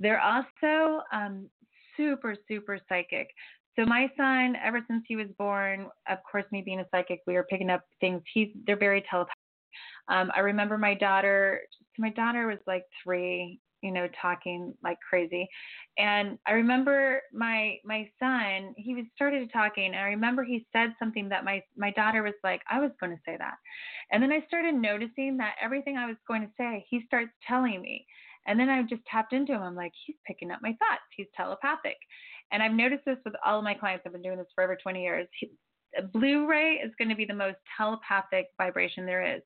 They're 0.00 0.20
also 0.20 1.02
um, 1.12 1.48
super, 1.96 2.34
super 2.48 2.78
psychic. 2.88 3.28
So 3.76 3.84
my 3.84 4.08
son, 4.16 4.56
ever 4.64 4.80
since 4.88 5.04
he 5.06 5.16
was 5.16 5.26
born, 5.36 5.88
of 6.08 6.18
course, 6.30 6.44
me 6.52 6.62
being 6.62 6.80
a 6.80 6.86
psychic, 6.90 7.20
we 7.26 7.34
were 7.34 7.46
picking 7.50 7.70
up 7.70 7.82
things. 8.00 8.22
He's 8.32 8.48
they're 8.66 8.78
very 8.78 9.04
telepathic. 9.10 9.34
Um, 10.08 10.30
I 10.34 10.40
remember 10.40 10.78
my 10.78 10.94
daughter. 10.94 11.60
My 11.98 12.10
daughter 12.10 12.46
was 12.46 12.58
like 12.66 12.84
three, 13.02 13.60
you 13.84 13.92
know, 13.92 14.08
talking 14.20 14.72
like 14.82 14.98
crazy. 15.08 15.46
And 15.98 16.38
I 16.46 16.52
remember 16.52 17.20
my 17.34 17.76
my 17.84 18.08
son, 18.18 18.74
he 18.78 18.94
was 18.94 19.04
started 19.14 19.52
talking 19.52 19.88
and 19.88 19.96
I 19.96 20.08
remember 20.08 20.42
he 20.42 20.66
said 20.72 20.94
something 20.98 21.28
that 21.28 21.44
my 21.44 21.62
my 21.76 21.90
daughter 21.90 22.22
was 22.22 22.32
like, 22.42 22.62
I 22.70 22.80
was 22.80 22.90
going 22.98 23.12
to 23.12 23.22
say 23.26 23.36
that. 23.38 23.54
And 24.10 24.22
then 24.22 24.32
I 24.32 24.42
started 24.48 24.74
noticing 24.74 25.36
that 25.36 25.56
everything 25.60 25.98
I 25.98 26.06
was 26.06 26.16
going 26.26 26.42
to 26.42 26.52
say, 26.58 26.86
he 26.88 27.02
starts 27.06 27.30
telling 27.46 27.82
me. 27.82 28.06
And 28.46 28.58
then 28.58 28.70
I 28.70 28.82
just 28.82 29.04
tapped 29.04 29.34
into 29.34 29.52
him. 29.52 29.62
I'm 29.62 29.76
like, 29.76 29.92
he's 30.06 30.16
picking 30.26 30.50
up 30.50 30.60
my 30.62 30.70
thoughts. 30.70 31.04
He's 31.14 31.26
telepathic. 31.36 31.96
And 32.52 32.62
I've 32.62 32.72
noticed 32.72 33.04
this 33.04 33.18
with 33.24 33.34
all 33.44 33.58
of 33.58 33.64
my 33.64 33.74
clients. 33.74 34.04
I've 34.06 34.12
been 34.12 34.22
doing 34.22 34.38
this 34.38 34.46
for 34.54 34.64
over 34.64 34.76
20 34.82 35.02
years. 35.02 35.28
He, 35.38 35.50
blue 36.12 36.46
ray 36.46 36.74
is 36.74 36.92
going 36.98 37.08
to 37.08 37.14
be 37.14 37.24
the 37.24 37.34
most 37.34 37.56
telepathic 37.76 38.46
vibration 38.58 39.06
there 39.06 39.36
is. 39.36 39.42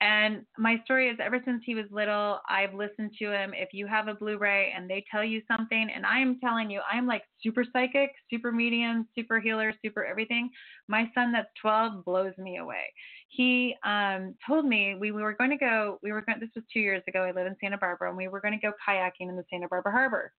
And 0.00 0.42
my 0.58 0.80
story 0.84 1.08
is 1.08 1.18
ever 1.22 1.40
since 1.44 1.62
he 1.64 1.74
was 1.74 1.84
little, 1.90 2.40
I've 2.48 2.74
listened 2.74 3.12
to 3.20 3.32
him. 3.32 3.52
If 3.54 3.70
you 3.72 3.86
have 3.86 4.08
a 4.08 4.14
blue 4.14 4.36
ray 4.36 4.72
and 4.76 4.90
they 4.90 5.04
tell 5.10 5.24
you 5.24 5.40
something, 5.50 5.88
and 5.94 6.04
I 6.04 6.18
am 6.18 6.38
telling 6.40 6.70
you, 6.70 6.80
I'm 6.90 7.06
like 7.06 7.22
super 7.42 7.64
psychic, 7.72 8.10
super 8.28 8.52
medium, 8.52 9.08
super 9.14 9.40
healer, 9.40 9.72
super 9.84 10.04
everything. 10.04 10.50
My 10.88 11.10
son 11.14 11.32
that's 11.32 11.48
12 11.62 12.04
blows 12.04 12.34
me 12.38 12.58
away. 12.58 12.92
He 13.28 13.76
um, 13.84 14.34
told 14.46 14.66
me 14.66 14.94
we, 14.94 15.12
we 15.12 15.22
were 15.22 15.34
going 15.34 15.50
to 15.50 15.56
go, 15.56 15.98
we 16.02 16.12
were 16.12 16.22
going, 16.22 16.40
this 16.40 16.50
was 16.54 16.64
two 16.72 16.80
years 16.80 17.02
ago. 17.08 17.22
I 17.22 17.30
live 17.30 17.46
in 17.46 17.56
Santa 17.60 17.78
Barbara, 17.78 18.08
and 18.08 18.18
we 18.18 18.28
were 18.28 18.40
going 18.40 18.54
to 18.54 18.60
go 18.60 18.72
kayaking 18.86 19.28
in 19.30 19.36
the 19.36 19.44
Santa 19.50 19.68
Barbara 19.68 19.92
Harbor. 19.92 20.32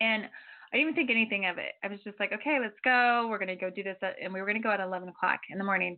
And 0.00 0.24
I 0.72 0.76
didn't 0.76 0.90
even 0.90 0.94
think 0.94 1.10
anything 1.10 1.46
of 1.46 1.58
it. 1.58 1.72
I 1.84 1.88
was 1.88 2.00
just 2.04 2.18
like, 2.18 2.32
okay, 2.32 2.58
let's 2.60 2.74
go. 2.84 3.28
We're 3.30 3.38
going 3.38 3.48
to 3.48 3.56
go 3.56 3.70
do 3.70 3.82
this. 3.82 3.96
And 4.02 4.32
we 4.32 4.40
were 4.40 4.46
going 4.46 4.60
to 4.60 4.62
go 4.62 4.72
at 4.72 4.80
11 4.80 5.08
o'clock 5.08 5.40
in 5.50 5.58
the 5.58 5.64
morning. 5.64 5.96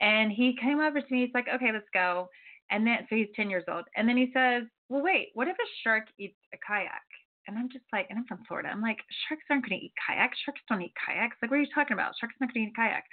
And 0.00 0.32
he 0.32 0.56
came 0.60 0.80
over 0.80 1.00
to 1.00 1.06
me. 1.10 1.24
He's 1.24 1.34
like, 1.34 1.48
okay, 1.54 1.70
let's 1.72 1.88
go. 1.92 2.28
And 2.70 2.86
then, 2.86 2.98
so 3.08 3.16
he's 3.16 3.28
10 3.34 3.50
years 3.50 3.64
old. 3.70 3.84
And 3.96 4.08
then 4.08 4.16
he 4.16 4.30
says, 4.32 4.62
well, 4.88 5.02
wait, 5.02 5.28
what 5.34 5.48
if 5.48 5.56
a 5.56 5.68
shark 5.82 6.04
eats 6.18 6.38
a 6.54 6.58
kayak? 6.66 7.02
And 7.48 7.58
I'm 7.58 7.68
just 7.68 7.84
like, 7.92 8.06
and 8.10 8.18
I'm 8.18 8.26
from 8.26 8.44
Florida. 8.46 8.68
I'm 8.68 8.82
like, 8.82 8.98
sharks 9.28 9.44
aren't 9.50 9.68
going 9.68 9.80
to 9.80 9.86
eat 9.86 9.92
kayaks. 10.06 10.38
Sharks 10.44 10.60
don't 10.68 10.82
eat 10.82 10.92
kayaks. 10.94 11.36
Like, 11.42 11.50
what 11.50 11.58
are 11.58 11.62
you 11.62 11.74
talking 11.74 11.94
about? 11.94 12.12
Sharks 12.18 12.36
not 12.40 12.54
going 12.54 12.66
to 12.66 12.70
eat 12.70 12.74
a 12.76 12.80
kayak. 12.80 13.04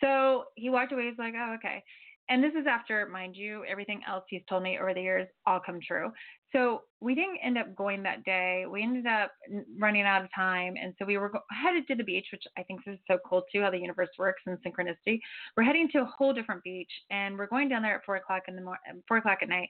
So 0.00 0.44
he 0.56 0.68
walked 0.68 0.92
away. 0.92 1.08
He's 1.08 1.18
like, 1.18 1.34
oh, 1.36 1.54
okay 1.54 1.82
and 2.28 2.42
this 2.42 2.52
is 2.54 2.66
after, 2.68 3.06
mind 3.06 3.36
you, 3.36 3.64
everything 3.68 4.00
else 4.08 4.24
he's 4.28 4.42
told 4.48 4.62
me 4.62 4.78
over 4.78 4.94
the 4.94 5.02
years 5.02 5.28
all 5.46 5.60
come 5.60 5.80
true. 5.86 6.10
So 6.52 6.82
we 7.00 7.14
didn't 7.14 7.38
end 7.42 7.58
up 7.58 7.74
going 7.74 8.02
that 8.02 8.24
day. 8.24 8.64
We 8.70 8.82
ended 8.82 9.06
up 9.06 9.32
running 9.78 10.02
out 10.02 10.22
of 10.22 10.28
time, 10.34 10.74
and 10.80 10.94
so 10.98 11.04
we 11.04 11.16
were 11.18 11.32
headed 11.50 11.86
to 11.88 11.94
the 11.94 12.04
beach, 12.04 12.26
which 12.30 12.44
I 12.58 12.62
think 12.62 12.80
is 12.86 12.98
so 13.10 13.18
cool 13.26 13.42
too, 13.50 13.62
how 13.62 13.70
the 13.70 13.78
universe 13.78 14.10
works 14.18 14.42
and 14.46 14.58
synchronicity. 14.58 15.18
We're 15.56 15.64
heading 15.64 15.88
to 15.92 16.02
a 16.02 16.04
whole 16.04 16.32
different 16.32 16.62
beach, 16.62 16.92
and 17.10 17.36
we're 17.36 17.46
going 17.46 17.68
down 17.68 17.82
there 17.82 17.96
at 17.96 18.04
four 18.04 18.16
o'clock 18.16 18.42
in 18.48 18.56
the 18.56 18.62
morning, 18.62 18.82
um, 18.90 19.02
four 19.08 19.16
o'clock 19.16 19.38
at 19.42 19.48
night. 19.48 19.68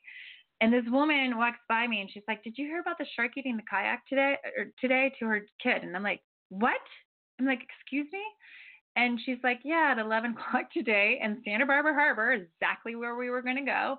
And 0.61 0.73
this 0.73 0.85
woman 0.89 1.37
walks 1.37 1.59
by 1.69 1.87
me, 1.87 2.01
and 2.01 2.11
she's 2.11 2.23
like, 2.29 2.43
"Did 2.45 2.55
you 2.57 2.67
hear 2.67 2.81
about 2.81 2.99
the 2.99 3.07
shark 3.17 3.33
eating 3.37 3.57
the 3.57 3.63
kayak 3.69 4.07
today?" 4.09 4.37
Or 4.59 4.67
today 4.81 5.13
to 5.19 5.27
her 5.27 5.47
kid, 5.63 5.83
and 5.83 5.97
I'm 5.97 6.03
like, 6.03 6.21
"What?" 6.51 6.81
I'm 7.39 7.47
like, 7.47 7.63
"Excuse 7.63 8.07
me." 8.13 8.23
And 8.97 9.19
she's 9.25 9.39
like, 9.43 9.61
Yeah, 9.65 9.95
at 9.97 9.99
11 9.99 10.33
o'clock 10.39 10.73
today 10.73 11.21
in 11.23 11.43
Santa 11.45 11.67
Barbara 11.67 11.95
Harbor, 11.95 12.33
exactly 12.33 12.95
where 12.95 13.17
we 13.17 13.31
were 13.31 13.43
going 13.43 13.57
to 13.57 13.63
go. 13.63 13.97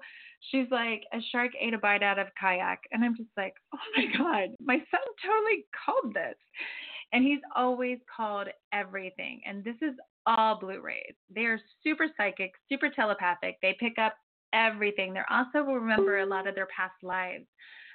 She's 0.51 0.67
like, 0.71 1.03
A 1.13 1.19
shark 1.31 1.51
ate 1.59 1.73
a 1.73 1.77
bite 1.77 2.03
out 2.03 2.19
of 2.19 2.27
kayak. 2.39 2.79
And 2.91 3.03
I'm 3.03 3.15
just 3.15 3.29
like, 3.37 3.53
Oh 3.73 3.79
my 3.95 4.05
God, 4.17 4.55
my 4.63 4.75
son 4.75 5.01
totally 5.25 5.65
called 5.85 6.13
this. 6.13 6.35
And 7.11 7.23
he's 7.23 7.41
always 7.55 7.99
called 8.15 8.47
everything. 8.73 9.41
And 9.45 9.63
this 9.63 9.75
is 9.81 9.93
all 10.25 10.59
blue 10.59 10.81
rays. 10.81 11.13
They 11.33 11.41
are 11.41 11.59
super 11.83 12.07
psychic, 12.17 12.53
super 12.69 12.89
telepathic. 12.89 13.57
They 13.61 13.75
pick 13.79 13.99
up 13.99 14.15
everything. 14.53 15.13
They're 15.13 15.31
also 15.31 15.63
will 15.63 15.75
remember 15.75 16.19
a 16.19 16.25
lot 16.25 16.47
of 16.47 16.55
their 16.55 16.67
past 16.75 16.95
lives. 17.03 17.45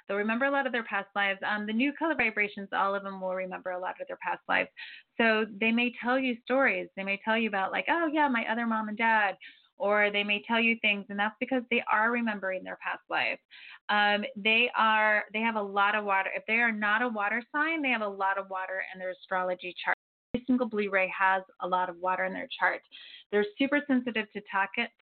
They'll 0.09 0.17
remember 0.17 0.45
a 0.45 0.51
lot 0.51 0.65
of 0.65 0.73
their 0.73 0.83
past 0.83 1.07
lives. 1.15 1.39
Um, 1.47 1.67
the 1.67 1.73
new 1.73 1.93
color 1.93 2.15
vibrations, 2.15 2.69
all 2.73 2.95
of 2.95 3.03
them 3.03 3.21
will 3.21 3.35
remember 3.35 3.69
a 3.69 3.79
lot 3.79 4.01
of 4.01 4.07
their 4.07 4.17
past 4.21 4.41
lives. 4.49 4.69
So 5.17 5.45
they 5.61 5.71
may 5.71 5.93
tell 6.03 6.19
you 6.19 6.35
stories. 6.43 6.89
They 6.97 7.03
may 7.03 7.21
tell 7.23 7.37
you 7.37 7.47
about, 7.47 7.71
like, 7.71 7.85
oh, 7.89 8.09
yeah, 8.11 8.27
my 8.27 8.43
other 8.51 8.65
mom 8.65 8.89
and 8.89 8.97
dad. 8.97 9.37
Or 9.77 10.11
they 10.11 10.25
may 10.25 10.43
tell 10.45 10.59
you 10.59 10.75
things, 10.81 11.05
and 11.07 11.17
that's 11.17 11.37
because 11.39 11.63
they 11.71 11.81
are 11.89 12.11
remembering 12.11 12.65
their 12.65 12.77
past 12.83 13.03
lives. 13.09 13.39
Um, 13.87 14.25
they 14.35 14.69
are 14.77 15.23
they 15.31 15.39
have 15.39 15.55
a 15.55 15.61
lot 15.61 15.95
of 15.95 16.03
water. 16.03 16.29
If 16.35 16.43
they 16.47 16.55
are 16.55 16.71
not 16.73 17.01
a 17.01 17.07
water 17.07 17.41
sign, 17.53 17.81
they 17.81 17.87
have 17.87 18.01
a 18.01 18.07
lot 18.07 18.37
of 18.37 18.49
water 18.49 18.83
in 18.93 18.99
their 18.99 19.11
astrology 19.11 19.73
chart 19.85 19.95
every 20.33 20.45
single 20.45 20.67
blue 20.67 20.89
ray 20.89 21.11
has 21.17 21.43
a 21.61 21.67
lot 21.67 21.89
of 21.89 21.97
water 21.97 22.25
in 22.25 22.33
their 22.33 22.47
chart. 22.59 22.81
They're 23.31 23.45
super 23.57 23.81
sensitive 23.87 24.31
to 24.33 24.41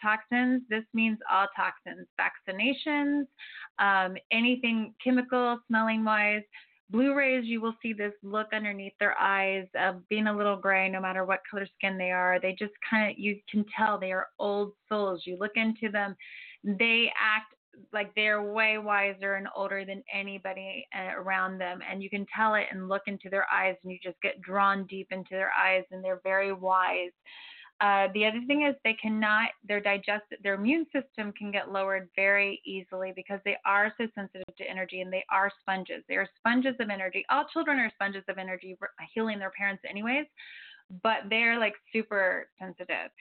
toxins. 0.02 0.62
This 0.70 0.84
means 0.94 1.18
all 1.32 1.48
toxins, 1.56 2.08
vaccinations, 2.20 3.26
um, 3.80 4.18
anything 4.32 4.94
chemical, 5.04 5.60
smelling 5.68 6.04
wise. 6.04 6.44
blue 6.90 7.14
rays, 7.14 7.46
you 7.46 7.60
will 7.62 7.76
see 7.82 7.94
this 7.94 8.14
look 8.24 8.48
underneath 8.54 8.94
their 9.00 9.18
eyes 9.18 9.68
of 9.80 10.08
being 10.08 10.28
a 10.28 10.36
little 10.36 10.56
gray, 10.56 10.88
no 10.90 11.02
matter 11.02 11.26
what 11.26 11.42
color 11.50 11.68
skin 11.78 11.98
they 11.98 12.12
are. 12.12 12.40
They 12.40 12.56
just 12.58 12.74
kind 12.90 13.12
of, 13.12 13.20
you 13.20 13.40
can 13.50 13.66
tell 13.76 13.98
they 13.98 14.12
are 14.12 14.28
old 14.40 14.72
souls. 14.88 15.24
You 15.26 15.38
look 15.38 15.54
into 15.56 15.92
them, 15.92 16.16
they 16.64 17.12
act 17.20 17.54
like 17.94 18.14
they're 18.16 18.42
way 18.42 18.78
wiser 18.78 19.36
and 19.36 19.48
older 19.56 19.86
than 19.86 20.04
anybody 20.14 20.88
uh, 20.98 21.20
around 21.20 21.58
them 21.58 21.80
and 21.90 22.02
you 22.02 22.10
can 22.10 22.26
tell 22.36 22.56
it 22.56 22.66
and 22.72 22.90
look 22.90 23.04
into 23.08 23.30
their 23.30 23.46
eyes 23.52 23.76
and 23.84 23.92
you 23.92 24.00
just 24.04 24.20
get 24.22 24.42
drawn 24.42 24.86
deep 24.86 25.08
into 25.12 25.32
their 25.32 25.52
eyes 25.52 25.84
and 25.92 26.04
they're 26.04 26.22
very 26.24 26.54
wise. 26.54 27.12
Uh, 27.80 28.08
the 28.16 28.26
other 28.26 28.42
thing 28.48 28.64
is 28.64 28.74
they 28.84 28.96
cannot 28.96 29.50
their 29.68 29.80
digest 29.80 30.24
their 30.42 30.56
immune 30.56 30.86
system 30.92 31.32
can 31.34 31.52
get 31.52 31.72
lowered 31.72 32.10
very 32.16 32.60
easily 32.66 33.14
because 33.16 33.40
they 33.46 33.56
are 33.66 33.94
so 34.00 34.08
sensitive 34.16 34.56
to 34.58 34.68
energy 34.68 35.02
and 35.02 35.14
they 35.14 35.24
are 35.32 35.52
sponges. 35.62 36.04
They 36.10 36.16
are 36.16 36.28
sponges 36.38 36.74
of 36.80 36.90
energy. 36.90 37.24
All 37.30 37.46
children 37.54 37.78
are 37.78 37.92
sponges 37.92 38.24
of 38.28 38.40
energy 38.40 38.76
healing 39.14 39.38
their 39.38 39.52
parents 39.52 39.84
anyways 39.88 40.26
but 41.04 41.18
they're 41.30 41.60
like 41.60 41.74
super 41.92 42.48
sensitive 42.60 43.12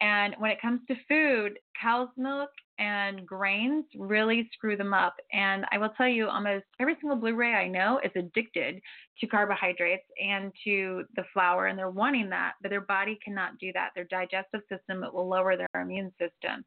and 0.00 0.34
when 0.38 0.50
it 0.50 0.60
comes 0.60 0.80
to 0.88 0.94
food 1.08 1.58
cow's 1.80 2.08
milk 2.16 2.50
and 2.78 3.26
grains 3.26 3.84
really 3.96 4.48
screw 4.52 4.76
them 4.76 4.92
up. 4.92 5.14
And 5.32 5.64
I 5.72 5.78
will 5.78 5.90
tell 5.96 6.08
you, 6.08 6.28
almost 6.28 6.64
every 6.78 6.96
single 7.00 7.16
blue 7.16 7.34
ray 7.34 7.54
I 7.54 7.68
know 7.68 8.00
is 8.04 8.10
addicted 8.14 8.80
to 9.20 9.26
carbohydrates 9.26 10.04
and 10.22 10.52
to 10.64 11.04
the 11.16 11.24
flour, 11.32 11.66
and 11.66 11.78
they're 11.78 11.90
wanting 11.90 12.28
that, 12.30 12.52
but 12.60 12.68
their 12.68 12.82
body 12.82 13.18
cannot 13.24 13.58
do 13.58 13.72
that. 13.72 13.90
Their 13.94 14.04
digestive 14.04 14.60
system, 14.70 15.04
it 15.04 15.12
will 15.12 15.28
lower 15.28 15.56
their 15.56 15.80
immune 15.80 16.12
system. 16.18 16.64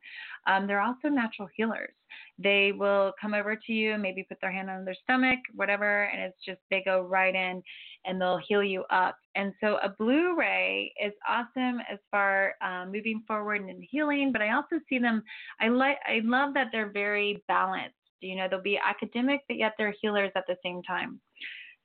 Um, 0.48 0.66
they're 0.66 0.82
also 0.82 1.10
natural 1.10 1.48
healers. 1.56 1.94
They 2.40 2.72
will 2.72 3.14
come 3.22 3.36
over 3.36 3.56
to 3.56 3.72
you, 3.72 3.98
maybe 3.98 4.26
put 4.28 4.40
their 4.42 4.52
hand 4.52 4.70
on 4.70 4.84
their 4.84 4.96
stomach, 5.04 5.40
whatever, 5.54 6.04
and 6.06 6.22
it's 6.22 6.44
just 6.44 6.60
they 6.72 6.82
go 6.84 7.02
right 7.02 7.36
in 7.36 7.62
and 8.06 8.20
they'll 8.20 8.40
heal 8.48 8.64
you 8.64 8.84
up. 8.90 9.18
And 9.36 9.54
so 9.62 9.78
a 9.84 9.90
blue 9.90 10.36
ray 10.36 10.92
is 11.04 11.14
awesome 11.28 11.82
as 11.92 12.00
far 12.10 12.56
um, 12.62 12.92
moving 13.20 13.26
forward 13.28 13.62
and 13.62 13.84
healing, 13.90 14.32
but 14.32 14.42
I 14.42 14.54
also 14.54 14.80
see 14.88 15.00
them. 15.00 15.24
I 15.60 15.68
like 15.68 15.98
I 16.08 16.22
love 16.24 16.54
that 16.54 16.68
they're 16.72 16.92
very 16.92 17.44
balanced. 17.48 17.96
You 18.22 18.36
know, 18.36 18.48
they'll 18.50 18.62
be 18.62 18.78
academic, 18.78 19.42
but 19.48 19.58
yet 19.58 19.74
they're 19.78 19.96
healers 20.02 20.32
at 20.36 20.46
the 20.48 20.56
same 20.64 20.82
time. 20.84 21.20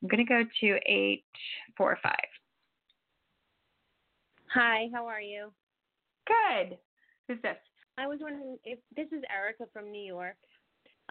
I'm 0.03 0.09
going 0.09 0.25
to 0.25 0.29
go 0.29 0.43
to 0.61 0.79
eight 0.87 1.25
four 1.77 1.99
five. 2.03 2.15
Hi, 4.53 4.89
how 4.93 5.07
are 5.07 5.21
you? 5.21 5.53
Good. 6.27 6.79
Who's 7.29 7.43
this? 7.43 7.57
I 7.99 8.07
was 8.07 8.19
wondering 8.21 8.59
if 8.65 8.79
this 8.97 9.07
is 9.07 9.23
Erica 9.33 9.65
from 9.73 9.91
New 9.91 10.05
York. 10.05 10.37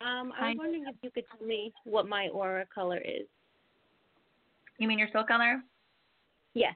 Um, 0.01 0.34
I 0.39 0.49
was 0.49 0.55
wondering 0.57 0.86
if 0.88 0.95
you 1.01 1.11
could 1.11 1.24
tell 1.38 1.47
me 1.47 1.71
what 1.86 2.07
my 2.07 2.28
aura 2.30 2.65
color 2.74 2.97
is. 2.97 3.28
You 4.80 4.88
mean 4.88 4.99
your 4.99 5.09
soul 5.13 5.24
color? 5.24 5.61
Yes. 6.53 6.76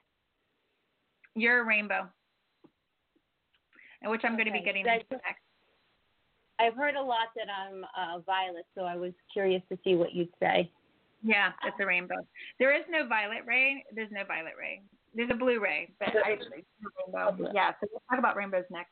You're 1.36 1.62
a 1.62 1.66
rainbow. 1.66 2.10
And 4.02 4.12
which 4.12 4.22
I'm 4.24 4.34
going 4.34 4.46
to 4.46 4.52
be 4.52 4.62
getting 4.62 4.84
that's- 4.84 5.04
into 5.10 5.22
next. 5.26 5.42
I've 6.60 6.74
heard 6.74 6.96
a 6.96 7.02
lot 7.02 7.28
that 7.36 7.46
I'm 7.54 7.84
uh, 7.84 8.20
violet, 8.26 8.66
so 8.74 8.82
I 8.82 8.96
was 8.96 9.12
curious 9.32 9.62
to 9.72 9.78
see 9.84 9.94
what 9.94 10.16
you'd 10.16 10.34
say. 10.40 10.72
Yeah, 11.24 11.52
it's 11.64 11.78
a 11.80 11.86
rainbow. 11.86 12.26
There 12.58 12.76
is 12.76 12.84
no 12.90 13.08
violet 13.08 13.44
ray. 13.46 13.86
There's 13.94 14.10
no 14.12 14.24
violet 14.26 14.54
ray. 14.60 14.82
There's 15.14 15.30
a 15.32 15.36
blue 15.36 15.60
ray, 15.60 15.92
but 16.00 16.10
I, 16.10 16.38
rainbow. 17.12 17.52
Yeah, 17.54 17.72
so 17.80 17.88
we'll 17.92 18.02
talk 18.10 18.18
about 18.18 18.36
rainbows 18.36 18.66
next. 18.72 18.92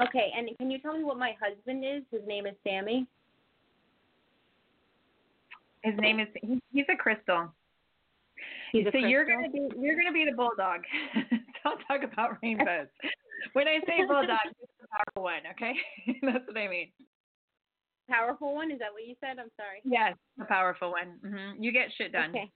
Okay, 0.00 0.32
and 0.36 0.48
can 0.58 0.70
you 0.70 0.78
tell 0.78 0.96
me 0.96 1.04
what 1.04 1.18
my 1.18 1.34
husband 1.40 1.84
is? 1.84 2.02
His 2.10 2.26
name 2.26 2.46
is 2.46 2.54
Sammy. 2.64 3.06
His 5.82 5.94
name 5.98 6.20
is 6.20 6.28
he's 6.72 6.86
a 6.92 6.96
crystal. 6.96 7.52
He's 8.70 8.86
a 8.86 8.92
so 8.92 8.98
you're 8.98 9.26
gonna 9.26 9.50
be 9.50 9.68
you're 9.78 9.96
gonna 9.96 10.12
be 10.12 10.24
the 10.24 10.36
bulldog. 10.36 10.82
Don't 11.64 11.80
talk 11.86 12.02
about 12.10 12.38
rainbows. 12.42 12.86
When 13.52 13.68
I 13.68 13.80
say 13.86 14.04
bulldog, 14.06 14.38
it's 14.60 14.72
the 14.80 14.86
powerful 14.88 15.22
one. 15.22 15.42
Okay, 15.52 15.72
that's 16.22 16.46
what 16.46 16.56
I 16.56 16.68
mean. 16.68 16.92
powerful 18.08 18.54
one. 18.54 18.70
Is 18.70 18.78
that 18.78 18.92
what 18.92 19.06
you 19.06 19.14
said? 19.20 19.38
I'm 19.38 19.50
sorry. 19.56 19.80
Yes, 19.84 20.16
the 20.38 20.44
powerful 20.44 20.90
one. 20.92 21.18
hmm 21.24 21.62
You 21.62 21.72
get 21.72 21.88
shit 21.96 22.12
done. 22.12 22.30
Okay. 22.30 22.50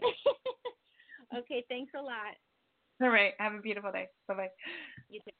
okay. 1.38 1.64
Thanks 1.68 1.92
a 1.98 2.02
lot. 2.02 2.34
All 3.02 3.08
right. 3.10 3.32
Have 3.38 3.54
a 3.54 3.60
beautiful 3.60 3.92
day. 3.92 4.08
Bye 4.28 4.34
bye. 4.34 4.48
You 5.08 5.20
too. 5.20 5.30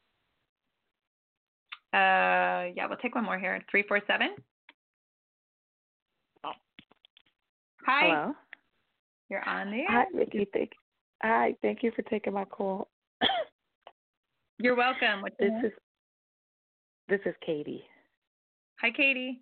Uh, 1.97 2.73
yeah, 2.75 2.87
we'll 2.87 2.97
take 2.97 3.15
one 3.15 3.25
more 3.25 3.37
here. 3.39 3.61
Three 3.69 3.83
four 3.87 4.01
seven. 4.07 4.29
Hi. 7.85 8.07
Hello. 8.07 8.33
You're 9.29 9.47
on 9.47 9.71
the 9.71 9.83
Hi, 9.89 10.01
air. 10.01 10.05
Vickie. 10.15 10.47
Thank. 10.53 10.71
Hi. 11.21 11.55
Thank 11.61 11.83
you 11.83 11.91
for 11.95 12.01
taking 12.03 12.33
my 12.33 12.45
call. 12.45 12.87
You're 14.63 14.77
welcome. 14.77 15.21
What's 15.21 15.35
This 15.37 15.51
is 15.61 15.71
this 17.09 17.19
is 17.25 17.35
Katie. 17.45 17.83
Hi, 18.79 18.91
Katie. 18.91 19.41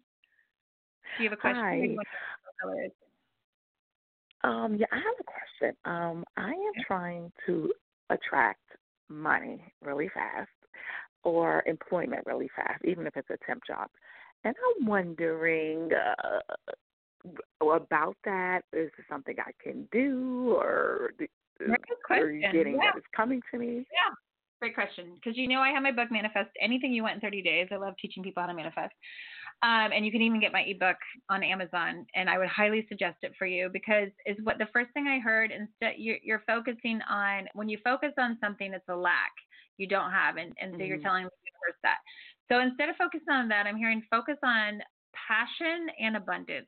Do 1.15 1.23
you 1.23 1.29
have 1.29 1.37
a 1.37 1.39
question? 1.39 1.63
Hi. 1.63 1.93
What 1.93 2.07
color 2.59 2.83
is 2.85 2.89
it? 2.89 3.07
Um, 4.43 4.75
yeah, 4.77 4.87
I 4.91 4.95
have 4.95 5.05
a 5.19 5.23
question. 5.23 5.77
Um, 5.85 6.23
I 6.37 6.49
am 6.49 6.83
trying 6.87 7.31
to 7.45 7.71
attract 8.09 8.63
money 9.09 9.63
really 9.83 10.09
fast 10.11 10.49
or 11.23 11.61
employment 11.67 12.25
really 12.25 12.49
fast, 12.55 12.83
even 12.83 13.05
if 13.05 13.15
it's 13.15 13.29
a 13.29 13.37
temp 13.45 13.61
job. 13.67 13.89
And 14.43 14.55
I'm 14.79 14.87
wondering 14.87 15.91
uh, 15.93 16.39
about 17.63 18.17
that. 18.25 18.61
Is 18.73 18.89
it 18.97 19.05
something 19.07 19.35
I 19.37 19.51
can 19.63 19.87
do, 19.91 20.55
or 20.57 21.11
Very 21.59 21.77
are 22.09 22.31
you 22.31 22.41
getting 22.51 22.73
Yeah. 22.73 22.87
what 22.87 22.97
is 22.97 23.03
coming 23.15 23.39
to 23.51 23.59
me? 23.59 23.85
Yeah. 23.93 24.15
Great 24.61 24.75
question. 24.75 25.15
Because 25.15 25.37
you 25.37 25.47
know 25.47 25.59
I 25.59 25.69
have 25.71 25.81
my 25.81 25.91
book 25.91 26.11
Manifest 26.11 26.51
Anything 26.61 26.93
You 26.93 27.01
Want 27.01 27.15
in 27.15 27.21
30 27.21 27.41
Days. 27.41 27.67
I 27.71 27.77
love 27.77 27.95
teaching 27.99 28.21
people 28.21 28.43
how 28.43 28.47
to 28.47 28.53
manifest. 28.53 28.93
Um, 29.63 29.91
and 29.91 30.05
you 30.05 30.11
can 30.11 30.21
even 30.21 30.39
get 30.39 30.53
my 30.53 30.61
ebook 30.61 30.97
on 31.29 31.43
Amazon, 31.43 32.05
and 32.15 32.29
I 32.29 32.37
would 32.37 32.47
highly 32.47 32.85
suggest 32.87 33.17
it 33.23 33.33
for 33.39 33.47
you 33.47 33.69
because 33.73 34.09
is 34.27 34.37
what 34.43 34.59
the 34.59 34.67
first 34.71 34.91
thing 34.93 35.07
I 35.07 35.19
heard. 35.19 35.51
Instead, 35.51 35.95
you're, 35.97 36.17
you're 36.23 36.43
focusing 36.45 37.01
on 37.09 37.47
when 37.53 37.69
you 37.69 37.79
focus 37.83 38.13
on 38.19 38.37
something, 38.39 38.71
it's 38.73 38.87
a 38.89 38.95
lack 38.95 39.31
you 39.77 39.87
don't 39.87 40.11
have, 40.11 40.37
and, 40.37 40.53
and 40.61 40.75
so 40.77 40.83
you're 40.83 40.97
Mhm. 40.97 41.01
telling 41.01 41.23
the 41.25 41.31
universe 41.43 41.79
that. 41.83 41.97
So 42.51 42.59
instead 42.59 42.89
of 42.89 42.95
focusing 42.97 43.33
on 43.33 43.47
that, 43.49 43.65
I'm 43.65 43.77
hearing 43.77 44.03
focus 44.11 44.37
on 44.43 44.81
passion 45.15 45.87
and 45.99 46.17
abundance. 46.17 46.67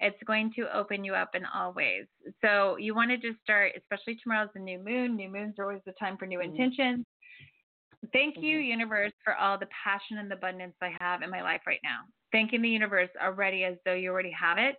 It's 0.00 0.22
going 0.26 0.52
to 0.56 0.74
open 0.74 1.04
you 1.04 1.14
up 1.14 1.34
in 1.34 1.44
all 1.44 1.74
ways. 1.74 2.06
So 2.40 2.76
you 2.78 2.94
want 2.94 3.10
to 3.10 3.18
just 3.18 3.40
start, 3.42 3.72
especially 3.76 4.16
tomorrow's 4.22 4.50
the 4.54 4.60
new 4.60 4.78
moon. 4.78 5.16
New 5.16 5.28
moons 5.28 5.56
are 5.58 5.64
always 5.64 5.82
the 5.84 5.92
time 5.92 6.16
for 6.16 6.26
new 6.26 6.40
Mhm. 6.40 6.46
intentions. 6.46 7.04
Thank 8.12 8.40
you, 8.40 8.58
Mhm. 8.58 8.66
universe, 8.66 9.12
for 9.24 9.36
all 9.36 9.58
the 9.58 9.66
passion 9.66 10.18
and 10.18 10.32
abundance 10.32 10.76
I 10.80 10.96
have 11.00 11.22
in 11.22 11.30
my 11.30 11.42
life 11.42 11.62
right 11.66 11.80
now. 11.82 12.06
Thanking 12.32 12.62
the 12.62 12.68
universe 12.68 13.10
already 13.20 13.64
as 13.64 13.76
though 13.84 13.94
you 13.94 14.10
already 14.10 14.30
have 14.32 14.58
it. 14.58 14.76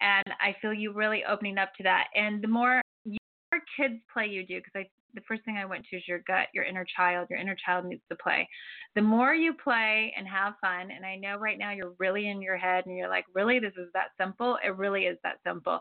And 0.00 0.24
I 0.40 0.54
feel 0.60 0.74
you 0.74 0.92
really 0.92 1.24
opening 1.24 1.58
up 1.58 1.74
to 1.76 1.82
that. 1.84 2.08
And 2.14 2.42
the 2.42 2.48
more 2.48 2.82
your 3.04 3.62
kids 3.76 4.02
play 4.12 4.26
you 4.26 4.46
do, 4.46 4.56
because 4.58 4.72
I 4.74 4.90
the 5.14 5.20
first 5.28 5.44
thing 5.44 5.58
I 5.58 5.66
went 5.66 5.84
to 5.86 5.96
is 5.96 6.08
your 6.08 6.20
gut, 6.20 6.48
your 6.54 6.64
inner 6.64 6.86
child. 6.86 7.28
Your 7.28 7.38
inner 7.38 7.54
child 7.54 7.84
needs 7.84 8.02
to 8.10 8.16
play. 8.16 8.48
The 8.94 9.02
more 9.02 9.34
you 9.34 9.52
play 9.54 10.14
and 10.16 10.26
have 10.26 10.54
fun, 10.60 10.90
and 10.90 11.04
I 11.04 11.16
know 11.16 11.36
right 11.36 11.58
now 11.58 11.70
you're 11.72 11.94
really 11.98 12.28
in 12.28 12.40
your 12.40 12.56
head 12.56 12.86
and 12.86 12.96
you're 12.96 13.10
like, 13.10 13.26
really, 13.34 13.58
this 13.58 13.74
is 13.76 13.90
that 13.92 14.12
simple? 14.18 14.58
It 14.64 14.76
really 14.76 15.04
is 15.06 15.18
that 15.22 15.38
simple. 15.46 15.80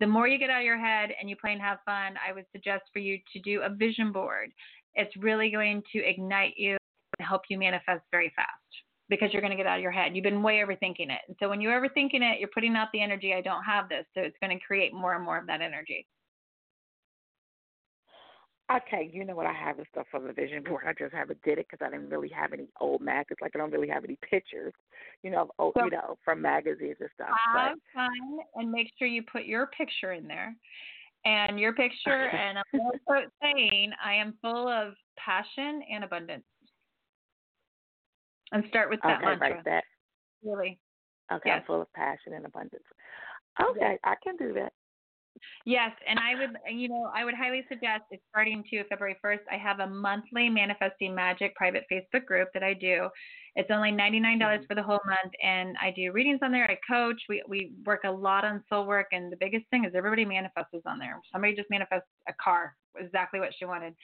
The 0.00 0.06
more 0.08 0.26
you 0.28 0.38
get 0.38 0.50
out 0.50 0.60
of 0.60 0.64
your 0.66 0.78
head 0.78 1.12
and 1.20 1.30
you 1.30 1.36
play 1.36 1.52
and 1.52 1.62
have 1.62 1.78
fun, 1.84 2.16
I 2.26 2.32
would 2.32 2.46
suggest 2.52 2.84
for 2.92 2.98
you 2.98 3.20
to 3.32 3.40
do 3.40 3.62
a 3.62 3.70
vision 3.70 4.12
board. 4.12 4.52
It's 4.94 5.14
really 5.16 5.50
going 5.50 5.82
to 5.92 5.98
ignite 5.98 6.54
you 6.56 6.76
and 7.18 7.26
help 7.26 7.42
you 7.48 7.58
manifest 7.58 8.02
very 8.10 8.32
fast 8.36 8.48
because 9.08 9.32
you're 9.32 9.42
going 9.42 9.50
to 9.50 9.56
get 9.56 9.66
out 9.66 9.76
of 9.76 9.82
your 9.82 9.90
head. 9.92 10.14
You've 10.16 10.22
been 10.22 10.42
way 10.42 10.58
overthinking 10.66 11.10
it. 11.10 11.20
And 11.28 11.36
so 11.38 11.48
when 11.48 11.60
you're 11.60 11.78
overthinking 11.80 12.22
it, 12.22 12.40
you're 12.40 12.48
putting 12.54 12.74
out 12.74 12.88
the 12.92 13.02
energy, 13.02 13.34
I 13.34 13.40
don't 13.40 13.62
have 13.64 13.88
this. 13.88 14.06
So 14.14 14.22
it's 14.22 14.36
going 14.40 14.56
to 14.58 14.64
create 14.64 14.94
more 14.94 15.14
and 15.14 15.24
more 15.24 15.38
of 15.38 15.46
that 15.46 15.60
energy. 15.60 16.06
Okay, 18.72 19.10
you 19.12 19.26
know 19.26 19.34
what? 19.34 19.44
I 19.44 19.52
have 19.52 19.76
the 19.76 19.84
stuff 19.92 20.06
on 20.14 20.26
the 20.26 20.32
vision 20.32 20.62
board. 20.62 20.84
I 20.88 20.94
just 20.98 21.12
haven't 21.12 21.42
did 21.42 21.58
it 21.58 21.66
because 21.70 21.84
I 21.86 21.90
didn't 21.94 22.08
really 22.08 22.30
have 22.30 22.54
any 22.54 22.68
old 22.80 23.02
magazines. 23.02 23.36
Like 23.42 23.52
I 23.54 23.58
don't 23.58 23.70
really 23.70 23.88
have 23.88 24.04
any 24.04 24.16
pictures, 24.28 24.72
you 25.22 25.30
know, 25.30 25.42
of 25.42 25.50
old, 25.58 25.74
So- 25.76 25.84
you 25.84 25.90
know, 25.90 26.16
from 26.24 26.40
magazines 26.40 26.96
and 26.98 27.10
stuff. 27.14 27.28
have 27.54 27.76
fun 27.92 28.08
and 28.54 28.72
make 28.72 28.90
sure 28.98 29.06
you 29.06 29.22
put 29.22 29.44
your 29.44 29.66
picture 29.66 30.12
in 30.12 30.26
there. 30.26 30.56
And 31.24 31.58
your 31.58 31.72
picture, 31.72 32.28
and 32.32 32.58
I'm 32.58 32.80
also 32.80 33.26
saying, 33.42 33.92
I 34.04 34.14
am 34.14 34.34
full 34.42 34.68
of 34.68 34.94
passion 35.16 35.82
and 35.90 36.04
abundance. 36.04 36.44
And 38.52 38.64
start 38.68 38.90
with 38.90 39.00
that 39.02 39.18
okay, 39.18 39.26
mantra. 39.26 39.54
right. 39.54 39.64
That 39.64 39.84
Really. 40.42 40.78
okay. 41.32 41.42
Yes. 41.46 41.60
I'm 41.60 41.66
full 41.66 41.82
of 41.82 41.92
passion 41.94 42.34
and 42.34 42.46
abundance. 42.46 42.84
Okay, 43.60 43.98
I 44.04 44.14
can 44.22 44.36
do 44.36 44.52
that. 44.54 44.72
Yes, 45.64 45.92
and 46.06 46.18
I 46.18 46.34
would, 46.34 46.56
you 46.70 46.88
know, 46.88 47.10
I 47.14 47.24
would 47.24 47.34
highly 47.34 47.64
suggest 47.68 48.02
it's 48.10 48.22
starting 48.30 48.62
to 48.70 48.84
February 48.84 49.16
1st. 49.24 49.40
I 49.50 49.56
have 49.56 49.80
a 49.80 49.86
monthly 49.86 50.48
Manifesting 50.48 51.14
Magic 51.14 51.54
private 51.56 51.84
Facebook 51.90 52.26
group 52.26 52.48
that 52.54 52.62
I 52.62 52.74
do. 52.74 53.08
It's 53.56 53.70
only 53.70 53.90
$99 53.92 54.66
for 54.66 54.74
the 54.74 54.82
whole 54.82 55.00
month, 55.06 55.32
and 55.42 55.76
I 55.80 55.90
do 55.90 56.12
readings 56.12 56.40
on 56.42 56.52
there. 56.52 56.70
I 56.70 56.78
coach. 56.90 57.20
We 57.28 57.42
we 57.48 57.72
work 57.84 58.00
a 58.04 58.10
lot 58.10 58.44
on 58.44 58.62
soul 58.68 58.86
work, 58.86 59.08
and 59.12 59.32
the 59.32 59.36
biggest 59.36 59.64
thing 59.70 59.84
is 59.84 59.92
everybody 59.94 60.24
manifests 60.24 60.74
on 60.86 60.98
there. 60.98 61.20
Somebody 61.32 61.54
just 61.54 61.70
manifests 61.70 62.08
a 62.28 62.32
car, 62.42 62.74
exactly 62.98 63.40
what 63.40 63.50
she 63.58 63.64
wanted. 63.64 63.94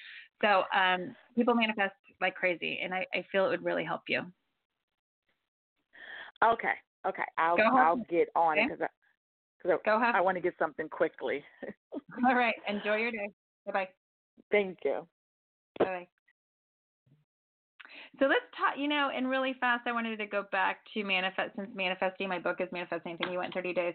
So 0.42 0.64
um, 0.74 1.14
people 1.36 1.54
manifest 1.54 1.94
like 2.20 2.34
crazy, 2.34 2.80
and 2.82 2.94
I, 2.94 3.06
I 3.14 3.24
feel 3.32 3.46
it 3.46 3.48
would 3.50 3.64
really 3.64 3.84
help 3.84 4.02
you. 4.08 4.22
Okay, 6.42 6.74
okay. 7.06 7.24
I'll 7.38 7.56
I'll 7.60 7.96
get 8.08 8.28
on 8.34 8.58
it 8.58 8.62
Okay. 8.62 8.68
because 8.68 8.82
I, 8.82 8.86
cause 8.86 8.99
Go 9.64 9.78
I, 9.86 10.04
have. 10.04 10.14
I 10.14 10.20
want 10.20 10.36
to 10.36 10.40
get 10.40 10.54
something 10.58 10.88
quickly. 10.88 11.44
All 12.26 12.34
right. 12.34 12.54
Enjoy 12.68 12.96
your 12.96 13.10
day. 13.10 13.30
Bye 13.66 13.72
bye. 13.72 13.88
Thank 14.50 14.78
you. 14.84 15.06
Bye 15.78 15.84
bye. 15.84 16.08
So 18.18 18.26
let's 18.26 18.44
talk, 18.56 18.76
you 18.76 18.88
know, 18.88 19.10
and 19.14 19.28
really 19.28 19.54
fast, 19.60 19.86
I 19.86 19.92
wanted 19.92 20.18
to 20.18 20.26
go 20.26 20.44
back 20.50 20.80
to 20.94 21.04
manifest, 21.04 21.54
since 21.56 21.70
manifesting, 21.74 22.28
my 22.28 22.38
book 22.38 22.60
is 22.60 22.68
Manifesting 22.72 23.12
Anything 23.12 23.32
You 23.32 23.38
Want 23.38 23.54
in 23.54 23.62
30 23.62 23.72
Days. 23.72 23.94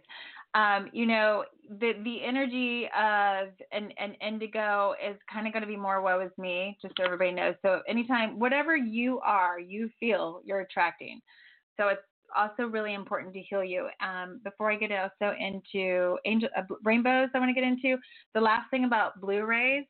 Um, 0.53 0.89
you 0.93 1.05
know, 1.05 1.43
the 1.79 1.93
the 2.03 2.23
energy 2.23 2.85
of 2.97 3.49
an, 3.71 3.91
an 3.97 4.13
indigo 4.25 4.95
is 5.05 5.17
kind 5.31 5.47
of 5.47 5.53
going 5.53 5.61
to 5.61 5.67
be 5.67 5.75
more 5.75 6.01
woe 6.01 6.21
is 6.21 6.31
me, 6.37 6.77
just 6.81 6.95
so 6.97 7.03
everybody 7.03 7.31
knows. 7.31 7.55
So 7.61 7.81
anytime, 7.87 8.39
whatever 8.39 8.75
you 8.75 9.19
are, 9.19 9.59
you 9.59 9.89
feel 9.99 10.41
you're 10.45 10.61
attracting. 10.61 11.19
So 11.77 11.89
it's 11.89 12.01
also 12.35 12.63
really 12.63 12.93
important 12.93 13.33
to 13.33 13.41
heal 13.41 13.63
you. 13.63 13.89
Um, 14.01 14.39
before 14.43 14.71
I 14.71 14.75
get 14.75 14.91
also 14.91 15.35
into 15.37 16.17
angel 16.25 16.49
uh, 16.57 16.63
rainbows, 16.83 17.29
I 17.33 17.39
want 17.39 17.49
to 17.49 17.53
get 17.53 17.67
into 17.67 17.97
the 18.33 18.41
last 18.41 18.69
thing 18.71 18.85
about 18.85 19.19
blue 19.19 19.45
rays. 19.45 19.85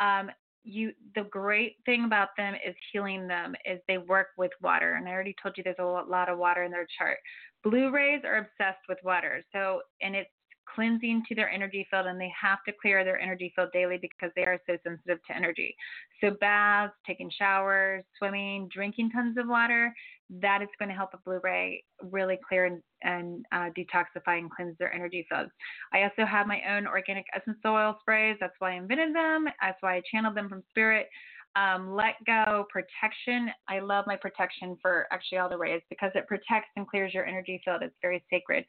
Um, 0.00 0.30
you 0.64 0.92
the 1.14 1.24
great 1.24 1.76
thing 1.86 2.04
about 2.04 2.28
them 2.36 2.54
is 2.54 2.74
healing 2.92 3.26
them 3.26 3.54
is 3.64 3.80
they 3.88 3.98
work 3.98 4.28
with 4.36 4.50
water 4.60 4.94
and 4.94 5.08
i 5.08 5.10
already 5.10 5.34
told 5.42 5.56
you 5.56 5.64
there's 5.64 5.76
a 5.78 5.82
lot 5.82 6.28
of 6.28 6.38
water 6.38 6.64
in 6.64 6.70
their 6.70 6.86
chart 6.98 7.16
blue 7.64 7.90
rays 7.90 8.20
are 8.24 8.36
obsessed 8.36 8.82
with 8.88 8.98
water 9.02 9.42
so 9.52 9.80
and 10.02 10.14
it's 10.14 10.30
cleansing 10.74 11.22
to 11.28 11.34
their 11.34 11.50
energy 11.50 11.86
field 11.90 12.06
and 12.06 12.20
they 12.20 12.30
have 12.40 12.58
to 12.66 12.72
clear 12.80 13.04
their 13.04 13.18
energy 13.18 13.52
field 13.56 13.70
daily 13.72 13.98
because 14.00 14.30
they 14.36 14.42
are 14.42 14.58
so 14.68 14.76
sensitive 14.84 15.18
to 15.26 15.34
energy 15.34 15.74
so 16.20 16.30
baths 16.40 16.92
taking 17.06 17.30
showers 17.30 18.04
swimming 18.18 18.68
drinking 18.72 19.10
tons 19.10 19.36
of 19.38 19.48
water 19.48 19.92
that 20.40 20.62
is 20.62 20.68
going 20.78 20.88
to 20.88 20.94
help 20.94 21.10
a 21.14 21.18
blue 21.24 21.40
ray 21.42 21.82
really 22.02 22.38
clear 22.48 22.66
and, 22.66 22.82
and 23.02 23.44
uh, 23.52 23.68
detoxify 23.76 24.38
and 24.38 24.50
cleanse 24.50 24.76
their 24.78 24.92
energy 24.94 25.26
field 25.28 25.48
I 25.92 26.02
also 26.02 26.24
have 26.24 26.46
my 26.46 26.60
own 26.68 26.86
organic 26.86 27.26
essence 27.34 27.58
oil 27.66 27.96
sprays. 28.00 28.36
That's 28.40 28.54
why 28.58 28.72
I 28.72 28.76
invented 28.76 29.14
them. 29.14 29.46
That's 29.60 29.76
why 29.80 29.96
I 29.96 30.02
channeled 30.10 30.36
them 30.36 30.48
from 30.48 30.62
spirit. 30.70 31.08
um, 31.56 31.94
let 31.94 32.14
go, 32.26 32.66
protection. 32.70 33.50
I 33.68 33.80
love 33.80 34.04
my 34.06 34.16
protection 34.16 34.76
for 34.80 35.06
actually 35.10 35.38
all 35.38 35.48
the 35.48 35.58
rays 35.58 35.82
because 35.90 36.12
it 36.14 36.28
protects 36.28 36.70
and 36.76 36.86
clears 36.86 37.12
your 37.12 37.26
energy 37.26 37.60
field. 37.64 37.82
It's 37.82 37.96
very 38.00 38.24
sacred. 38.30 38.64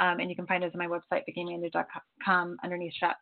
Um, 0.00 0.18
and 0.18 0.30
you 0.30 0.36
can 0.36 0.46
find 0.46 0.64
it 0.64 0.72
on 0.74 0.78
my 0.78 0.86
website, 0.86 1.22
beginningandu.com 1.28 2.56
underneath 2.64 2.94
shop. 2.94 3.16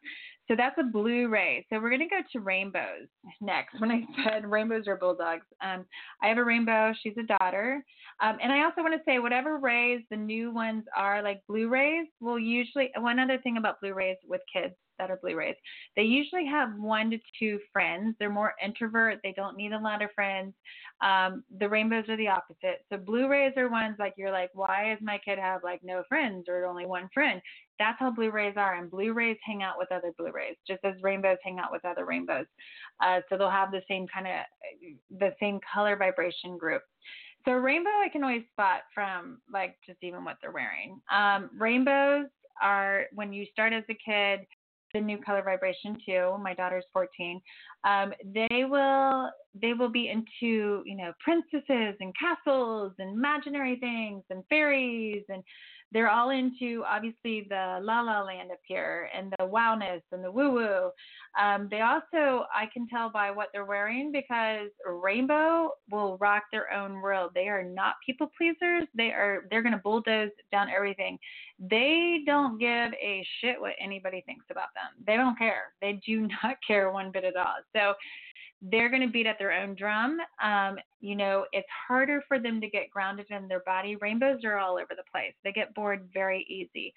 So 0.46 0.54
that's 0.56 0.76
a 0.78 0.84
blue 0.84 1.28
ray. 1.28 1.66
So 1.68 1.78
we're 1.78 1.90
going 1.90 2.00
to 2.00 2.08
go 2.08 2.20
to 2.32 2.40
rainbows 2.40 3.08
next. 3.40 3.78
When 3.80 3.90
I 3.90 4.02
said 4.24 4.46
rainbows 4.46 4.86
are 4.86 4.96
bulldogs, 4.96 5.44
um, 5.62 5.84
I 6.22 6.28
have 6.28 6.38
a 6.38 6.44
rainbow. 6.44 6.92
She's 7.02 7.16
a 7.18 7.38
daughter. 7.38 7.84
Um, 8.22 8.38
and 8.42 8.50
I 8.50 8.64
also 8.64 8.82
want 8.82 8.94
to 8.94 9.02
say 9.04 9.18
whatever 9.18 9.58
rays 9.58 10.00
the 10.10 10.16
new 10.16 10.52
ones 10.52 10.84
are, 10.96 11.22
like 11.22 11.42
blue 11.48 11.68
rays, 11.68 12.06
will 12.20 12.38
usually, 12.38 12.90
one 12.96 13.18
other 13.18 13.38
thing 13.38 13.58
about 13.58 13.80
blue 13.80 13.92
rays 13.92 14.16
with 14.26 14.40
kids 14.50 14.74
that 14.98 15.10
are 15.10 15.18
blue 15.22 15.36
rays. 15.36 15.56
they 15.96 16.02
usually 16.02 16.46
have 16.46 16.70
one 16.78 17.10
to 17.10 17.18
two 17.38 17.58
friends. 17.72 18.16
They're 18.18 18.30
more 18.30 18.54
introvert. 18.64 19.18
They 19.22 19.32
don't 19.36 19.56
need 19.56 19.72
a 19.72 19.78
lot 19.78 20.02
of 20.02 20.10
friends. 20.14 20.54
Um, 21.00 21.44
the 21.58 21.68
rainbows 21.68 22.08
are 22.08 22.16
the 22.16 22.28
opposite. 22.28 22.84
So 22.90 22.98
blue 22.98 23.28
rays 23.28 23.52
are 23.56 23.70
ones 23.70 23.96
like 23.98 24.14
you're 24.16 24.32
like, 24.32 24.50
why 24.54 24.90
does 24.90 25.04
my 25.04 25.18
kid 25.24 25.38
have 25.38 25.62
like 25.62 25.80
no 25.82 26.02
friends 26.08 26.46
or 26.48 26.66
only 26.66 26.86
one 26.86 27.08
friend? 27.12 27.40
That's 27.78 27.98
how 27.98 28.10
blue 28.10 28.30
rays 28.30 28.54
are. 28.56 28.74
And 28.74 28.90
blue 28.90 29.12
rays 29.12 29.36
hang 29.44 29.62
out 29.62 29.78
with 29.78 29.92
other 29.92 30.12
blue 30.18 30.32
rays, 30.32 30.56
just 30.66 30.84
as 30.84 30.94
rainbows 31.02 31.38
hang 31.44 31.58
out 31.58 31.70
with 31.70 31.84
other 31.84 32.04
rainbows. 32.04 32.46
Uh, 33.00 33.20
so 33.28 33.38
they'll 33.38 33.50
have 33.50 33.70
the 33.70 33.82
same 33.88 34.06
kind 34.12 34.26
of 34.26 35.18
the 35.18 35.32
same 35.40 35.60
color 35.72 35.96
vibration 35.96 36.58
group. 36.58 36.82
So 37.44 37.52
rainbow 37.52 37.90
I 37.90 38.08
can 38.12 38.24
always 38.24 38.42
spot 38.52 38.82
from 38.92 39.40
like 39.52 39.76
just 39.86 39.98
even 40.02 40.24
what 40.24 40.36
they're 40.42 40.52
wearing. 40.52 41.00
Um, 41.10 41.50
rainbows 41.56 42.26
are 42.60 43.04
when 43.14 43.32
you 43.32 43.46
start 43.52 43.72
as 43.72 43.84
a 43.88 43.94
kid, 43.94 44.40
the 44.94 45.00
new 45.00 45.18
color 45.18 45.42
vibration 45.42 45.96
too. 46.04 46.36
My 46.42 46.54
daughter's 46.54 46.84
14. 46.92 47.40
Um, 47.84 48.12
they 48.34 48.64
will 48.64 49.30
they 49.60 49.72
will 49.72 49.88
be 49.88 50.08
into 50.08 50.82
you 50.84 50.96
know 50.96 51.12
princesses 51.22 51.96
and 52.00 52.14
castles 52.18 52.92
and 52.98 53.16
imaginary 53.16 53.76
things 53.76 54.22
and 54.30 54.42
fairies 54.48 55.24
and 55.28 55.42
they're 55.92 56.10
all 56.10 56.30
into 56.30 56.84
obviously 56.86 57.46
the 57.48 57.78
la 57.82 58.00
la 58.00 58.22
land 58.22 58.50
up 58.50 58.58
here 58.66 59.08
and 59.16 59.32
the 59.38 59.46
wowness 59.46 60.02
and 60.12 60.22
the 60.22 60.30
woo 60.30 60.50
woo. 60.52 60.90
Um, 61.40 61.68
they 61.70 61.80
also, 61.80 62.44
I 62.54 62.66
can 62.72 62.86
tell 62.88 63.10
by 63.10 63.30
what 63.30 63.48
they're 63.52 63.64
wearing 63.64 64.12
because 64.12 64.68
Rainbow 64.86 65.70
will 65.90 66.18
rock 66.18 66.44
their 66.52 66.72
own 66.72 67.00
world. 67.00 67.30
They 67.34 67.48
are 67.48 67.62
not 67.62 67.94
people 68.04 68.30
pleasers. 68.36 68.86
They 68.94 69.08
are, 69.08 69.46
they're 69.50 69.62
going 69.62 69.74
to 69.74 69.80
bulldoze 69.82 70.30
down 70.52 70.68
everything. 70.74 71.18
They 71.58 72.20
don't 72.26 72.58
give 72.58 72.92
a 72.92 73.26
shit 73.40 73.60
what 73.60 73.72
anybody 73.80 74.22
thinks 74.26 74.46
about 74.50 74.68
them. 74.74 75.04
They 75.06 75.16
don't 75.16 75.38
care. 75.38 75.72
They 75.80 76.00
do 76.06 76.28
not 76.42 76.56
care 76.66 76.90
one 76.90 77.10
bit 77.12 77.24
at 77.24 77.36
all. 77.36 77.56
So, 77.74 77.94
they're 78.60 78.88
going 78.88 79.02
to 79.02 79.08
beat 79.08 79.26
at 79.26 79.38
their 79.38 79.52
own 79.52 79.74
drum. 79.74 80.18
Um, 80.42 80.78
you 81.00 81.14
know, 81.14 81.46
it's 81.52 81.68
harder 81.86 82.22
for 82.26 82.38
them 82.38 82.60
to 82.60 82.68
get 82.68 82.90
grounded 82.90 83.26
in 83.30 83.48
their 83.48 83.62
body. 83.64 83.96
Rainbows 83.96 84.44
are 84.44 84.58
all 84.58 84.74
over 84.74 84.94
the 84.96 85.04
place. 85.12 85.34
They 85.44 85.52
get 85.52 85.74
bored 85.74 86.08
very 86.12 86.44
easy. 86.48 86.92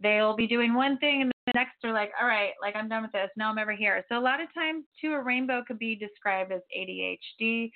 They'll 0.00 0.36
be 0.36 0.46
doing 0.46 0.74
one 0.74 0.98
thing 0.98 1.22
and 1.22 1.32
the 1.46 1.52
next 1.54 1.74
they're 1.80 1.92
like, 1.92 2.10
all 2.20 2.26
right, 2.26 2.50
like 2.60 2.74
I'm 2.74 2.88
done 2.88 3.02
with 3.02 3.12
this. 3.12 3.30
Now 3.36 3.50
I'm 3.50 3.58
over 3.58 3.72
here. 3.72 4.04
So 4.08 4.18
a 4.18 4.20
lot 4.20 4.40
of 4.40 4.52
times, 4.52 4.84
too, 5.00 5.12
a 5.12 5.22
rainbow 5.22 5.62
could 5.66 5.78
be 5.78 5.94
described 5.94 6.52
as 6.52 6.60
ADHD. 6.76 7.70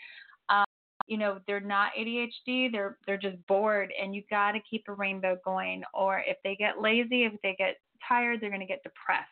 Um, 0.48 0.64
you 1.06 1.16
know, 1.16 1.38
they're 1.46 1.60
not 1.60 1.92
ADHD. 1.98 2.70
They're 2.72 2.98
they're 3.06 3.16
just 3.16 3.36
bored, 3.46 3.92
and 4.00 4.14
you 4.14 4.22
got 4.28 4.52
to 4.52 4.60
keep 4.68 4.84
a 4.88 4.92
rainbow 4.92 5.38
going. 5.44 5.82
Or 5.94 6.22
if 6.26 6.36
they 6.42 6.56
get 6.56 6.80
lazy, 6.80 7.24
if 7.24 7.32
they 7.42 7.54
get 7.56 7.76
tired, 8.06 8.40
they're 8.40 8.50
going 8.50 8.60
to 8.60 8.66
get 8.66 8.82
depressed. 8.82 9.28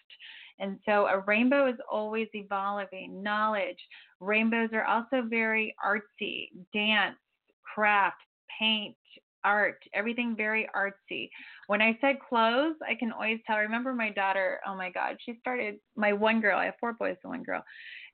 And 0.60 0.78
so 0.84 1.06
a 1.06 1.20
rainbow 1.20 1.68
is 1.68 1.76
always 1.90 2.28
evolving. 2.34 3.22
Knowledge. 3.22 3.78
Rainbows 4.20 4.70
are 4.72 4.84
also 4.84 5.22
very 5.28 5.74
artsy, 5.84 6.48
dance, 6.72 7.16
craft, 7.74 8.16
paint, 8.58 8.96
art, 9.44 9.78
everything 9.94 10.34
very 10.36 10.68
artsy. 10.76 11.30
When 11.68 11.80
I 11.80 11.96
said 12.00 12.16
clothes, 12.28 12.76
I 12.86 12.94
can 12.94 13.12
always 13.12 13.38
tell. 13.46 13.58
Remember 13.58 13.94
my 13.94 14.10
daughter, 14.10 14.60
oh 14.66 14.76
my 14.76 14.90
God, 14.90 15.16
she 15.24 15.36
started, 15.40 15.76
my 15.96 16.12
one 16.12 16.40
girl, 16.40 16.58
I 16.58 16.66
have 16.66 16.74
four 16.80 16.92
boys 16.92 17.16
and 17.22 17.30
one 17.30 17.42
girl. 17.42 17.62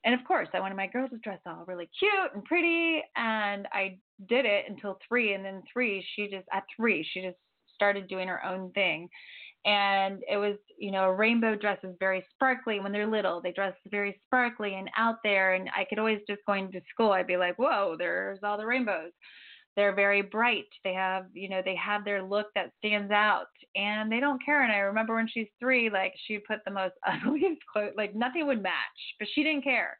And 0.04 0.14
of 0.14 0.26
course, 0.26 0.48
I 0.52 0.60
wanted 0.60 0.76
my 0.76 0.86
girls 0.86 1.10
to 1.10 1.18
dress 1.18 1.40
all 1.46 1.64
really 1.66 1.88
cute 1.98 2.34
and 2.34 2.44
pretty. 2.44 3.02
And 3.16 3.66
I 3.72 3.98
did 4.28 4.44
it 4.44 4.66
until 4.68 4.98
three. 5.08 5.32
And 5.32 5.42
then 5.44 5.62
three, 5.72 6.06
she 6.14 6.28
just, 6.28 6.46
at 6.52 6.64
three, 6.76 7.06
she 7.10 7.22
just 7.22 7.38
started 7.74 8.06
doing 8.06 8.28
her 8.28 8.44
own 8.44 8.70
thing 8.72 9.08
and 9.64 10.22
it 10.30 10.36
was 10.36 10.56
you 10.78 10.90
know 10.90 11.08
rainbow 11.08 11.54
dresses 11.54 11.96
very 11.98 12.24
sparkly 12.34 12.80
when 12.80 12.92
they're 12.92 13.06
little. 13.06 13.40
They 13.40 13.52
dress 13.52 13.74
very 13.90 14.20
sparkly 14.26 14.74
and 14.74 14.90
out 14.96 15.16
there 15.24 15.54
and 15.54 15.68
i 15.76 15.84
could 15.84 15.98
always 15.98 16.20
just 16.28 16.40
going 16.46 16.70
to 16.72 16.80
school 16.90 17.12
i'd 17.12 17.26
be 17.26 17.36
like 17.36 17.56
whoa 17.56 17.96
there's 17.98 18.40
all 18.42 18.58
the 18.58 18.66
rainbows. 18.66 19.12
They're 19.76 19.94
very 19.94 20.22
bright. 20.22 20.68
They 20.84 20.94
have 20.94 21.26
you 21.32 21.48
know 21.48 21.62
they 21.64 21.76
have 21.76 22.04
their 22.04 22.22
look 22.22 22.46
that 22.54 22.70
stands 22.78 23.10
out 23.10 23.46
and 23.74 24.10
they 24.10 24.20
don't 24.20 24.44
care. 24.44 24.62
And 24.62 24.72
i 24.72 24.78
remember 24.78 25.14
when 25.14 25.28
she's 25.28 25.48
three 25.58 25.90
like 25.90 26.12
she 26.26 26.38
put 26.38 26.60
the 26.64 26.70
most 26.70 26.94
ugliest 27.06 27.60
clothes 27.72 27.94
like 27.96 28.14
nothing 28.14 28.46
would 28.46 28.62
match 28.62 29.00
but 29.18 29.28
she 29.34 29.42
didn't 29.42 29.64
care. 29.64 29.98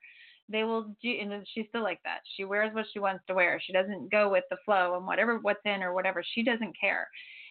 They 0.51 0.65
will 0.65 0.95
do 1.03 1.11
and 1.11 1.47
she's 1.55 1.67
still 1.71 1.83
like 1.83 2.01
that. 2.05 2.19
She 2.37 2.45
wears 2.45 2.75
what 2.75 2.87
she 2.93 2.99
wants 2.99 3.25
to 3.29 3.35
wear. 3.35 3.61
She 3.65 3.73
doesn't 3.73 4.11
go 4.11 4.29
with 4.29 4.45
the 4.51 4.59
flow 4.65 4.97
and 4.97 5.07
whatever 5.07 5.39
what's 5.39 5.65
in 5.65 5.83
or 5.83 5.95
whatever. 5.95 6.23
She 6.35 6.43
doesn't 6.43 6.79
care 6.79 7.09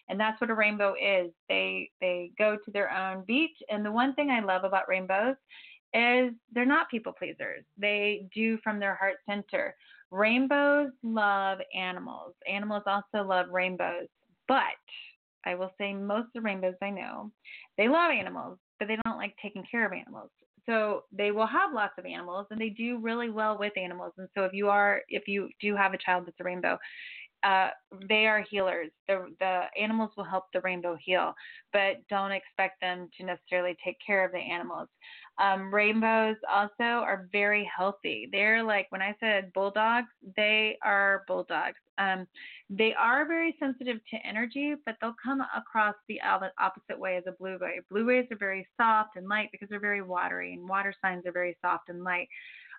and 0.08 0.18
that's 0.18 0.40
what 0.40 0.50
a 0.50 0.54
rainbow 0.54 0.94
is. 0.94 1.30
They 1.48 1.90
they 2.00 2.30
go 2.38 2.56
to 2.56 2.70
their 2.70 2.90
own 2.90 3.24
beat. 3.26 3.54
And 3.70 3.84
the 3.84 3.92
one 3.92 4.14
thing 4.14 4.30
I 4.30 4.40
love 4.40 4.64
about 4.64 4.88
rainbows 4.88 5.36
is 5.94 6.32
they're 6.52 6.66
not 6.66 6.90
people 6.90 7.12
pleasers. 7.12 7.64
They 7.78 8.26
do 8.34 8.58
from 8.62 8.78
their 8.78 8.94
heart 8.94 9.16
center. 9.28 9.74
Rainbows 10.10 10.90
love 11.02 11.58
animals. 11.74 12.34
Animals 12.50 12.82
also 12.86 13.26
love 13.26 13.46
rainbows. 13.50 14.08
But 14.46 14.62
I 15.46 15.54
will 15.54 15.72
say 15.78 15.94
most 15.94 16.26
of 16.26 16.32
the 16.34 16.40
rainbows 16.42 16.74
I 16.82 16.90
know, 16.90 17.30
they 17.78 17.88
love 17.88 18.10
animals, 18.10 18.58
but 18.78 18.88
they 18.88 18.98
don't 19.04 19.16
like 19.16 19.34
taking 19.40 19.64
care 19.70 19.86
of 19.86 19.92
animals. 19.92 20.30
So 20.66 21.04
they 21.12 21.30
will 21.30 21.46
have 21.46 21.74
lots 21.74 21.94
of 21.98 22.06
animals 22.06 22.46
and 22.50 22.58
they 22.60 22.70
do 22.70 22.98
really 22.98 23.30
well 23.30 23.58
with 23.58 23.76
animals. 23.76 24.12
And 24.16 24.28
so 24.34 24.44
if 24.44 24.52
you 24.52 24.68
are 24.68 25.02
if 25.08 25.28
you 25.28 25.48
do 25.60 25.76
have 25.76 25.92
a 25.92 25.98
child 25.98 26.24
that's 26.26 26.40
a 26.40 26.44
rainbow, 26.44 26.78
uh, 27.44 27.68
they 28.08 28.26
are 28.26 28.44
healers. 28.50 28.90
The, 29.06 29.26
the 29.38 29.62
animals 29.80 30.10
will 30.16 30.24
help 30.24 30.44
the 30.52 30.60
rainbow 30.62 30.96
heal, 31.00 31.34
but 31.72 31.96
don't 32.08 32.32
expect 32.32 32.80
them 32.80 33.08
to 33.18 33.26
necessarily 33.26 33.76
take 33.84 33.96
care 34.04 34.24
of 34.24 34.32
the 34.32 34.38
animals. 34.38 34.88
Um, 35.42 35.74
rainbows 35.74 36.36
also 36.50 36.84
are 36.84 37.28
very 37.32 37.68
healthy. 37.76 38.28
They're 38.32 38.62
like 38.62 38.86
when 38.90 39.02
I 39.02 39.14
said 39.20 39.52
bulldogs, 39.52 40.08
they 40.36 40.78
are 40.82 41.24
bulldogs. 41.26 41.76
Um, 41.98 42.26
they 42.70 42.94
are 42.94 43.26
very 43.26 43.54
sensitive 43.60 43.98
to 44.10 44.26
energy, 44.26 44.74
but 44.86 44.96
they'll 45.00 45.16
come 45.22 45.42
across 45.56 45.94
the 46.08 46.20
opposite 46.58 46.98
way 46.98 47.16
as 47.16 47.24
a 47.26 47.32
blue 47.32 47.58
ray. 47.60 47.80
Blue 47.90 48.06
rays 48.06 48.26
are 48.30 48.38
very 48.38 48.66
soft 48.80 49.16
and 49.16 49.28
light 49.28 49.50
because 49.52 49.68
they're 49.68 49.80
very 49.80 50.02
watery, 50.02 50.54
and 50.54 50.68
water 50.68 50.94
signs 51.02 51.26
are 51.26 51.32
very 51.32 51.56
soft 51.62 51.88
and 51.88 52.02
light. 52.02 52.28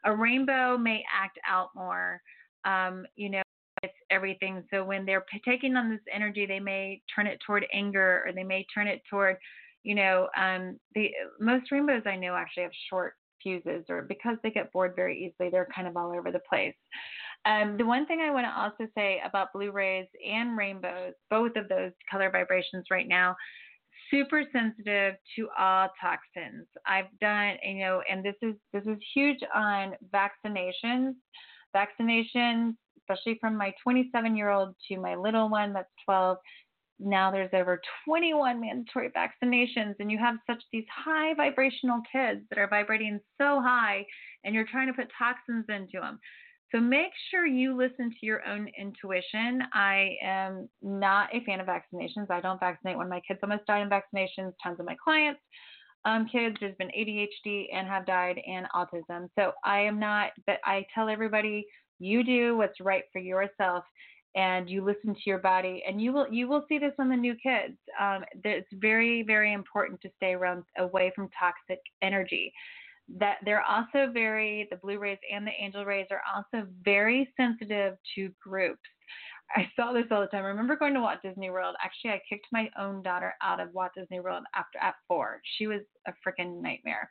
A 0.06 0.16
rainbow 0.16 0.78
may 0.78 1.04
act 1.14 1.38
out 1.48 1.70
more. 1.76 2.22
Um, 2.64 3.06
you 3.16 3.30
know, 3.30 3.42
it's 3.86 3.94
everything. 4.10 4.64
So 4.72 4.84
when 4.84 5.06
they're 5.06 5.26
taking 5.44 5.76
on 5.76 5.90
this 5.90 6.02
energy, 6.14 6.46
they 6.46 6.60
may 6.60 7.02
turn 7.14 7.28
it 7.28 7.40
toward 7.46 7.66
anger 7.74 8.24
or 8.26 8.34
they 8.34 8.44
may 8.44 8.66
turn 8.74 8.88
it 8.88 9.02
toward, 9.10 9.38
you 9.84 9.96
know, 9.96 10.28
um, 10.38 10.80
the 10.94 11.10
most 11.40 11.72
rainbows 11.72 12.04
I 12.06 12.16
know 12.16 12.36
actually 12.36 12.64
have 12.64 12.72
short 12.90 13.14
fuses 13.42 13.86
or 13.90 14.02
because 14.02 14.38
they 14.44 14.52
get 14.52 14.72
bored 14.74 14.94
very 14.96 15.18
easily, 15.18 15.50
they're 15.50 15.70
kind 15.74 15.88
of 15.88 15.96
all 15.96 16.12
over 16.12 16.32
the 16.32 16.42
place. 16.50 16.76
Um, 17.46 17.78
the 17.78 17.86
one 17.86 18.08
thing 18.08 18.22
I 18.22 18.32
want 18.32 18.46
to 18.46 18.60
also 18.60 18.92
say 18.98 19.22
about 19.24 19.54
blue 19.54 19.72
rays 19.72 20.08
and 20.28 20.58
rainbows, 20.58 21.14
both 21.30 21.56
of 21.56 21.70
those 21.70 21.92
color 22.10 22.32
vibrations 22.32 22.86
right 22.90 23.08
now, 23.08 23.36
super 24.10 24.44
sensitive 24.52 25.16
to 25.36 25.48
all 25.58 25.90
toxins. 26.02 26.68
I've 26.88 27.06
done, 27.22 27.58
you 27.64 27.80
know, 27.80 28.02
and 28.10 28.24
this 28.24 28.36
is 28.42 28.56
this 28.74 28.84
is 28.86 28.98
huge 29.14 29.40
on 29.54 29.94
vaccinations. 30.14 31.14
Vaccinations 31.76 32.74
especially 33.10 33.38
from 33.40 33.58
my 33.58 33.74
27 33.84 34.36
year 34.36 34.50
old 34.50 34.76
to 34.88 35.00
my 35.00 35.16
little 35.16 35.50
one 35.50 35.74
that's 35.74 35.90
12. 36.06 36.38
Now 37.00 37.30
there's 37.30 37.50
over 37.54 37.82
21 38.06 38.62
mandatory 38.62 39.10
vaccinations, 39.10 39.96
and 40.00 40.10
you 40.10 40.18
have 40.18 40.38
such 40.50 40.64
these 40.72 40.86
high 40.94 41.34
vibrational 41.34 42.02
kids 42.12 42.42
that 42.50 42.60
are 42.60 42.70
vibrating 42.70 43.20
so 43.40 43.62
high, 43.62 44.06
and 44.44 44.56
you're 44.56 44.68
trying 44.68 44.88
to 44.88 44.94
put 44.94 45.12
toxins 45.18 45.66
into 45.68 46.00
them. 46.00 46.20
So 46.72 46.80
make 46.80 47.12
sure 47.30 47.46
you 47.46 47.76
listen 47.76 48.10
to 48.10 48.26
your 48.26 48.46
own 48.48 48.70
intuition. 48.80 49.62
I 49.74 50.16
am 50.24 50.68
not 50.82 51.30
a 51.34 51.44
fan 51.46 51.60
of 51.60 51.68
vaccinations. 51.68 52.30
I 52.30 52.42
don't 52.42 52.60
vaccinate 52.60 52.98
when 52.98 53.10
my 53.10 53.22
kids 53.28 53.40
almost 53.44 53.66
died 53.66 53.82
in 53.82 53.90
vaccinations. 53.90 54.54
Tons 54.64 54.80
of 54.80 54.86
my 54.86 54.96
clients, 55.04 55.40
um, 56.06 56.28
kids, 56.32 56.56
there's 56.60 56.76
been 56.78 56.92
ADHD 56.98 57.66
and 57.74 57.88
have 57.88 58.06
died 58.06 58.40
and 58.48 58.68
autism. 58.76 59.28
So 59.38 59.52
I 59.64 59.82
am 59.82 60.00
not, 60.00 60.32
but 60.46 60.60
I 60.64 60.86
tell 60.94 61.10
everybody 61.10 61.66
you 62.00 62.24
do 62.24 62.58
what's 62.58 62.80
right 62.80 63.04
for 63.12 63.20
yourself 63.20 63.84
and 64.36 64.70
you 64.70 64.84
listen 64.84 65.14
to 65.14 65.22
your 65.26 65.40
body 65.40 65.84
and 65.88 66.02
you 66.02 66.12
will 66.12 66.28
you 66.30 66.48
will 66.48 66.66
see 66.68 66.78
this 66.78 66.94
on 67.00 67.10
the 67.10 67.16
new 67.16 67.36
kids 67.36 67.78
um, 68.00 68.24
it's 68.44 68.68
very 68.74 69.24
very 69.24 69.54
important 69.54 70.00
to 70.02 70.10
stay 70.18 70.34
around 70.34 70.64
away 70.78 71.12
from 71.16 71.30
toxic 71.38 71.80
energy 72.02 72.52
that 73.20 73.38
they're 73.46 73.64
also 73.64 74.12
very 74.12 74.68
the 74.72 74.78
blue 74.78 75.00
rays 75.00 75.18
and 75.34 75.46
the 75.46 75.52
angel 75.60 75.86
rays 75.86 76.08
are 76.12 76.22
also 76.36 76.68
very 76.84 77.32
sensitive 77.38 77.96
to 78.16 78.30
groups 78.44 78.80
I 79.56 79.70
saw 79.76 79.94
this 79.94 80.06
all 80.12 80.22
the 80.22 80.28
time. 80.28 80.44
I 80.44 80.48
remember 80.48 80.76
going 80.76 80.94
to 80.96 81.02
Walt 81.02 81.20
Disney 81.24 81.50
World. 81.50 81.76
Actually, 81.84 82.12
I 82.12 82.22
kicked 82.28 82.48
my 82.52 82.70
own 82.80 83.04
daughter 83.04 83.36
out 83.42 83.60
of 83.60 83.74
Walt 83.74 83.92
Disney 83.96 84.20
World 84.20 84.44
after 84.56 84.80
at 84.80 84.96
four. 85.08 85.40
She 85.58 85.68
was 85.68 85.82
a 86.08 86.14
freaking 86.26 86.62
nightmare. 86.62 87.08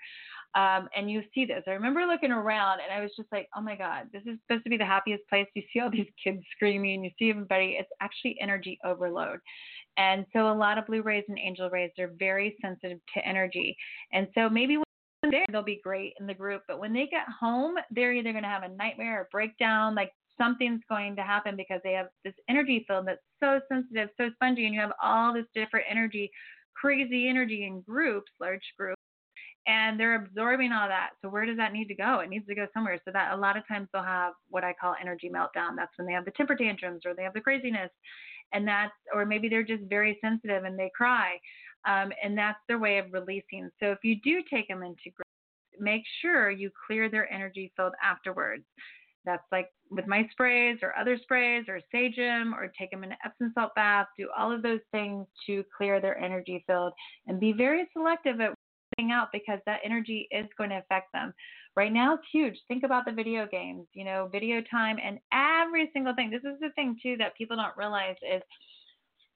Um, 0.55 0.89
and 0.97 1.11
you 1.11 1.23
see 1.35 1.45
this. 1.45 1.65
I 1.67 1.73
remember 1.73 2.07
looking 2.07 2.31
around 2.31 2.79
and 2.81 2.93
I 2.93 3.03
was 3.03 3.11
just 3.17 3.31
like, 3.33 3.49
oh 3.57 3.61
my 3.61 3.75
God, 3.75 4.07
this 4.13 4.23
is 4.23 4.39
supposed 4.47 4.63
to 4.65 4.71
be 4.71 4.77
the 4.77 4.85
happiest 4.85 5.29
place. 5.29 5.47
You 5.55 5.63
see 5.73 5.81
all 5.81 5.91
these 5.91 6.07
kids 6.25 6.43
screaming, 6.55 7.05
you 7.05 7.11
see 7.19 7.31
everybody. 7.31 7.77
It's 7.79 7.91
actually 8.01 8.37
energy 8.41 8.79
overload. 8.85 9.41
And 9.97 10.25
so 10.33 10.51
a 10.51 10.55
lot 10.55 10.79
of 10.79 10.87
blue 10.87 11.03
rays 11.03 11.25
and 11.29 11.39
angel 11.39 11.71
rays 11.71 11.91
are 11.99 12.13
very 12.19 12.57
sensitive 12.63 12.99
to 13.15 13.27
energy. 13.27 13.77
And 14.13 14.29
so 14.35 14.49
maybe 14.49 14.77
when 14.77 14.85
there, 15.31 15.45
they'll 15.51 15.63
be 15.63 15.81
great 15.83 16.15
in 16.21 16.27
the 16.27 16.35
group, 16.35 16.63
but 16.69 16.79
when 16.79 16.93
they 16.93 17.07
get 17.07 17.27
home, 17.41 17.75
they're 17.91 18.13
either 18.13 18.33
going 18.33 18.45
to 18.45 18.49
have 18.49 18.63
a 18.63 18.69
nightmare 18.69 19.23
or 19.23 19.29
breakdown. 19.33 19.95
Like 19.95 20.13
something's 20.39 20.83
going 20.89 21.17
to 21.17 21.23
happen 21.23 21.57
because 21.57 21.81
they 21.83 21.93
have 21.93 22.09
this 22.25 22.35
energy 22.49 22.85
field 22.87 23.07
that's 23.07 23.23
so 23.41 23.61
sensitive, 23.69 24.09
so 24.17 24.31
spongy, 24.35 24.67
and 24.67 24.75
you 24.75 24.81
have 24.81 24.93
all 25.03 25.33
this 25.33 25.47
different 25.55 25.87
energy, 25.91 26.31
crazy 26.75 27.29
energy 27.29 27.67
in 27.67 27.81
groups, 27.81 28.31
large 28.41 28.63
groups, 28.79 29.01
and 29.67 29.99
they're 29.99 30.17
absorbing 30.17 30.73
all 30.73 30.89
that. 30.89 31.11
So 31.23 31.29
where 31.29 31.47
does 31.47 31.57
that 31.57 31.73
need 31.73 31.89
to 31.89 31.95
go? 31.95 32.21
It 32.21 32.29
needs 32.29 32.47
to 32.49 32.55
go 32.55 32.67
somewhere. 32.75 33.01
So 33.05 33.11
that 33.13 33.33
a 33.33 33.37
lot 33.37 33.57
of 33.57 33.67
times 33.67 33.89
they'll 33.93 34.03
have 34.03 34.35
what 34.49 34.65
I 34.65 34.75
call 34.79 34.95
energy 35.01 35.31
meltdown. 35.35 35.77
That's 35.77 35.93
when 35.97 36.07
they 36.07 36.13
have 36.13 36.25
the 36.25 36.33
temper 36.33 36.55
tantrums 36.55 37.03
or 37.07 37.15
they 37.15 37.23
have 37.23 37.35
the 37.35 37.41
craziness, 37.41 37.91
and 38.53 38.67
that's 38.67 38.93
or 39.15 39.25
maybe 39.25 39.49
they're 39.49 39.63
just 39.63 39.85
very 39.85 40.19
sensitive 40.21 40.65
and 40.65 40.79
they 40.79 40.91
cry, 40.97 41.39
um, 41.87 42.13
and 42.23 42.37
that's 42.37 42.59
their 42.69 42.79
way 42.79 42.99
of 42.99 43.07
releasing. 43.13 43.71
So 43.81 43.91
if 43.91 43.99
you 44.03 44.17
do 44.23 44.43
take 44.51 44.69
them 44.69 44.83
into 44.83 45.11
make 45.79 46.03
sure 46.21 46.51
you 46.51 46.71
clear 46.87 47.09
their 47.09 47.33
energy 47.33 47.73
field 47.77 47.93
afterwards. 48.03 48.65
That's 49.25 49.45
like 49.51 49.69
with 49.91 50.07
my 50.07 50.29
sprays 50.33 50.79
or 50.83 50.97
other 50.97 51.17
sprays 51.17 51.65
or 51.69 51.81
sage 51.91 52.17
them 52.17 52.55
or 52.55 52.71
take 52.79 52.91
them 52.91 53.05
in 53.05 53.13
an 53.13 53.19
Epsom 53.25 53.53
salt 53.55 53.75
bath. 53.75 54.07
Do 54.19 54.29
all 54.37 54.53
of 54.53 54.63
those 54.63 54.81
things 54.93 55.27
to 55.47 55.65
clear 55.77 56.01
their 56.01 56.19
energy 56.19 56.63
field 56.67 56.93
and 57.27 57.41
be 57.41 57.53
very 57.53 57.89
selective 57.93 58.41
at 58.41 58.54
out 59.11 59.29
because 59.33 59.59
that 59.67 59.81
energy 59.85 60.29
is 60.31 60.47
going 60.57 60.71
to 60.71 60.79
affect 60.79 61.13
them. 61.13 61.33
Right 61.77 61.93
now, 61.93 62.15
it's 62.15 62.25
huge. 62.33 62.57
Think 62.69 62.85
about 62.85 63.05
the 63.05 63.13
video 63.13 63.47
games, 63.51 63.87
you 63.95 64.05
know, 64.05 64.29
video 64.31 64.63
time 64.71 64.97
and 65.05 65.19
every 65.33 65.91
single 65.93 66.15
thing. 66.15 66.31
This 66.31 66.45
is 66.45 66.59
the 66.61 66.71
thing 66.77 66.97
too 67.03 67.17
that 67.19 67.37
people 67.37 67.57
don't 67.57 67.77
realize 67.77 68.17
is 68.23 68.43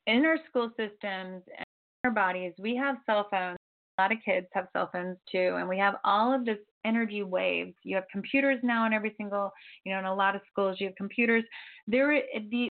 in 0.06 0.24
our 0.24 0.38
school 0.48 0.70
systems 0.70 1.42
and 1.56 1.64
our 2.04 2.10
bodies, 2.10 2.52
we 2.58 2.76
have 2.76 2.96
cell 3.06 3.26
phones. 3.30 3.58
A 3.98 4.02
lot 4.02 4.12
of 4.12 4.18
kids 4.24 4.46
have 4.52 4.68
cell 4.72 4.88
phones 4.92 5.16
too, 5.30 5.56
and 5.58 5.68
we 5.68 5.76
have 5.78 5.96
all 6.04 6.32
of 6.32 6.44
this 6.44 6.58
energy 6.84 7.24
waves. 7.24 7.74
You 7.82 7.96
have 7.96 8.04
computers 8.10 8.60
now 8.62 8.86
in 8.86 8.92
every 8.92 9.14
single, 9.16 9.50
you 9.84 9.92
know, 9.92 9.98
in 9.98 10.04
a 10.04 10.14
lot 10.14 10.36
of 10.36 10.42
schools 10.50 10.76
you 10.78 10.86
have 10.86 10.96
computers. 10.96 11.44
There 11.88 12.22
the 12.50 12.68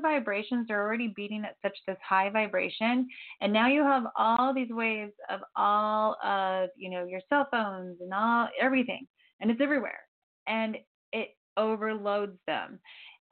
vibrations 0.00 0.70
are 0.70 0.80
already 0.80 1.12
beating 1.16 1.44
at 1.44 1.56
such 1.62 1.76
this 1.86 1.96
high 2.06 2.30
vibration 2.30 3.06
and 3.40 3.52
now 3.52 3.68
you 3.68 3.82
have 3.82 4.04
all 4.16 4.54
these 4.54 4.70
waves 4.70 5.12
of 5.30 5.40
all 5.56 6.16
of 6.24 6.70
you 6.76 6.90
know 6.90 7.04
your 7.04 7.20
cell 7.28 7.46
phones 7.50 7.96
and 8.00 8.12
all 8.12 8.48
everything 8.60 9.06
and 9.40 9.50
it's 9.50 9.60
everywhere 9.60 10.00
and 10.46 10.76
it 11.12 11.28
overloads 11.56 12.38
them 12.46 12.78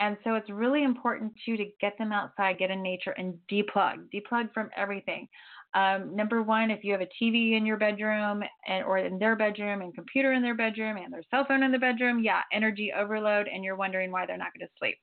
and 0.00 0.16
so 0.24 0.34
it's 0.34 0.50
really 0.50 0.82
important 0.82 1.32
too 1.44 1.56
to 1.56 1.66
get 1.80 1.96
them 1.98 2.12
outside 2.12 2.58
get 2.58 2.70
in 2.70 2.82
nature 2.82 3.14
and 3.18 3.34
deplug 3.50 3.96
deplug 4.12 4.52
from 4.52 4.68
everything 4.76 5.28
um, 5.74 6.14
number 6.14 6.40
one, 6.40 6.70
if 6.70 6.84
you 6.84 6.92
have 6.92 7.00
a 7.00 7.08
TV 7.20 7.56
in 7.56 7.66
your 7.66 7.76
bedroom 7.76 8.44
and 8.68 8.84
or 8.84 8.98
in 8.98 9.18
their 9.18 9.34
bedroom 9.34 9.82
and 9.82 9.92
computer 9.92 10.32
in 10.32 10.40
their 10.40 10.54
bedroom 10.54 10.96
and 10.96 11.12
their 11.12 11.24
cell 11.30 11.44
phone 11.46 11.64
in 11.64 11.72
the 11.72 11.78
bedroom, 11.78 12.22
yeah, 12.22 12.42
energy 12.52 12.92
overload, 12.96 13.48
and 13.48 13.64
you're 13.64 13.74
wondering 13.74 14.12
why 14.12 14.24
they're 14.24 14.36
not 14.36 14.52
going 14.56 14.66
to 14.68 14.72
sleep. 14.78 14.96